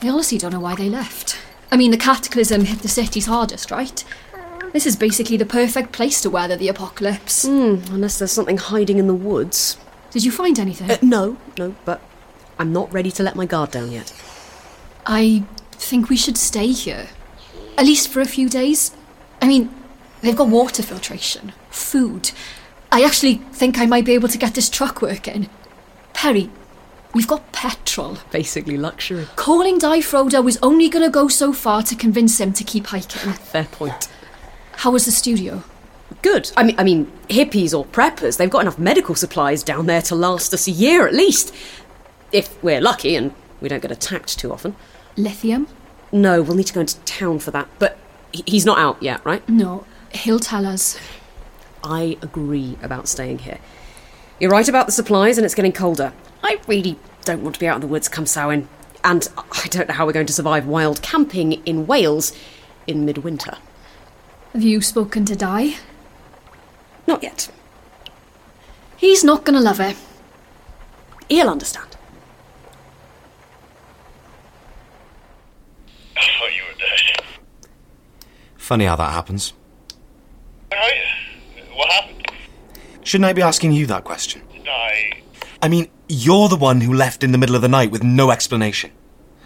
I 0.00 0.08
honestly 0.08 0.38
don't 0.38 0.52
know 0.52 0.60
why 0.60 0.74
they 0.74 0.88
left. 0.88 1.38
I 1.70 1.76
mean, 1.76 1.90
the 1.90 1.96
cataclysm 1.96 2.64
hit 2.64 2.80
the 2.80 2.88
cities 2.88 3.26
hardest, 3.26 3.70
right? 3.70 4.04
This 4.72 4.86
is 4.86 4.96
basically 4.96 5.36
the 5.36 5.46
perfect 5.46 5.92
place 5.92 6.20
to 6.22 6.30
weather 6.30 6.56
the 6.56 6.68
apocalypse. 6.68 7.44
Hmm, 7.44 7.76
unless 7.92 8.18
there's 8.18 8.32
something 8.32 8.56
hiding 8.56 8.98
in 8.98 9.06
the 9.06 9.14
woods. 9.14 9.76
Did 10.12 10.24
you 10.24 10.30
find 10.30 10.58
anything? 10.58 10.90
Uh, 10.90 10.98
no, 11.00 11.38
no, 11.58 11.74
but 11.86 12.02
I'm 12.58 12.72
not 12.72 12.92
ready 12.92 13.10
to 13.12 13.22
let 13.22 13.34
my 13.34 13.46
guard 13.46 13.70
down 13.70 13.90
yet. 13.90 14.12
I 15.06 15.44
think 15.72 16.10
we 16.10 16.16
should 16.16 16.36
stay 16.36 16.68
here. 16.68 17.08
At 17.78 17.86
least 17.86 18.08
for 18.08 18.20
a 18.20 18.26
few 18.26 18.48
days. 18.50 18.94
I 19.40 19.48
mean, 19.48 19.74
they've 20.20 20.36
got 20.36 20.48
water 20.48 20.82
filtration, 20.82 21.52
food. 21.70 22.30
I 22.92 23.02
actually 23.02 23.36
think 23.52 23.78
I 23.78 23.86
might 23.86 24.04
be 24.04 24.12
able 24.12 24.28
to 24.28 24.38
get 24.38 24.54
this 24.54 24.68
truck 24.68 25.00
working. 25.00 25.48
Perry, 26.12 26.50
we've 27.14 27.26
got 27.26 27.50
petrol. 27.52 28.18
Basically 28.30 28.76
luxury. 28.76 29.26
Calling 29.36 29.78
Di 29.78 30.00
Frodo 30.00 30.44
was 30.44 30.58
only 30.62 30.90
going 30.90 31.04
to 31.04 31.10
go 31.10 31.26
so 31.28 31.54
far 31.54 31.82
to 31.84 31.96
convince 31.96 32.38
him 32.38 32.52
to 32.52 32.62
keep 32.64 32.86
hiking. 32.88 33.32
Fair 33.52 33.64
point. 33.64 34.08
How 34.76 34.90
was 34.90 35.06
the 35.06 35.10
studio? 35.10 35.64
Good. 36.22 36.52
I 36.56 36.62
mean, 36.62 36.78
I 36.78 36.84
mean, 36.84 37.12
hippies 37.28 37.76
or 37.76 37.84
preppers, 37.84 38.36
they've 38.36 38.48
got 38.48 38.60
enough 38.60 38.78
medical 38.78 39.14
supplies 39.14 39.62
down 39.62 39.86
there 39.86 40.02
to 40.02 40.14
last 40.14 40.54
us 40.54 40.68
a 40.68 40.70
year 40.70 41.06
at 41.06 41.14
least. 41.14 41.54
If 42.30 42.62
we're 42.62 42.80
lucky 42.80 43.16
and 43.16 43.34
we 43.60 43.68
don't 43.68 43.82
get 43.82 43.90
attacked 43.90 44.38
too 44.38 44.52
often. 44.52 44.76
Lithium? 45.16 45.66
No, 46.12 46.42
we'll 46.42 46.56
need 46.56 46.66
to 46.66 46.74
go 46.74 46.80
into 46.80 46.98
town 47.00 47.38
for 47.38 47.50
that. 47.50 47.68
But 47.78 47.98
he's 48.32 48.64
not 48.64 48.78
out 48.78 49.02
yet, 49.02 49.24
right? 49.24 49.46
No, 49.48 49.84
he'll 50.12 50.38
tell 50.38 50.66
us. 50.66 50.98
I 51.84 52.16
agree 52.22 52.78
about 52.82 53.08
staying 53.08 53.40
here. 53.40 53.58
You're 54.38 54.50
right 54.50 54.68
about 54.68 54.86
the 54.86 54.92
supplies, 54.92 55.38
and 55.38 55.44
it's 55.44 55.54
getting 55.54 55.72
colder. 55.72 56.12
I 56.42 56.60
really 56.66 56.98
don't 57.24 57.42
want 57.42 57.54
to 57.54 57.60
be 57.60 57.66
out 57.66 57.76
in 57.76 57.80
the 57.80 57.86
woods 57.86 58.08
come 58.08 58.26
Samhain. 58.26 58.68
And 59.04 59.28
I 59.36 59.66
don't 59.68 59.88
know 59.88 59.94
how 59.94 60.06
we're 60.06 60.12
going 60.12 60.26
to 60.26 60.32
survive 60.32 60.66
wild 60.66 61.02
camping 61.02 61.52
in 61.66 61.86
Wales 61.86 62.32
in 62.86 63.04
midwinter. 63.04 63.56
Have 64.52 64.62
you 64.62 64.80
spoken 64.80 65.24
to 65.26 65.36
Di? 65.36 65.76
Not 67.06 67.22
yet. 67.22 67.50
He's 68.96 69.24
not 69.24 69.44
going 69.44 69.54
to 69.56 69.60
love 69.60 69.78
her. 69.78 69.94
He'll 71.28 71.48
understand. 71.48 71.96
I 76.16 76.20
thought 76.20 76.54
you 76.54 76.62
were 76.68 76.78
dead. 76.78 77.24
Funny 78.56 78.84
how 78.84 78.96
that 78.96 79.12
happens. 79.12 79.54
Where 80.68 80.80
are 80.80 80.88
you? 80.88 81.62
What 81.74 81.90
happened? 81.90 82.26
Shouldn't 83.02 83.28
I 83.28 83.32
be 83.32 83.42
asking 83.42 83.72
you 83.72 83.86
that 83.86 84.04
question? 84.04 84.42
I. 84.68 85.22
I 85.60 85.68
mean, 85.68 85.88
you're 86.08 86.48
the 86.48 86.56
one 86.56 86.80
who 86.80 86.92
left 86.92 87.24
in 87.24 87.32
the 87.32 87.38
middle 87.38 87.56
of 87.56 87.62
the 87.62 87.68
night 87.68 87.90
with 87.90 88.02
no 88.02 88.30
explanation. 88.30 88.90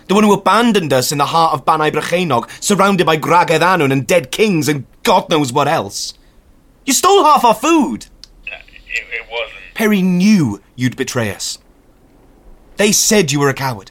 The 0.09 0.15
one 0.15 0.25
who 0.25 0.33
abandoned 0.33 0.93
us 0.93 1.11
in 1.11 1.19
the 1.19 1.27
heart 1.27 1.55
of 1.55 1.65
Bannau 1.65 1.91
Brycheiniog, 1.91 2.63
surrounded 2.63 3.07
by 3.07 3.17
Gwragedd 3.17 3.61
Annwn 3.61 3.91
and 3.91 4.07
dead 4.07 4.31
kings 4.31 4.69
and 4.69 4.87
God 5.03 5.29
knows 5.29 5.53
what 5.53 5.67
else. 5.67 6.15
You 6.87 6.93
stole 6.93 7.25
half 7.25 7.45
our 7.45 7.55
food! 7.55 8.07
It, 8.47 9.05
it 9.13 9.27
wasn't. 9.31 9.59
Perry 9.75 10.01
knew 10.01 10.63
you'd 10.77 10.97
betray 10.97 11.35
us. 11.35 11.59
They 12.77 12.93
said 12.93 13.33
you 13.33 13.41
were 13.41 13.49
a 13.49 13.55
coward. 13.55 13.91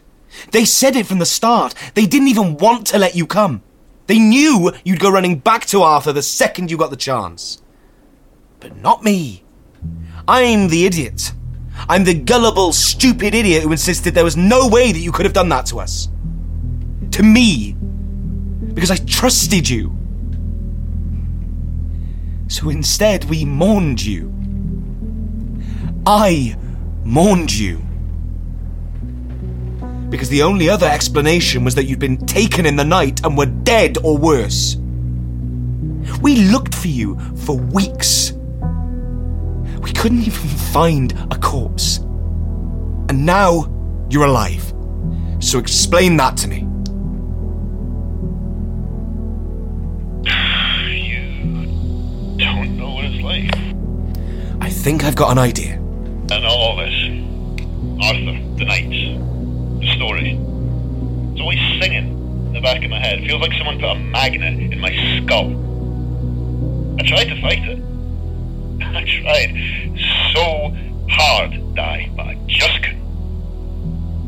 They 0.51 0.65
said 0.65 0.95
it 0.95 1.05
from 1.05 1.19
the 1.19 1.25
start. 1.25 1.75
They 1.93 2.05
didn't 2.05 2.29
even 2.29 2.57
want 2.57 2.87
to 2.87 2.97
let 2.97 3.15
you 3.15 3.27
come. 3.27 3.61
They 4.07 4.19
knew 4.19 4.71
you'd 4.83 4.99
go 4.99 5.11
running 5.11 5.39
back 5.39 5.65
to 5.67 5.81
Arthur 5.81 6.13
the 6.13 6.21
second 6.21 6.71
you 6.71 6.77
got 6.77 6.89
the 6.89 6.95
chance. 6.95 7.61
But 8.59 8.77
not 8.77 9.03
me. 9.03 9.43
I'm 10.27 10.69
the 10.69 10.85
idiot. 10.85 11.33
I'm 11.89 12.03
the 12.03 12.13
gullible, 12.13 12.71
stupid 12.71 13.35
idiot 13.35 13.63
who 13.63 13.71
insisted 13.71 14.13
there 14.13 14.23
was 14.23 14.37
no 14.37 14.67
way 14.67 14.91
that 14.91 14.99
you 14.99 15.11
could 15.11 15.25
have 15.25 15.33
done 15.33 15.49
that 15.49 15.65
to 15.67 15.79
us. 15.79 16.07
To 17.11 17.23
me. 17.23 17.73
Because 18.73 18.91
I 18.91 18.97
trusted 18.97 19.67
you. 19.67 19.95
So 22.47 22.69
instead, 22.69 23.25
we 23.25 23.45
mourned 23.45 24.03
you. 24.03 24.33
I 26.05 26.55
mourned 27.03 27.53
you. 27.53 27.81
Because 30.09 30.29
the 30.29 30.43
only 30.43 30.69
other 30.69 30.87
explanation 30.87 31.63
was 31.63 31.75
that 31.75 31.85
you'd 31.85 31.99
been 31.99 32.25
taken 32.25 32.65
in 32.65 32.75
the 32.75 32.85
night 32.85 33.25
and 33.25 33.37
were 33.37 33.47
dead 33.47 33.97
or 34.03 34.17
worse. 34.17 34.77
We 36.21 36.37
looked 36.37 36.75
for 36.75 36.87
you 36.87 37.19
for 37.35 37.57
weeks. 37.57 38.31
We 39.81 39.91
couldn't 39.91 40.21
even 40.21 40.49
find 40.71 41.11
a 41.31 41.37
corpse. 41.37 41.97
And 41.97 43.25
now 43.25 43.71
you're 44.09 44.25
alive. 44.25 44.73
So 45.39 45.57
explain 45.59 46.17
that 46.17 46.37
to 46.37 46.47
me. 46.47 46.67
Think 54.75 55.03
I've 55.03 55.15
got 55.15 55.31
an 55.31 55.39
idea. 55.39 55.73
And 55.73 56.45
all 56.45 56.75
this. 56.75 56.93
Arthur, 58.03 58.37
the 58.57 58.65
knights, 58.65 59.19
the 59.79 59.87
story. 59.95 60.37
It's 61.31 61.41
always 61.41 61.59
singing 61.81 62.45
in 62.47 62.53
the 62.53 62.61
back 62.61 62.83
of 62.83 62.89
my 62.91 62.99
head. 62.99 63.19
It 63.19 63.27
feels 63.27 63.41
like 63.41 63.53
someone 63.53 63.79
put 63.79 63.89
a 63.89 63.95
magnet 63.95 64.73
in 64.73 64.79
my 64.79 64.91
skull. 65.23 65.49
I 66.99 67.03
tried 67.03 67.25
to 67.25 67.41
fight 67.41 67.63
it. 67.67 67.79
I 68.81 69.03
tried 69.21 69.55
so 70.35 70.75
hard, 71.09 71.51
Di, 71.75 72.11
but 72.15 72.27
I 72.27 72.35
just 72.47 72.83
couldn't. 72.83 73.01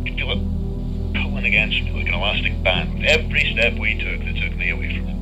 I 0.01 0.09
could 0.09 0.17
feel 0.17 0.31
it 0.31 0.39
pulling 1.21 1.45
against 1.45 1.83
me 1.83 1.91
like 1.91 2.07
an 2.07 2.13
elastic 2.13 2.63
band 2.63 2.93
with 2.95 3.03
every 3.03 3.51
step 3.53 3.77
we 3.77 3.97
took 3.97 4.19
that 4.25 4.35
took 4.37 4.55
me 4.57 4.69
away 4.71 4.97
from 4.97 5.07
it. 5.09 5.17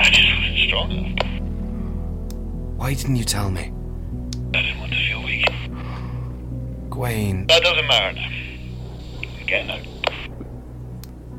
I 0.00 0.10
just 0.10 0.28
wasn't 0.36 0.58
strong 0.66 0.90
enough. 0.90 1.33
Why 2.84 2.92
didn't 2.92 3.16
you 3.16 3.24
tell 3.24 3.50
me? 3.50 3.72
I 4.52 4.60
didn't 4.60 4.78
want 4.78 4.92
to 4.92 5.08
feel 5.08 5.24
weak. 5.24 5.46
Gawain. 6.90 7.46
That 7.46 7.62
doesn't 7.62 7.86
matter 7.86 8.12
now. 8.12 8.28
I'm 9.22 9.46
getting 9.46 9.70
out. 9.70 9.86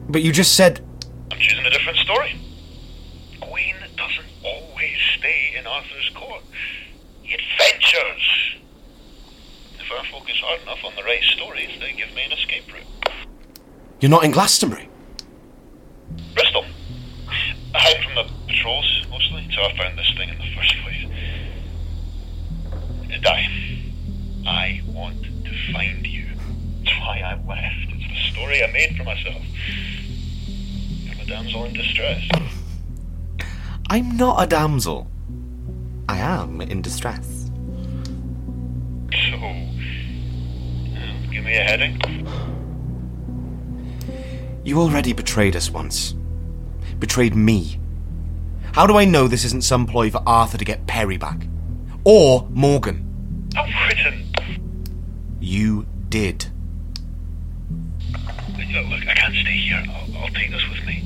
But 0.10 0.23
you 0.23 0.31
just 0.31 0.55
said. 0.55 0.84
I'm 1.31 1.38
choosing 1.38 1.63
a 1.63 1.69
different 1.69 1.99
story. 1.99 2.34
Gawain 3.41 3.75
doesn't 3.95 4.25
always 4.43 4.97
stay 5.19 5.53
in 5.55 5.67
Arthur's 5.67 6.10
court. 6.15 6.41
He 7.21 7.36
adventures. 7.36 8.55
If 9.75 9.91
I 9.91 10.03
focus 10.12 10.38
hard 10.43 10.63
enough 10.63 10.84
on 10.84 10.95
the 10.95 11.03
right 11.03 11.21
stories, 11.21 11.69
they 11.79 11.93
give 11.93 12.12
me 12.15 12.23
an 12.23 12.31
escape 12.31 12.63
route. 12.73 13.13
You're 13.99 14.10
not 14.10 14.23
in 14.23 14.31
Glastonbury. 14.31 14.89
Bristol. 16.34 16.65
I 17.76 17.78
hide 17.78 18.03
from 18.03 18.15
the 18.15 18.34
patrols, 18.47 19.05
mostly, 19.11 19.47
so 19.53 19.61
I 19.61 19.78
found 19.78 19.95
this 19.95 20.11
thing 20.17 20.30
in 20.30 20.39
the 20.39 20.55
first 20.57 20.74
place. 20.82 20.95
Di. 23.22 23.47
I 24.47 24.82
want 24.88 25.24
to 25.24 25.74
find 25.74 26.05
you. 26.05 26.26
That's 26.84 26.99
why 26.99 27.20
I 27.20 27.36
left. 27.47 27.89
It's 27.89 28.07
the 28.07 28.32
story 28.32 28.63
I 28.63 28.72
made 28.72 28.95
for 28.95 29.03
myself. 29.03 29.41
I'm 31.09 31.20
a 31.20 31.26
damsel 31.26 31.66
in 31.66 31.74
distress. 31.74 32.28
I'm 33.89 34.18
not 34.18 34.43
a 34.43 34.47
damsel. 34.47 35.07
I 36.07 36.18
am 36.18 36.61
in 36.61 36.82
distress. 36.82 37.49
So, 39.11 39.38
uh, 39.38 39.72
give 41.32 41.43
me 41.43 41.55
a 41.55 41.63
heading. 41.63 42.01
You 44.63 44.82
already 44.82 45.13
betrayed 45.13 45.55
us 45.55 45.70
once. 45.70 46.16
Betrayed 46.99 47.36
me. 47.36 47.80
How 48.74 48.88
do 48.88 48.97
I 48.97 49.05
know 49.05 49.28
this 49.28 49.45
isn't 49.45 49.63
some 49.63 49.86
ploy 49.86 50.09
for 50.09 50.22
Arthur 50.26 50.57
to 50.57 50.66
get 50.66 50.88
Perry 50.88 51.18
back? 51.18 51.47
Or 52.03 52.47
Morgan? 52.49 53.05
I 53.56 53.88
wouldn't. 53.88 54.26
You 55.39 55.86
did. 56.10 56.47
Look, 58.58 58.88
look, 58.89 59.08
I 59.08 59.14
can't 59.14 59.34
stay 59.34 59.58
here. 59.58 59.84
I'll, 59.89 60.18
I'll 60.18 60.30
take 60.30 60.51
this 60.51 60.68
with 60.70 60.86
me. 60.86 61.01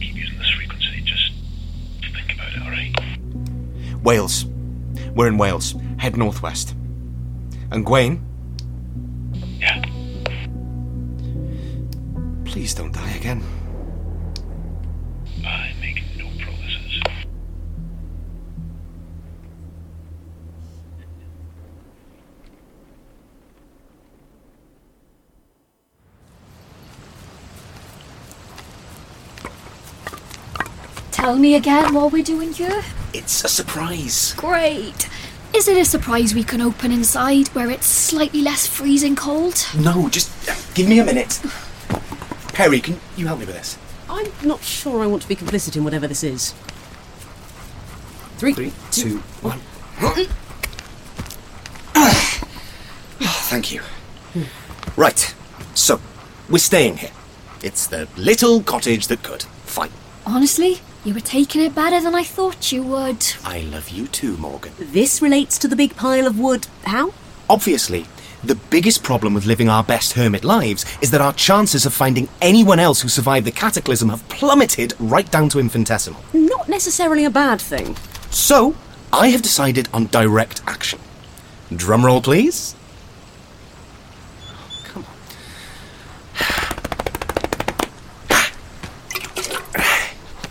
Keep 0.00 0.16
using 0.16 0.38
this 0.38 0.50
frequency. 0.50 1.02
Just 1.04 1.32
to 2.02 2.12
think 2.12 2.34
about 2.34 2.52
it, 2.52 2.62
alright? 2.62 4.02
Wales. 4.02 4.46
We're 5.14 5.28
in 5.28 5.38
Wales. 5.38 5.74
Head 5.98 6.16
northwest. 6.16 6.74
And 7.70 7.84
Gawain? 7.86 8.24
Yeah. 9.58 9.82
Please 12.44 12.74
don't 12.74 12.92
die 12.92 13.12
again. 13.12 13.42
Tell 31.22 31.38
me 31.38 31.54
again 31.54 31.94
what 31.94 32.10
we're 32.12 32.24
doing 32.24 32.52
here. 32.52 32.82
It's 33.14 33.44
a 33.44 33.48
surprise. 33.48 34.34
Great. 34.36 35.08
Is 35.54 35.68
it 35.68 35.76
a 35.78 35.84
surprise 35.84 36.34
we 36.34 36.42
can 36.42 36.60
open 36.60 36.90
inside 36.90 37.46
where 37.54 37.70
it's 37.70 37.86
slightly 37.86 38.42
less 38.42 38.66
freezing 38.66 39.14
cold? 39.14 39.64
No, 39.78 40.08
just 40.08 40.48
uh, 40.48 40.56
give 40.74 40.88
me 40.88 40.98
a 40.98 41.04
minute. 41.04 41.40
Perry, 42.48 42.80
can 42.80 42.98
you 43.16 43.28
help 43.28 43.38
me 43.38 43.46
with 43.46 43.54
this? 43.54 43.78
I'm 44.10 44.26
not 44.42 44.64
sure 44.64 45.00
I 45.04 45.06
want 45.06 45.22
to 45.22 45.28
be 45.28 45.36
complicit 45.36 45.76
in 45.76 45.84
whatever 45.84 46.08
this 46.08 46.24
is. 46.24 46.54
Three, 48.38 48.54
Three, 48.54 48.72
two, 48.90 49.18
one. 49.42 49.60
Thank 53.48 53.70
you. 53.70 53.80
Right, 54.96 55.32
so 55.74 56.00
we're 56.50 56.58
staying 56.58 56.96
here. 56.96 57.12
It's 57.62 57.86
the 57.86 58.08
little 58.16 58.60
cottage 58.64 59.06
that 59.06 59.22
could. 59.22 59.44
Fine. 59.66 59.92
Honestly, 60.26 60.80
you 61.04 61.14
were 61.14 61.20
taking 61.20 61.62
it 61.62 61.74
better 61.74 62.00
than 62.00 62.14
I 62.14 62.22
thought 62.22 62.70
you 62.72 62.82
would. 62.84 63.26
I 63.44 63.60
love 63.62 63.88
you 63.88 64.06
too, 64.06 64.36
Morgan. 64.36 64.72
This 64.78 65.20
relates 65.20 65.58
to 65.58 65.68
the 65.68 65.76
big 65.76 65.96
pile 65.96 66.26
of 66.26 66.38
wood. 66.38 66.66
How? 66.84 67.12
Obviously, 67.50 68.06
the 68.44 68.54
biggest 68.54 69.02
problem 69.02 69.34
with 69.34 69.46
living 69.46 69.68
our 69.68 69.82
best 69.84 70.12
hermit 70.14 70.44
lives 70.44 70.84
is 71.00 71.10
that 71.10 71.20
our 71.20 71.32
chances 71.32 71.86
of 71.86 71.92
finding 71.92 72.28
anyone 72.40 72.78
else 72.78 73.00
who 73.00 73.08
survived 73.08 73.46
the 73.46 73.52
cataclysm 73.52 74.08
have 74.10 74.28
plummeted 74.28 74.94
right 74.98 75.30
down 75.30 75.48
to 75.50 75.58
infinitesimal. 75.58 76.20
Not 76.32 76.68
necessarily 76.68 77.24
a 77.24 77.30
bad 77.30 77.60
thing. 77.60 77.96
So, 78.30 78.74
I 79.12 79.28
have 79.28 79.42
decided 79.42 79.88
on 79.92 80.06
direct 80.06 80.62
action. 80.66 80.98
Drumroll, 81.70 82.22
please. 82.22 82.74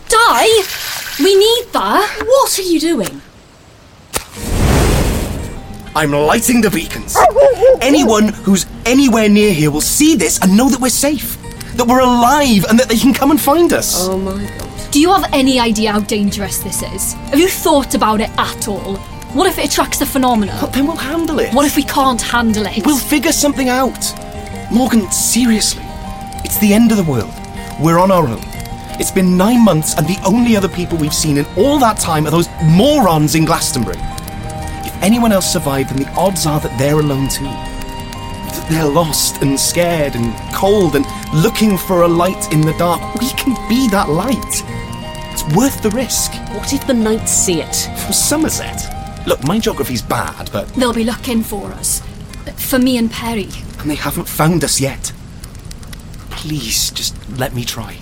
Di? 0.08 0.62
We 1.32 1.38
need 1.38 1.72
that. 1.72 2.24
What 2.26 2.58
are 2.58 2.62
you 2.62 2.78
doing? 2.78 3.22
I'm 5.96 6.12
lighting 6.12 6.60
the 6.60 6.68
beacons. 6.68 7.16
Anyone 7.80 8.28
who's 8.44 8.66
anywhere 8.84 9.30
near 9.30 9.54
here 9.54 9.70
will 9.70 9.80
see 9.80 10.14
this 10.14 10.42
and 10.42 10.54
know 10.54 10.68
that 10.68 10.78
we're 10.78 10.90
safe, 10.90 11.38
that 11.76 11.86
we're 11.86 12.00
alive, 12.00 12.66
and 12.68 12.78
that 12.78 12.90
they 12.90 12.98
can 12.98 13.14
come 13.14 13.30
and 13.30 13.40
find 13.40 13.72
us. 13.72 14.06
Oh 14.06 14.18
my 14.18 14.44
god. 14.58 14.92
Do 14.92 15.00
you 15.00 15.10
have 15.10 15.24
any 15.32 15.58
idea 15.58 15.92
how 15.92 16.00
dangerous 16.00 16.58
this 16.58 16.82
is? 16.82 17.14
Have 17.14 17.40
you 17.40 17.48
thought 17.48 17.94
about 17.94 18.20
it 18.20 18.28
at 18.36 18.68
all? 18.68 18.96
What 19.32 19.46
if 19.46 19.58
it 19.58 19.72
attracts 19.72 20.00
the 20.00 20.06
phenomena? 20.06 20.58
But 20.60 20.74
then 20.74 20.86
we'll 20.86 20.96
handle 20.96 21.38
it. 21.38 21.54
What 21.54 21.64
if 21.64 21.76
we 21.76 21.84
can't 21.84 22.20
handle 22.20 22.66
it? 22.66 22.84
We'll 22.84 22.98
figure 22.98 23.32
something 23.32 23.70
out. 23.70 24.04
Morgan, 24.70 25.10
seriously. 25.10 25.82
It's 26.44 26.58
the 26.58 26.74
end 26.74 26.90
of 26.90 26.98
the 26.98 27.10
world. 27.10 27.32
We're 27.80 27.98
on 27.98 28.10
our 28.10 28.28
own. 28.28 28.51
It's 29.02 29.10
been 29.10 29.36
nine 29.36 29.64
months, 29.64 29.98
and 29.98 30.06
the 30.06 30.16
only 30.24 30.56
other 30.56 30.68
people 30.68 30.96
we've 30.96 31.12
seen 31.12 31.36
in 31.36 31.44
all 31.56 31.76
that 31.80 31.98
time 31.98 32.24
are 32.24 32.30
those 32.30 32.48
morons 32.62 33.34
in 33.34 33.44
Glastonbury. 33.44 33.96
If 33.98 34.94
anyone 35.02 35.32
else 35.32 35.52
survived, 35.52 35.90
then 35.90 36.04
the 36.04 36.08
odds 36.10 36.46
are 36.46 36.60
that 36.60 36.78
they're 36.78 37.00
alone 37.00 37.26
too. 37.26 37.42
That 37.42 38.66
they're 38.70 38.88
lost 38.88 39.42
and 39.42 39.58
scared 39.58 40.14
and 40.14 40.32
cold 40.54 40.94
and 40.94 41.04
looking 41.34 41.76
for 41.76 42.02
a 42.02 42.06
light 42.06 42.52
in 42.52 42.60
the 42.60 42.74
dark. 42.74 43.16
We 43.16 43.30
can 43.30 43.56
be 43.68 43.88
that 43.88 44.08
light. 44.08 44.62
It's 45.32 45.42
worth 45.56 45.82
the 45.82 45.90
risk. 45.90 46.34
What 46.54 46.72
if 46.72 46.86
the 46.86 46.94
knights 46.94 47.32
see 47.32 47.60
it? 47.60 47.74
From 48.04 48.12
Somerset. 48.12 48.86
Look, 49.26 49.42
my 49.42 49.58
geography's 49.58 50.00
bad, 50.00 50.48
but. 50.52 50.68
They'll 50.74 50.94
be 50.94 51.02
looking 51.02 51.42
for 51.42 51.72
us. 51.72 52.02
For 52.54 52.78
me 52.78 52.98
and 52.98 53.10
Perry. 53.10 53.48
And 53.80 53.90
they 53.90 53.96
haven't 53.96 54.28
found 54.28 54.62
us 54.62 54.80
yet. 54.80 55.12
Please, 56.30 56.92
just 56.92 57.16
let 57.36 57.52
me 57.52 57.64
try. 57.64 57.98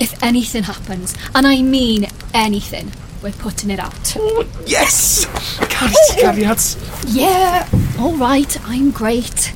If 0.00 0.20
anything 0.22 0.62
happens, 0.62 1.14
and 1.34 1.46
I 1.46 1.60
mean 1.62 2.06
anything, 2.32 2.90
we're 3.22 3.32
putting 3.32 3.70
it 3.70 3.78
out. 3.78 4.16
Oh, 4.16 4.46
yes! 4.66 5.26
Caveats, 5.68 6.14
caveats. 6.14 7.04
Yeah, 7.06 7.68
all 7.98 8.16
right, 8.16 8.56
I'm 8.66 8.90
great. 8.90 9.52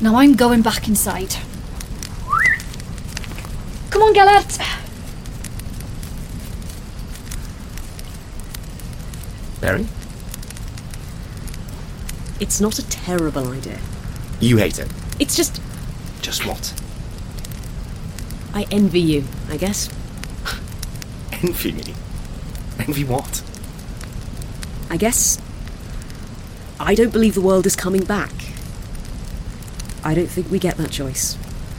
Now 0.00 0.16
I'm 0.16 0.34
going 0.34 0.62
back 0.62 0.86
inside. 0.86 1.34
Come 3.90 4.02
on, 4.02 4.12
Gellert. 4.14 4.58
Barry? 9.60 9.86
It's 12.40 12.60
not 12.60 12.78
a 12.78 12.88
terrible 12.88 13.48
idea. 13.48 13.78
You 14.40 14.56
hate 14.56 14.78
it. 14.78 14.88
It's 15.20 15.36
just. 15.36 15.60
Just 16.20 16.46
what? 16.46 16.81
I 18.54 18.66
envy 18.70 19.00
you, 19.00 19.24
I 19.48 19.56
guess. 19.56 19.88
Envy 21.32 21.72
me? 21.72 21.94
Envy 22.78 23.04
what? 23.04 23.42
I 24.90 24.96
guess. 24.96 25.40
I 26.78 26.94
don't 26.94 27.12
believe 27.12 27.34
the 27.34 27.40
world 27.40 27.64
is 27.66 27.74
coming 27.76 28.04
back. 28.04 28.32
I 30.04 30.14
don't 30.14 30.26
think 30.26 30.50
we 30.50 30.58
get 30.58 30.76
that 30.76 30.90
choice. 30.90 31.38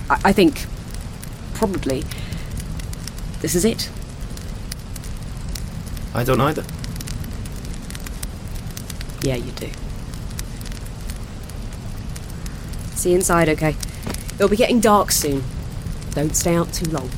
I, 0.09 0.19
I 0.25 0.31
think. 0.31 0.65
Probably. 1.53 2.03
This 3.41 3.53
is 3.53 3.65
it. 3.65 3.89
I 6.13 6.23
don't 6.23 6.41
either. 6.41 6.63
Yeah, 9.21 9.35
you 9.35 9.51
do. 9.51 9.69
See 12.95 13.09
you 13.09 13.15
inside, 13.17 13.49
okay? 13.49 13.75
It'll 14.35 14.49
be 14.49 14.55
getting 14.55 14.79
dark 14.79 15.11
soon. 15.11 15.43
Don't 16.13 16.35
stay 16.35 16.55
out 16.55 16.71
too 16.71 16.89
long. 16.91 17.09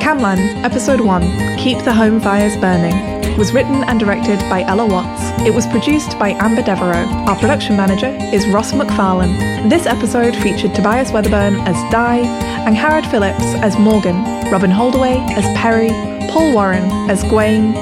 Camlann, 0.00 0.64
Episode 0.64 1.00
1 1.00 1.56
Keep 1.58 1.84
the 1.84 1.92
Home 1.92 2.20
Fires 2.20 2.56
Burning, 2.56 3.15
was 3.36 3.52
written 3.52 3.84
and 3.84 4.00
directed 4.00 4.38
by 4.48 4.62
Ella 4.62 4.86
Watts. 4.86 5.22
It 5.46 5.52
was 5.52 5.66
produced 5.66 6.18
by 6.18 6.30
Amber 6.30 6.62
Devereaux. 6.62 7.06
Our 7.28 7.36
production 7.38 7.76
manager 7.76 8.16
is 8.34 8.48
Ross 8.48 8.72
McFarlane. 8.72 9.68
This 9.68 9.84
episode 9.84 10.34
featured 10.36 10.74
Tobias 10.74 11.10
Weatherburn 11.10 11.60
as 11.66 11.76
Di, 11.92 12.20
and 12.66 12.74
Harrod 12.74 13.06
Phillips 13.06 13.44
as 13.60 13.78
Morgan, 13.78 14.16
Robin 14.50 14.70
Holdaway 14.70 15.18
as 15.36 15.44
Perry, 15.58 15.90
Paul 16.30 16.54
Warren 16.54 16.90
as 17.10 17.22
Gawain, 17.24 17.74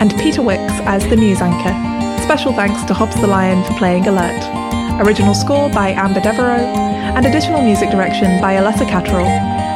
and 0.00 0.16
Peter 0.18 0.40
Wicks 0.40 0.72
as 0.88 1.06
the 1.08 1.16
news 1.16 1.42
anchor. 1.42 1.74
Special 2.22 2.52
thanks 2.54 2.82
to 2.84 2.94
Hobbs 2.94 3.20
the 3.20 3.26
Lion 3.26 3.62
for 3.64 3.74
playing 3.74 4.04
Gellert. 4.04 4.42
Original 5.06 5.34
score 5.34 5.68
by 5.68 5.90
Amber 5.90 6.20
Devereaux, 6.20 6.72
and 7.14 7.26
additional 7.26 7.60
music 7.60 7.90
direction 7.90 8.40
by 8.40 8.54
Alessa 8.54 8.88
Catterall. 8.88 9.28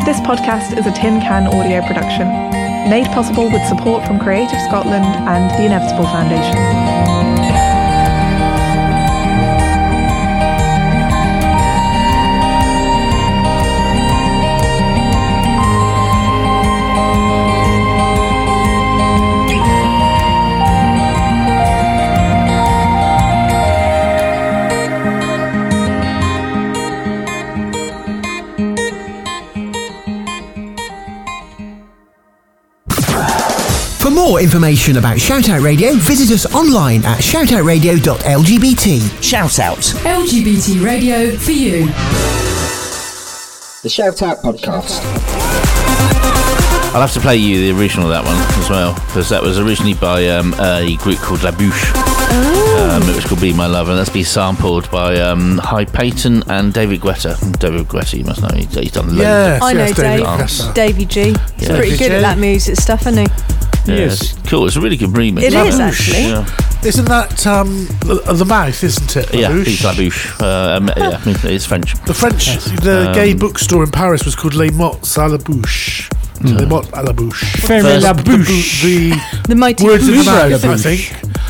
This 0.06 0.20
podcast 0.20 0.78
is 0.78 0.86
a 0.86 0.92
Tin 0.92 1.20
Can 1.20 1.46
audio 1.48 1.86
production, 1.86 2.26
made 2.88 3.06
possible 3.06 3.50
with 3.50 3.64
support 3.66 4.06
from 4.06 4.18
Creative 4.18 4.60
Scotland 4.62 5.04
and 5.04 5.50
the 5.58 5.66
Inevitable 5.66 6.06
Foundation. 6.06 7.15
Information 34.50 34.96
about 34.98 35.16
Shoutout 35.16 35.60
Radio, 35.64 35.94
visit 35.94 36.32
us 36.32 36.46
online 36.54 37.04
at 37.04 37.18
shoutoutradio.lgbt. 37.18 39.20
Shout 39.20 39.58
out. 39.58 39.78
LGBT 39.78 40.84
radio 40.84 41.36
for 41.36 41.50
you. 41.50 41.86
The 43.82 43.88
Shout 43.88 44.22
Out 44.22 44.42
Podcast. 44.42 45.00
I'll 46.94 47.00
have 47.00 47.12
to 47.14 47.20
play 47.20 47.36
you 47.38 47.72
the 47.72 47.80
original 47.80 48.06
of 48.06 48.12
that 48.12 48.24
one 48.24 48.36
as 48.62 48.70
well 48.70 48.94
because 49.06 49.28
that 49.30 49.42
was 49.42 49.58
originally 49.58 49.94
by 49.94 50.28
um, 50.28 50.54
a 50.60 50.96
group 50.98 51.18
called 51.18 51.42
La 51.42 51.50
Bouche. 51.50 51.92
Um, 52.78 53.02
it 53.08 53.16
was 53.16 53.24
called 53.24 53.40
Be 53.40 53.52
My 53.52 53.66
Love, 53.66 53.88
and 53.88 53.98
that's 53.98 54.10
been 54.10 54.24
sampled 54.24 54.88
by 54.92 55.18
um, 55.18 55.58
Hypaton 55.58 56.44
and 56.48 56.72
David 56.72 57.00
Guetta. 57.00 57.36
David 57.58 57.88
Guetta, 57.88 58.16
you 58.16 58.22
must 58.24 58.42
know, 58.42 58.48
he's, 58.54 58.72
he's 58.72 58.92
done 58.92 59.08
loads. 59.08 59.18
Yes, 59.18 59.60
I 59.62 59.72
know 59.72 59.86
yes, 59.86 59.96
David 59.96 60.24
Dave. 60.24 60.74
Davey 60.74 61.04
G. 61.04 61.20
He's 61.58 61.68
Yeah. 61.68 61.76
pretty 61.76 61.90
Davey 61.90 61.98
good 61.98 62.08
G. 62.10 62.14
at 62.14 62.20
that 62.22 62.38
music 62.38 62.76
stuff, 62.76 63.06
isn't 63.08 63.26
he? 63.28 63.55
Yeah, 63.86 63.94
Yes. 63.96 64.20
it's 64.20 64.50
cool. 64.50 64.66
It's 64.66 64.76
a 64.76 64.80
really 64.80 64.96
good 64.96 65.10
remix. 65.10 65.42
It 65.42 65.52
La 65.52 65.62
is, 65.64 65.78
actually. 65.80 66.28
Yeah, 66.28 66.46
Isn't 66.84 67.06
that 67.06 67.46
um, 67.46 67.86
the, 68.00 68.20
the 68.34 68.44
mouth, 68.44 68.82
isn't 68.82 69.16
it? 69.16 69.32
yeah 69.34 69.48
Labouche? 69.50 69.66
it's 69.68 70.40
La 70.40 70.46
Uh, 70.46 70.76
um, 70.76 70.88
yeah, 70.96 71.18
I 71.20 71.24
mean, 71.26 71.36
it's 71.44 71.66
French. 71.66 71.94
The 72.04 72.14
French, 72.14 72.46
the 72.82 73.08
Um, 73.08 73.14
gay 73.14 73.34
bookstore 73.34 73.84
in 73.84 73.90
Paris 73.90 74.24
was 74.24 74.34
called 74.34 74.54
Les 74.54 74.70
Mots 74.70 75.16
à 75.18 75.28
la 75.30 75.38
Bouche. 75.38 76.08
Hmm. 76.40 76.56
Les 76.58 76.66
Mots 76.66 76.82
à 76.92 77.02
la 77.04 77.12
Bouche. 77.12 77.44
Fermez 77.66 77.98
la 78.00 78.12
The, 78.12 78.22
bouche. 78.24 78.82
the 78.82 79.14
The 79.48 79.54
mighty 79.54 79.84
words 79.84 80.06
in 80.08 80.14
the 80.18 80.22
Bouche. 80.22 80.26
mouth, 80.26 80.64
I 80.64 80.76
think. 80.76 81.00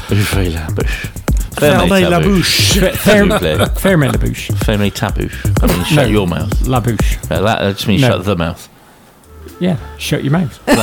Fermez 0.08 0.50
la 0.50 0.66
bouche. 0.70 1.08
Fermez 1.58 2.08
la 2.10 2.20
bouche. 2.20 2.78
Ferme, 2.96 3.38
ferme 3.76 4.04
la 4.06 4.18
bouche. 4.18 4.50
Fermez 4.64 4.90
ta 4.92 5.10
bouche. 5.10 5.42
I 5.62 5.66
mean, 5.66 5.84
shut 5.84 5.96
No. 6.06 6.12
your 6.12 6.26
mouth. 6.28 6.52
La 6.66 6.80
bouche. 6.80 7.18
Uh, 7.30 7.40
that 7.42 7.74
just 7.74 7.88
means 7.88 8.02
No. 8.02 8.08
shut 8.08 8.24
the 8.24 8.36
mouth. 8.36 8.68
Yeah, 9.58 9.78
shut 9.96 10.22
your 10.22 10.32
mouth. 10.32 10.60
No, 10.66 10.74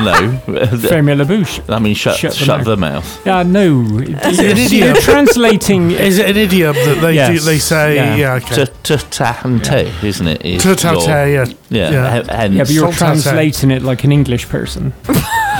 no. 0.00 0.38
Ferme 0.88 1.14
la 1.18 1.24
bouche. 1.24 1.64
That 1.66 1.82
means 1.82 1.98
shut, 1.98 2.16
Shut 2.16 2.32
shut, 2.34 2.64
the 2.64 2.70
the 2.70 2.76
mouth. 2.78 3.26
Yeah, 3.26 3.42
no. 3.42 3.82
Is 4.00 4.38
it 4.38 4.52
an 4.52 4.56
You're 4.56 4.66
idiom? 4.88 4.94
translating. 4.96 5.90
Is 5.90 6.18
it 6.18 6.30
an 6.30 6.36
idiom 6.38 6.74
that 6.74 7.00
they 7.02 7.14
do, 7.34 7.38
they 7.40 7.58
say? 7.58 7.96
Yeah. 7.96 8.16
Yeah, 8.16 8.34
okay. 8.36 8.66
Ta 8.82 8.96
ta 9.10 9.40
and 9.44 9.62
te, 9.62 9.92
isn't 10.02 10.26
it? 10.26 10.44
is 10.46 10.62
Ta 10.62 10.74
ta 10.74 10.92
your- 10.92 11.02
yeah. 11.28 11.44
Yeah, 11.68 11.90
Yeah. 11.90 12.22
he- 12.22 12.28
hence 12.32 12.54
Yeah, 12.54 12.62
but 12.64 12.70
you're 12.70 12.92
translating 12.92 13.70
it 13.70 13.82
like 13.82 14.02
an 14.04 14.12
English 14.12 14.48
person. 14.48 14.92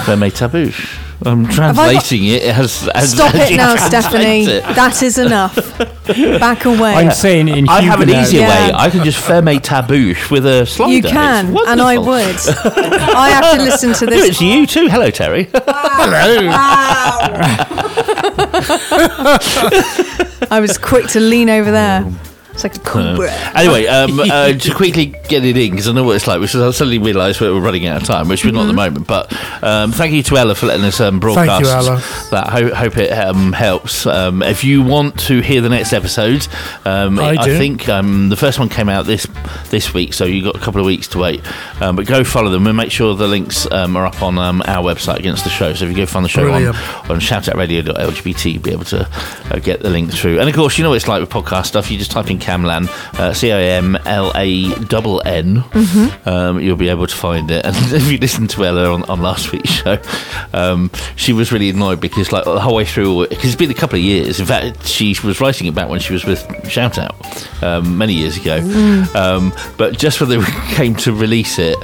Fermez 0.04 0.34
ta 0.34 0.48
bouche. 0.48 0.98
I'm 1.26 1.46
translating 1.48 2.24
it 2.26 2.42
as, 2.42 2.88
as 2.94 3.12
Stop 3.12 3.34
as 3.34 3.50
it 3.50 3.56
now, 3.56 3.76
Stephanie. 3.88 4.44
it. 4.46 4.62
That 4.74 5.02
is 5.02 5.18
enough. 5.18 5.54
Back 6.06 6.64
away. 6.64 6.94
I'm 6.94 7.10
saying 7.12 7.48
it 7.48 7.58
in 7.58 7.68
I 7.68 7.80
have 7.82 8.00
an 8.00 8.10
easier 8.10 8.40
Yeah. 8.42 8.68
way. 8.68 8.72
I 8.74 8.90
can 8.90 9.04
just 9.04 9.18
ferme 9.18 9.58
tabouche 9.60 10.30
with 10.30 10.46
a 10.46 10.66
slider. 10.66 10.92
you 10.92 11.02
can, 11.02 11.56
and 11.66 11.80
I 11.80 11.98
would. 11.98 12.36
I 13.16 13.30
have 13.30 13.56
to 13.56 13.62
listen 13.62 13.92
to 13.94 14.06
No, 14.06 14.10
this. 14.16 14.28
it's 14.30 14.40
you 14.40 14.66
too. 14.66 14.88
Hello, 14.88 15.10
Terry. 15.10 15.48
Hello. 15.54 16.50
I 20.50 20.58
was 20.60 20.78
quick 20.78 21.06
to 21.08 21.20
lean 21.20 21.48
over 21.50 21.70
there. 21.70 22.04
Oh, 22.04 22.14
It's 22.52 22.64
like 22.64 22.76
a 22.76 22.80
cobra. 22.80 23.30
anyway, 23.54 23.86
um, 23.86 24.20
uh, 24.20 24.52
to 24.52 24.74
quickly 24.74 25.06
get 25.28 25.44
it 25.44 25.56
in 25.56 25.70
because 25.70 25.88
I 25.88 25.92
know 25.92 26.04
what 26.04 26.16
it's 26.16 26.26
like. 26.26 26.40
Which 26.40 26.54
is 26.54 26.60
I 26.60 26.70
suddenly 26.70 26.98
realised 26.98 27.40
we're 27.40 27.58
running 27.58 27.86
out 27.86 28.02
of 28.02 28.06
time, 28.06 28.28
which 28.28 28.44
we're 28.44 28.52
not 28.52 28.62
at 28.62 28.66
the 28.66 28.72
moment. 28.74 29.06
But 29.06 29.32
um, 29.62 29.92
thank 29.92 30.12
you 30.12 30.22
to 30.24 30.36
Ella 30.36 30.54
for 30.54 30.66
letting 30.66 30.84
us 30.84 31.00
um, 31.00 31.18
broadcast 31.20 31.64
Ella. 31.64 32.02
that. 32.30 32.48
Ho- 32.50 32.74
hope 32.74 32.96
it 32.98 33.10
um, 33.10 33.52
helps. 33.52 34.06
Um, 34.06 34.42
if 34.42 34.64
you 34.64 34.82
want 34.82 35.18
to 35.20 35.40
hear 35.40 35.60
the 35.60 35.68
next 35.68 35.92
episode, 35.92 36.46
um, 36.84 37.18
I 37.18 37.36
do. 37.36 37.56
think 37.56 37.88
um, 37.88 38.28
the 38.28 38.36
first 38.36 38.58
one 38.58 38.68
came 38.68 38.88
out 38.88 39.06
this 39.06 39.26
this 39.70 39.94
week, 39.94 40.12
so 40.12 40.24
you've 40.24 40.44
got 40.44 40.56
a 40.56 40.60
couple 40.60 40.80
of 40.80 40.86
weeks 40.86 41.08
to 41.08 41.18
wait. 41.18 41.42
Um, 41.80 41.96
but 41.96 42.06
go 42.06 42.22
follow 42.24 42.50
them 42.50 42.66
and 42.66 42.76
make 42.76 42.90
sure 42.90 43.14
the 43.14 43.28
links 43.28 43.70
um, 43.70 43.96
are 43.96 44.06
up 44.06 44.22
on 44.22 44.38
um, 44.38 44.62
our 44.66 44.84
website 44.84 45.18
against 45.18 45.44
the 45.44 45.50
show. 45.50 45.72
So 45.74 45.84
if 45.86 45.90
you 45.90 45.96
go 45.96 46.06
find 46.06 46.24
the 46.24 46.28
show 46.28 46.42
on, 46.42 46.62
Brilliant. 46.62 46.76
on 47.10 47.20
shoutoutradio.lgbt, 47.20 48.52
you'll 48.52 48.62
be 48.62 48.72
able 48.72 48.84
to 48.84 49.08
uh, 49.50 49.58
get 49.58 49.80
the 49.80 49.90
link 49.90 50.12
through. 50.12 50.38
And 50.38 50.48
of 50.48 50.54
course, 50.54 50.76
you 50.78 50.84
know 50.84 50.90
what 50.90 50.96
it's 50.96 51.08
like 51.08 51.20
with 51.20 51.30
podcast 51.30 51.66
stuff. 51.66 51.90
You 51.90 51.98
just 51.98 52.10
type 52.10 52.30
in 52.30 52.38
Camlann, 52.42 52.88
uh, 53.18 53.32
C 53.32 53.52
I 53.52 53.60
M 53.62 53.96
L 54.04 54.32
A 54.34 54.74
double 54.84 55.22
N. 55.24 55.64
Um, 56.26 56.60
you'll 56.60 56.76
be 56.76 56.88
able 56.88 57.06
to 57.06 57.14
find 57.16 57.50
it. 57.50 57.64
And 57.72 57.76
if 57.92 58.10
you 58.10 58.18
listen 58.18 58.46
to 58.48 58.64
Ella 58.64 58.92
on, 58.92 59.04
on 59.04 59.22
last 59.22 59.52
week's 59.52 59.70
show, 59.82 59.98
um, 60.52 60.90
she 61.16 61.32
was 61.32 61.52
really 61.52 61.70
annoyed 61.70 62.00
because, 62.00 62.32
like, 62.32 62.44
the 62.44 62.60
whole 62.60 62.74
way 62.74 62.84
through, 62.84 63.28
because 63.28 63.44
it's 63.46 63.56
been 63.56 63.70
a 63.70 63.74
couple 63.74 63.96
of 63.98 64.04
years. 64.04 64.40
In 64.40 64.46
fact, 64.46 64.86
she 64.86 65.16
was 65.24 65.40
writing 65.40 65.66
it 65.68 65.74
back 65.74 65.88
when 65.88 66.00
she 66.00 66.12
was 66.12 66.24
with 66.24 66.40
Shoutout 66.64 67.14
um, 67.62 67.96
many 67.96 68.14
years 68.14 68.36
ago. 68.36 68.58
Um, 69.14 69.52
but 69.78 69.96
just 69.98 70.20
when 70.20 70.28
they 70.30 70.44
came 70.74 70.94
to 70.96 71.12
release 71.14 71.58
it, 71.58 71.78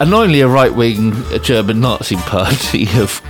annoyingly, 0.00 0.42
a 0.42 0.48
right 0.48 0.74
wing 0.74 1.14
German 1.42 1.80
Nazi 1.80 2.16
party 2.16 2.84
have 2.84 3.22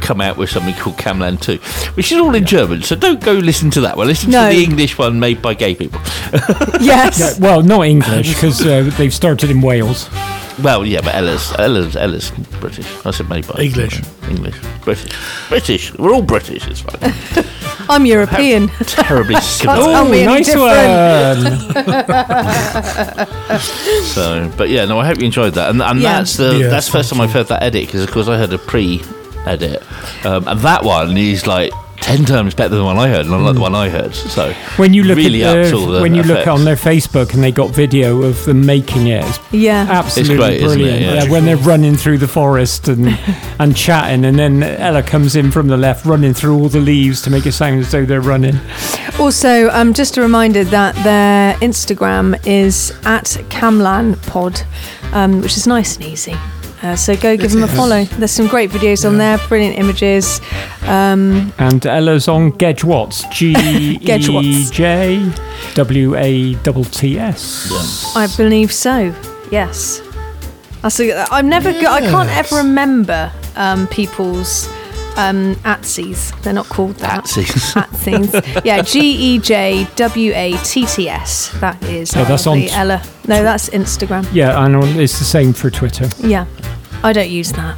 come 0.00 0.20
out 0.20 0.36
with 0.36 0.50
something 0.50 0.74
called 0.74 0.96
Camland 0.96 1.40
2, 1.42 1.56
which 1.94 2.10
is 2.12 2.18
all 2.18 2.34
in 2.34 2.44
German. 2.44 2.82
So 2.82 2.96
don't 2.96 3.20
go 3.22 3.32
listen 3.32 3.70
to 3.72 3.80
that 3.82 3.96
one. 3.96 4.06
Listen 4.08 4.30
No. 4.30 4.48
to 4.50 4.56
the 4.56 4.62
English 4.64 4.98
one 4.98 5.18
made 5.20 5.40
by 5.42 5.54
gay 5.54 5.74
people. 5.74 6.00
Yes. 6.80 7.18
Yeah, 7.20 7.34
well, 7.38 7.62
not 7.62 7.86
English 7.86 8.32
because 8.34 8.64
uh, 8.66 8.90
they've 8.96 9.12
started 9.14 9.50
in 9.50 9.60
Wales. 9.60 10.08
Well, 10.62 10.84
yeah, 10.84 11.00
but 11.02 11.14
Ella's 11.14 11.52
Ella's 11.58 11.96
Ella's 11.96 12.30
British. 12.60 12.86
I 13.06 13.10
said 13.12 13.28
made 13.28 13.46
by 13.46 13.60
English. 13.62 14.00
English, 14.28 14.56
British, 14.82 15.12
British. 15.48 15.94
We're 15.98 16.12
all 16.12 16.22
British. 16.22 16.66
It's 16.68 16.80
fine. 16.80 17.44
I'm 17.88 18.04
European. 18.06 18.68
Terribly 18.68 19.34
Can't 19.40 19.44
similar. 19.44 19.92
tell 19.92 20.04
me 20.08 20.20
any 20.20 20.26
nice 20.26 20.46
different. 20.46 21.74
one. 21.74 23.60
So, 24.04 24.52
but 24.56 24.68
yeah, 24.68 24.84
no, 24.84 24.98
I 24.98 25.06
hope 25.06 25.18
you 25.18 25.24
enjoyed 25.26 25.54
that. 25.54 25.70
And, 25.70 25.82
and 25.82 26.00
Yeah. 26.00 26.18
that's 26.18 26.36
the 26.36 26.58
Yeah, 26.58 26.68
that's 26.68 26.86
the 26.86 26.92
first 26.92 27.10
time 27.10 27.20
I've 27.20 27.32
heard 27.32 27.48
that 27.48 27.62
edit 27.62 27.86
because, 27.86 28.02
of 28.02 28.10
course, 28.10 28.28
I 28.28 28.36
heard 28.36 28.52
a 28.52 28.58
pre-edit, 29.44 29.82
um, 30.26 30.46
and 30.48 30.60
that 30.60 30.84
one 30.84 31.16
is 31.16 31.46
like 31.46 31.72
ten 31.96 32.24
times 32.24 32.54
better 32.54 32.70
than 32.70 32.78
the 32.78 32.84
one 32.84 32.96
I 32.96 33.08
heard, 33.08 33.26
and 33.26 33.34
I 33.34 33.38
like 33.38 33.54
the 33.54 33.60
one 33.60 33.74
I 33.74 33.90
heard. 33.90 34.14
So 34.14 34.54
When 34.76 34.94
you 34.94 35.04
look 35.04 35.18
really 35.18 35.44
at 35.44 35.54
ups 35.58 35.70
their, 35.70 35.78
all 35.78 35.86
the 35.86 36.00
when 36.00 36.14
you 36.14 36.22
look 36.22 36.46
on 36.46 36.64
their 36.64 36.74
Facebook 36.76 37.34
and 37.34 37.42
they 37.42 37.52
got 37.52 37.70
video 37.74 38.22
of 38.22 38.42
them 38.46 38.64
making 38.64 39.08
it, 39.08 39.22
it's 39.22 39.38
Yeah. 39.52 39.86
absolutely 39.88 40.36
great, 40.36 40.60
isn't 40.62 40.80
it? 40.80 40.82
brilliant. 40.82 41.00
Yeah. 41.02 41.24
Yeah, 41.24 41.30
when 41.30 41.44
they're 41.44 41.58
running 41.58 41.96
through 41.96 42.16
the 42.18 42.26
forest 42.28 42.88
and 42.88 43.18
and 43.58 43.76
chatting, 43.76 44.24
and 44.24 44.38
then 44.38 44.62
Ella 44.62 45.02
comes 45.02 45.36
in 45.36 45.50
from 45.50 45.68
the 45.68 45.76
left, 45.76 46.06
running 46.06 46.32
through 46.32 46.56
all 46.56 46.70
the 46.70 46.80
leaves 46.80 47.20
to 47.22 47.30
make 47.30 47.44
it 47.44 47.52
sound 47.52 47.80
as 47.80 47.90
though 47.92 48.06
they're 48.06 48.22
running. 48.22 48.58
Also, 49.18 49.68
um, 49.70 49.92
just 49.92 50.16
a 50.16 50.22
reminder 50.22 50.64
that 50.64 50.94
their 51.04 51.52
Instagram 51.56 52.34
is 52.46 52.92
at 53.04 53.26
Camlann 53.50 54.14
Pod, 54.26 54.62
um, 55.12 55.42
which 55.42 55.58
is 55.58 55.66
nice 55.66 55.96
and 55.96 56.06
easy. 56.06 56.34
Uh, 56.82 56.96
so 56.96 57.14
go 57.14 57.36
give 57.36 57.50
them 57.52 57.62
a 57.62 57.68
follow. 57.68 58.04
There's 58.04 58.30
some 58.30 58.46
great 58.46 58.70
videos 58.70 59.06
on 59.06 59.18
there, 59.18 59.36
brilliant 59.48 59.78
images. 59.78 60.40
Um, 60.86 61.52
And 61.58 61.84
Ella's 61.84 62.26
on 62.26 62.52
Gedge 62.52 62.84
Watts, 62.84 63.24
G 63.32 63.50
E 63.52 63.98
Gedge 63.98 64.28
J 64.70 65.30
W 65.74 66.14
A 66.16 66.54
T 66.54 66.84
T 66.84 67.18
S. 67.18 68.16
I 68.16 68.26
believe 68.36 68.72
so. 68.72 69.14
Yes. 69.50 70.00
That's 70.80 70.98
a, 71.00 71.26
I'm 71.30 71.48
never. 71.50 71.70
go- 71.72 71.90
I 71.92 72.00
can't 72.00 72.30
ever 72.30 72.56
remember 72.56 73.30
um, 73.56 73.86
people's 73.88 74.66
um, 75.16 75.54
atsies. 75.64 76.40
They're 76.42 76.52
not 76.52 76.66
called 76.66 76.96
that. 76.96 77.24
Atsies. 77.24 77.74
Atsies. 77.82 78.64
yeah. 78.64 78.82
G 78.82 79.00
E 79.00 79.38
J 79.38 79.86
W 79.96 80.32
A 80.34 80.56
T 80.64 80.86
T 80.86 81.08
S. 81.08 81.50
That 81.60 81.82
is. 81.84 82.14
Yeah, 82.14 82.24
that's 82.24 82.46
on 82.46 82.58
t- 82.58 82.70
Ella. 82.70 83.02
No, 83.28 83.42
that's 83.42 83.68
Instagram. 83.70 84.26
Yeah, 84.32 84.64
and 84.64 84.76
it's 85.00 85.18
the 85.18 85.24
same 85.24 85.52
for 85.52 85.70
Twitter. 85.70 86.08
Yeah. 86.18 86.46
I 87.02 87.12
don't 87.12 87.30
use 87.30 87.52
that. 87.52 87.76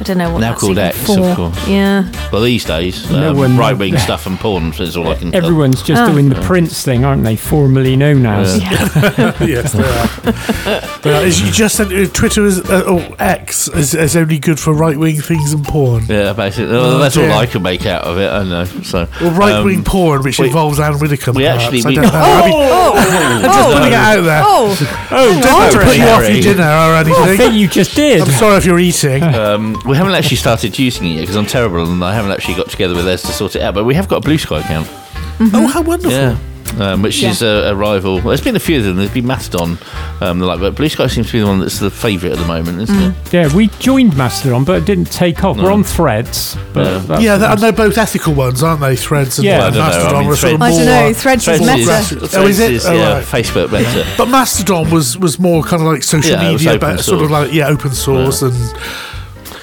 I 0.00 0.04
don't 0.04 0.18
know 0.18 0.32
what 0.32 0.40
Now 0.40 0.50
that's 0.50 0.60
called 0.60 0.78
X, 0.78 1.06
for. 1.06 1.20
of 1.28 1.36
course. 1.36 1.68
Yeah. 1.68 2.10
well, 2.32 2.42
these 2.42 2.64
days, 2.64 3.08
No 3.10 3.30
um, 3.30 3.36
one- 3.36 3.56
right-wing 3.56 3.96
stuff 3.98 4.26
and 4.26 4.36
porn 4.38 4.72
is 4.72 4.96
all 4.96 5.06
I 5.08 5.14
can. 5.14 5.30
tell. 5.30 5.44
Everyone's 5.44 5.80
just 5.82 6.02
Ah. 6.02 6.10
doing 6.10 6.28
the 6.28 6.40
Prince 6.40 6.82
thing, 6.82 7.04
aren't 7.04 7.22
they? 7.22 7.36
Formerly 7.36 7.94
known 7.94 8.26
as. 8.26 8.58
yes, 8.60 9.72
they 9.72 9.82
are. 9.84 10.98
They 11.02 11.14
are. 11.16 11.24
Is 11.24 11.40
you 11.40 11.52
just 11.52 11.76
said 11.76 11.92
uh, 11.92 12.06
Twitter 12.12 12.44
is 12.44 12.58
uh, 12.60 12.82
oh, 12.86 13.14
X 13.18 13.68
is, 13.68 13.94
is 13.94 14.16
only 14.16 14.38
good 14.38 14.58
for 14.58 14.74
right 14.74 14.96
wing 14.98 15.20
things 15.20 15.52
and 15.52 15.64
porn. 15.64 16.04
Yeah, 16.06 16.32
basically, 16.32 16.72
well, 16.72 16.96
Oh, 16.96 16.98
that's 16.98 17.14
dear. 17.14 17.30
all 17.30 17.38
I 17.38 17.46
can 17.46 17.62
make 17.62 17.86
out 17.86 18.02
of 18.04 18.18
it. 18.18 18.28
I 18.28 18.42
know. 18.42 18.64
So, 18.64 19.06
Well, 19.20 19.30
right 19.32 19.62
wing 19.64 19.78
um, 19.78 19.84
porn, 19.84 20.22
which 20.22 20.38
we- 20.40 20.48
involves 20.48 20.80
Ann 20.80 20.98
Widdecombe. 20.98 21.36
we 21.36 21.44
perhaps. 21.44 21.64
actually- 21.64 21.84
I 21.84 21.88
we- 21.88 21.94
don't 21.94 22.04
know. 22.04 22.10
I 22.12 22.44
mean, 22.46 22.54
Oh. 22.82 22.92
I'm 22.96 23.42
just 23.42 23.58
Oh. 23.58 23.72
putting 23.72 23.88
it 23.88 23.94
out 23.94 24.20
there. 24.22 24.42
Oh. 24.44 25.06
Oh, 25.12 25.40
don't 25.42 25.72
Sorry. 25.72 25.84
put 25.84 25.96
you 25.96 26.02
off 26.04 26.20
your 26.22 26.30
Harry. 26.30 26.40
dinner 26.40 26.62
or 26.62 26.66
I 26.66 27.00
anything. 27.00 27.36
think 27.36 27.54
you 27.54 27.68
just 27.68 27.94
did. 27.94 28.22
I'm 28.22 28.28
sorry 28.30 28.56
if 28.56 28.64
you're 28.64 28.78
eating. 28.78 29.22
Um, 29.22 29.74
we 29.86 29.96
haven't 29.96 30.14
actually 30.14 30.36
started 30.36 30.78
using 30.78 31.06
it 31.06 31.14
yet 31.14 31.20
because 31.22 31.36
I'm 31.36 31.46
terrible 31.46 31.84
and 31.90 32.02
I 32.04 32.14
haven't 32.14 32.30
actually 32.32 32.54
got 32.54 32.68
together 32.70 32.94
with 32.94 33.04
Les 33.06 33.22
to 33.22 33.28
sort 33.32 33.56
it 33.56 33.62
out. 33.62 33.74
But 33.74 33.84
we 33.84 33.94
have 33.94 34.08
got 34.08 34.24
a 34.24 34.28
Bluesky 34.28 34.60
account. 34.60 34.88
Oh, 35.54 35.66
how 35.66 35.82
wonderful. 35.82 36.12
Yeah. 36.12 36.38
Um, 36.78 37.02
which 37.02 37.22
is 37.22 37.42
a, 37.42 37.70
a 37.70 37.74
rival. 37.74 38.14
Well, 38.14 38.28
there's 38.28 38.40
been 38.40 38.56
a 38.56 38.60
few 38.60 38.78
of 38.78 38.84
them. 38.84 38.96
There's 38.96 39.12
been 39.12 39.26
Mastodon, 39.26 39.76
um, 40.22 40.38
they're 40.38 40.48
like, 40.48 40.60
but 40.60 40.74
Bluesky 40.74 41.10
seems 41.10 41.26
to 41.26 41.32
be 41.34 41.40
the 41.40 41.46
one 41.46 41.60
that's 41.60 41.78
the 41.78 41.90
favourite 41.90 42.32
at 42.32 42.38
the 42.38 42.46
moment, 42.46 42.80
isn't 42.80 42.96
Mm. 42.96 43.26
it? 43.26 43.32
Yeah, 43.32 43.54
we 43.54 43.66
joined 43.78 44.16
Mastodon, 44.16 44.64
but 44.64 44.80
it 44.80 44.86
didn't 44.86 45.12
take 45.12 45.44
off. 45.44 45.58
No. 45.58 45.64
We're 45.64 45.72
on 45.72 45.84
Threads, 45.84 46.56
but 46.72 46.86
Yeah. 46.86 46.98
that's- 47.00 47.22
Yeah, 47.22 47.36
that, 47.36 47.50
and 47.52 47.60
they're 47.60 47.72
both 47.72 47.98
ethical 47.98 48.32
ones, 48.32 48.62
aren't 48.62 48.80
they? 48.80 48.96
Threads 48.96 49.38
and 49.38 49.44
Yeah. 49.44 49.58
Well, 49.58 49.66
I 49.66 49.70
don't 49.70 49.78
know. 49.78 49.84
I 49.84 49.88
Mastodon 49.90 50.18
mean, 50.20 50.28
were 50.28 50.36
sort 50.36 50.52
of 50.54 50.58
Threads- 50.60 50.74
I 50.78 50.78
don't 50.78 50.86
know. 50.86 51.12
Threads, 51.12 51.44
Threads 51.44 51.60
is 51.60 51.60
is, 51.60 51.66
meta. 51.66 51.84
Threads 51.84 52.32
Threads 52.32 52.48
is 52.48 52.60
it? 52.60 52.70
is, 52.72 52.86
Oh, 52.86 52.92
yeah, 52.94 53.12
right. 53.14 53.24
Facebook 53.24 53.70
meta. 53.72 54.06
But 54.16 54.28
Mastodon 54.28 54.90
was 54.90 55.18
was 55.18 55.38
more 55.38 55.62
kind 55.64 55.82
of 55.82 55.88
like 55.88 56.02
social 56.02 56.30
Yeah, 56.40 56.52
media, 56.52 56.70
open 56.70 56.96
but 56.96 57.04
sort 57.04 57.22
of 57.22 57.30
like 57.30 57.52
yeah, 57.52 57.66
open 57.68 57.92
source 57.92 58.40
and 58.40 58.54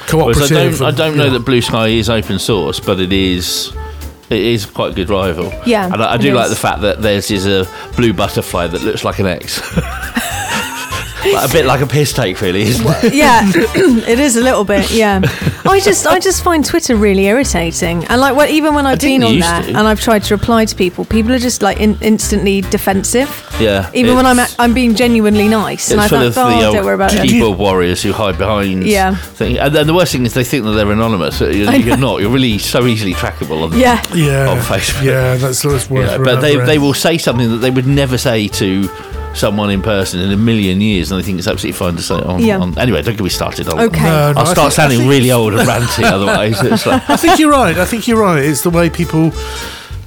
cooperative. 0.09 0.81
I 0.81 0.91
don't, 0.91 0.93
I 0.93 0.97
don't 0.97 1.17
know 1.17 1.25
yeah. 1.25 1.37
that 1.37 1.43
Bluesky 1.43 1.97
is 1.97 2.09
open 2.09 2.39
source, 2.39 2.79
but 2.79 2.99
it 2.99 3.13
is. 3.13 3.73
It 4.29 4.41
is 4.41 4.65
quite 4.67 4.91
a 4.91 4.95
good 4.95 5.09
rival. 5.09 5.51
Yeah, 5.65 5.91
and 5.91 6.03
I, 6.03 6.13
I 6.13 6.17
do 6.17 6.33
like 6.35 6.45
is. 6.45 6.51
the 6.51 6.55
fact 6.55 6.81
that 6.81 7.01
theirs 7.01 7.31
is 7.31 7.47
a 7.47 7.67
blue 7.95 8.13
butterfly 8.13 8.67
that 8.67 8.83
looks 8.83 9.03
like 9.03 9.17
an 9.19 9.25
X. 9.25 9.59
Like, 11.33 11.49
a 11.49 11.53
bit 11.53 11.65
like 11.65 11.81
a 11.81 11.87
piss 11.87 12.13
take, 12.13 12.41
really, 12.41 12.63
isn't 12.63 12.85
it? 13.03 13.13
yeah, 13.13 13.47
it 13.55 14.19
is 14.19 14.35
a 14.35 14.41
little 14.41 14.63
bit. 14.63 14.91
Yeah, 14.91 15.21
I 15.65 15.79
just 15.79 16.07
I 16.07 16.19
just 16.19 16.43
find 16.43 16.65
Twitter 16.65 16.95
really 16.95 17.25
irritating, 17.25 18.05
and 18.05 18.19
like 18.21 18.35
well, 18.35 18.49
even 18.49 18.73
when 18.73 18.85
I've 18.85 18.99
think 18.99 19.21
been 19.21 19.27
on 19.27 19.35
you 19.35 19.41
there 19.41 19.61
to. 19.63 19.67
and 19.69 19.79
I've 19.79 20.01
tried 20.01 20.23
to 20.23 20.35
reply 20.35 20.65
to 20.65 20.75
people, 20.75 21.05
people 21.05 21.31
are 21.33 21.39
just 21.39 21.61
like 21.61 21.79
in, 21.79 21.97
instantly 22.01 22.61
defensive. 22.61 23.29
Yeah. 23.59 23.89
Even 23.93 24.15
when 24.15 24.25
I'm 24.25 24.39
I'm 24.57 24.73
being 24.73 24.95
genuinely 24.95 25.47
nice, 25.47 25.91
and 25.91 26.01
I 26.01 26.07
thought, 26.07 26.25
of 26.25 26.37
oh, 26.37 26.73
don't 26.73 26.85
worry 26.85 26.95
about 26.95 27.13
it. 27.13 27.27
keyboard 27.27 27.57
warriors 27.57 28.01
who 28.01 28.11
hide 28.13 28.37
behind. 28.37 28.85
Yeah. 28.85 29.15
Thing. 29.15 29.57
And 29.57 29.73
then 29.73 29.87
the 29.87 29.93
worst 29.93 30.11
thing 30.11 30.25
is 30.25 30.33
they 30.33 30.43
think 30.43 30.65
that 30.65 30.71
they're 30.71 30.91
anonymous. 30.91 31.41
Uh, 31.41 31.47
you're, 31.47 31.73
you're 31.75 31.97
not. 31.97 32.21
You're 32.21 32.31
really 32.31 32.57
so 32.57 32.85
easily 32.85 33.13
trackable 33.13 33.63
on, 33.63 33.77
Yeah. 33.77 34.03
Yeah. 34.13 34.49
on 34.49 34.57
Facebook. 34.57 35.03
Yeah, 35.03 35.35
that's 35.35 35.63
what's 35.63 35.89
worth 35.89 36.09
Yeah, 36.09 36.17
but 36.17 36.41
they, 36.41 36.57
they 36.57 36.77
will 36.77 36.93
say 36.93 37.17
something 37.17 37.49
that 37.49 37.57
they 37.57 37.69
would 37.71 37.87
never 37.87 38.17
say 38.17 38.47
to 38.47 38.89
someone 39.39 39.69
in 39.71 39.81
person 39.81 40.19
in 40.19 40.31
a 40.31 40.37
million 40.37 40.81
years, 40.81 41.11
and 41.11 41.19
I 41.19 41.23
think 41.23 41.39
it's 41.39 41.47
absolutely 41.47 41.77
fine 41.77 41.95
to 41.95 42.01
say 42.03 42.15
it 42.17 42.23
on. 42.25 42.39
Yeah. 42.41 42.59
on 42.59 42.77
anyway, 42.77 43.01
don't 43.01 43.15
get 43.15 43.23
me 43.23 43.29
started. 43.29 43.67
I'll, 43.69 43.79
Okay. 43.87 44.03
No, 44.03 44.33
no, 44.33 44.39
I'll 44.41 44.45
start 44.45 44.55
think- 44.55 44.73
sounding 44.73 44.99
think- 44.99 45.09
really 45.09 45.31
old 45.31 45.53
and 45.53 45.67
ranty 45.67 46.03
otherwise. 46.17 46.61
It's 46.63 46.85
like, 46.85 47.09
I 47.09 47.15
think 47.15 47.39
you're 47.39 47.51
right. 47.51 47.77
I 47.77 47.85
think 47.85 48.07
you're 48.07 48.19
right. 48.21 48.43
It's 48.43 48.61
the 48.61 48.69
way 48.69 48.89
people 48.89 49.31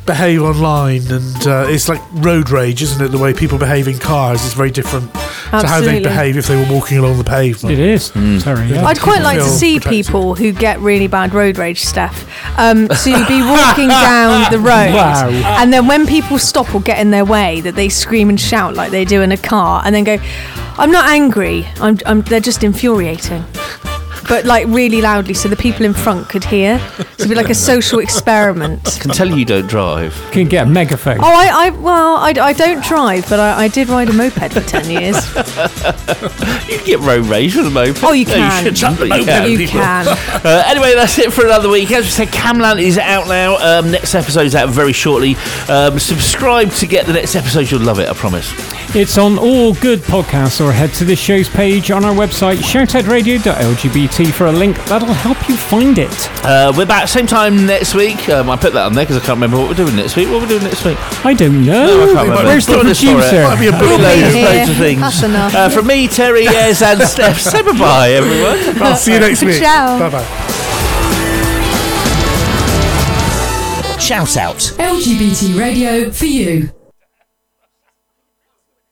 behave 0.06 0.42
online, 0.42 1.02
and 1.10 1.46
uh, 1.46 1.66
it's 1.68 1.88
like 1.88 2.00
road 2.12 2.50
rage, 2.50 2.82
isn't 2.82 3.04
it? 3.04 3.08
The 3.08 3.18
way 3.18 3.32
people 3.32 3.58
behave 3.58 3.86
in 3.88 3.98
cars 3.98 4.44
is 4.44 4.52
very 4.54 4.70
different 4.70 5.12
to 5.14 5.18
how 5.18 5.58
Absolutely. 5.58 5.98
they 5.98 6.02
behave 6.02 6.36
if 6.36 6.46
they 6.46 6.56
were 6.56 6.70
walking 6.72 6.98
along 6.98 7.18
the 7.18 7.24
pavement. 7.24 7.72
It 7.72 7.78
is. 7.78 8.10
Hmm. 8.10 8.38
Sorry. 8.38 8.66
yeah. 8.66 8.84
I'd 8.84 9.00
quite 9.00 9.22
like 9.22 9.38
to 9.38 9.44
see 9.44 9.78
protected. 9.78 9.90
people 10.06 10.34
who 10.34 10.52
get 10.52 10.80
really 10.80 11.06
bad 11.06 11.34
road 11.34 11.58
rage 11.58 11.80
stuff 11.80 12.26
um, 12.58 12.88
to 12.88 13.26
be 13.28 13.40
walking 13.42 13.88
down 14.08 14.50
the 14.50 14.58
road, 14.58 14.94
Wow. 14.94 15.28
and 15.60 15.72
then 15.72 15.86
when 15.86 16.06
people 16.06 16.38
stop 16.38 16.74
or 16.74 16.80
get 16.80 16.98
in 16.98 17.10
their 17.10 17.24
way, 17.24 17.60
that 17.60 17.74
they 17.74 17.88
scream 17.88 18.28
and 18.28 18.40
shout 18.40 18.74
like 18.74 18.90
they 18.90 19.04
do 19.04 19.22
in 19.22 19.30
a 19.32 19.36
car, 19.36 19.82
and 19.84 19.94
then 19.94 20.04
go, 20.04 20.18
"I'm 20.78 20.90
not 20.90 21.08
angry. 21.08 21.66
I'm, 21.80 21.98
I'm 22.06 22.22
they're 22.22 22.40
just 22.40 22.64
infuriating." 22.64 23.44
But 24.28 24.44
like 24.44 24.66
really 24.68 25.00
loudly, 25.00 25.34
so 25.34 25.48
the 25.48 25.56
people 25.56 25.84
in 25.84 25.94
front 25.94 26.28
could 26.28 26.44
hear. 26.44 26.78
So 26.78 27.02
it'd 27.14 27.28
be 27.28 27.34
like 27.34 27.50
a 27.50 27.54
social 27.54 27.98
experiment. 28.06 28.96
I 28.96 28.98
can 29.02 29.10
tell 29.10 29.28
you 29.28 29.36
you 29.36 29.44
don't 29.44 29.66
drive. 29.66 30.14
Can 30.32 30.48
get 30.48 30.66
a 30.66 30.70
megaphone. 30.70 31.18
Oh, 31.18 31.24
I, 31.24 31.66
I 31.66 31.70
well, 31.70 32.16
I, 32.16 32.30
I 32.40 32.52
don't 32.52 32.82
drive, 32.84 33.28
but 33.28 33.40
I, 33.40 33.64
I 33.64 33.68
did 33.68 33.88
ride 33.88 34.08
a 34.08 34.12
moped 34.12 34.52
for 34.52 34.60
ten 34.60 34.90
years. 34.90 35.16
You 36.72 36.78
can 36.78 36.86
get 36.86 37.00
road 37.00 37.26
rage 37.26 37.54
with 37.56 37.66
a 37.66 37.70
moped. 37.70 38.02
Oh, 38.02 38.12
you 38.12 38.24
No, 38.24 38.32
can. 38.34 38.74
shouldn't, 38.74 38.98
but 38.98 39.08
you 39.18 39.24
can. 39.24 39.50
You 39.50 39.68
can. 39.68 40.06
Uh, 40.42 40.62
anyway, 40.66 40.92
that's 40.94 41.18
it 41.18 41.32
for 41.32 41.44
another 41.44 41.68
week. 41.68 41.90
As 41.92 42.04
we 42.04 42.10
said, 42.10 42.28
Camland 42.28 42.80
is 42.82 42.98
out 42.98 43.28
now. 43.28 43.56
Um, 43.58 43.92
next 43.92 44.14
episode 44.14 44.44
is 44.46 44.54
out 44.56 44.70
very 44.70 44.92
shortly. 44.92 45.36
Um, 45.68 45.98
subscribe 46.00 46.70
to 46.72 46.86
get 46.86 47.06
the 47.06 47.12
next 47.12 47.36
episode. 47.36 47.70
You'll 47.70 47.82
love 47.82 47.98
it, 48.00 48.08
I 48.08 48.12
promise. 48.14 48.50
It's 48.96 49.18
on 49.18 49.38
all 49.38 49.74
good 49.74 50.00
podcasts 50.00 50.60
or 50.64 50.72
head 50.72 50.92
to 50.94 51.04
the 51.04 51.14
show's 51.14 51.48
page 51.48 51.90
on 51.92 52.04
our 52.04 52.14
website, 52.14 52.62
shoutoutradio.lgbt 54.12 54.32
for 54.32 54.46
a 54.46 54.52
link 54.52 54.76
that'll 54.86 55.12
help 55.12 55.48
you 55.48 55.56
find 55.56 55.98
it. 55.98 56.10
Uh, 56.44 56.72
we're 56.76 56.86
back 56.86 57.08
same 57.08 57.26
time 57.26 57.66
next 57.66 57.94
week. 57.94 58.28
Um, 58.28 58.50
I 58.50 58.56
put 58.56 58.72
that 58.74 58.86
on 58.86 58.94
there 58.94 59.04
because 59.04 59.16
I 59.16 59.20
can't 59.20 59.36
remember 59.36 59.58
what 59.58 59.68
we're 59.68 59.74
doing 59.84 59.96
next 59.96 60.16
week. 60.16 60.28
What 60.28 60.40
we're 60.42 60.48
doing 60.48 60.64
next 60.64 60.84
week? 60.84 60.98
I 61.24 61.34
don't 61.34 61.64
know. 61.64 61.86
No, 61.86 62.02
I 62.02 62.06
can't 62.06 62.28
remember. 62.28 62.44
Where's 62.44 62.66
the 62.66 62.72
Put 62.72 62.80
on 62.80 62.86
this 62.86 63.00
for 63.00 63.06
it. 63.08 63.12
producer? 63.14 63.42
Might 63.42 63.60
be 63.60 63.66
a 63.68 63.72
Loads, 63.72 64.34
here. 64.34 64.44
loads 64.48 64.70
of 64.70 64.76
things. 64.76 65.00
That's 65.00 65.22
enough. 65.22 65.54
Uh, 65.54 65.68
from 65.68 65.86
me, 65.86 66.08
Terry, 66.08 66.46
Ez, 66.46 66.82
and 66.82 67.00
Steph. 67.08 67.40
Say 67.40 67.62
bye, 67.62 68.10
everyone. 68.12 68.82
I'll 68.82 68.96
see 68.96 69.14
you 69.14 69.20
next 69.20 69.42
week. 69.42 69.60
Ciao. 69.62 69.98
Bye 69.98 70.10
bye. 70.10 70.26
Shout 73.98 74.36
out. 74.36 74.56
LGBT 74.78 75.58
radio 75.58 76.10
for 76.10 76.26
you. 76.26 76.70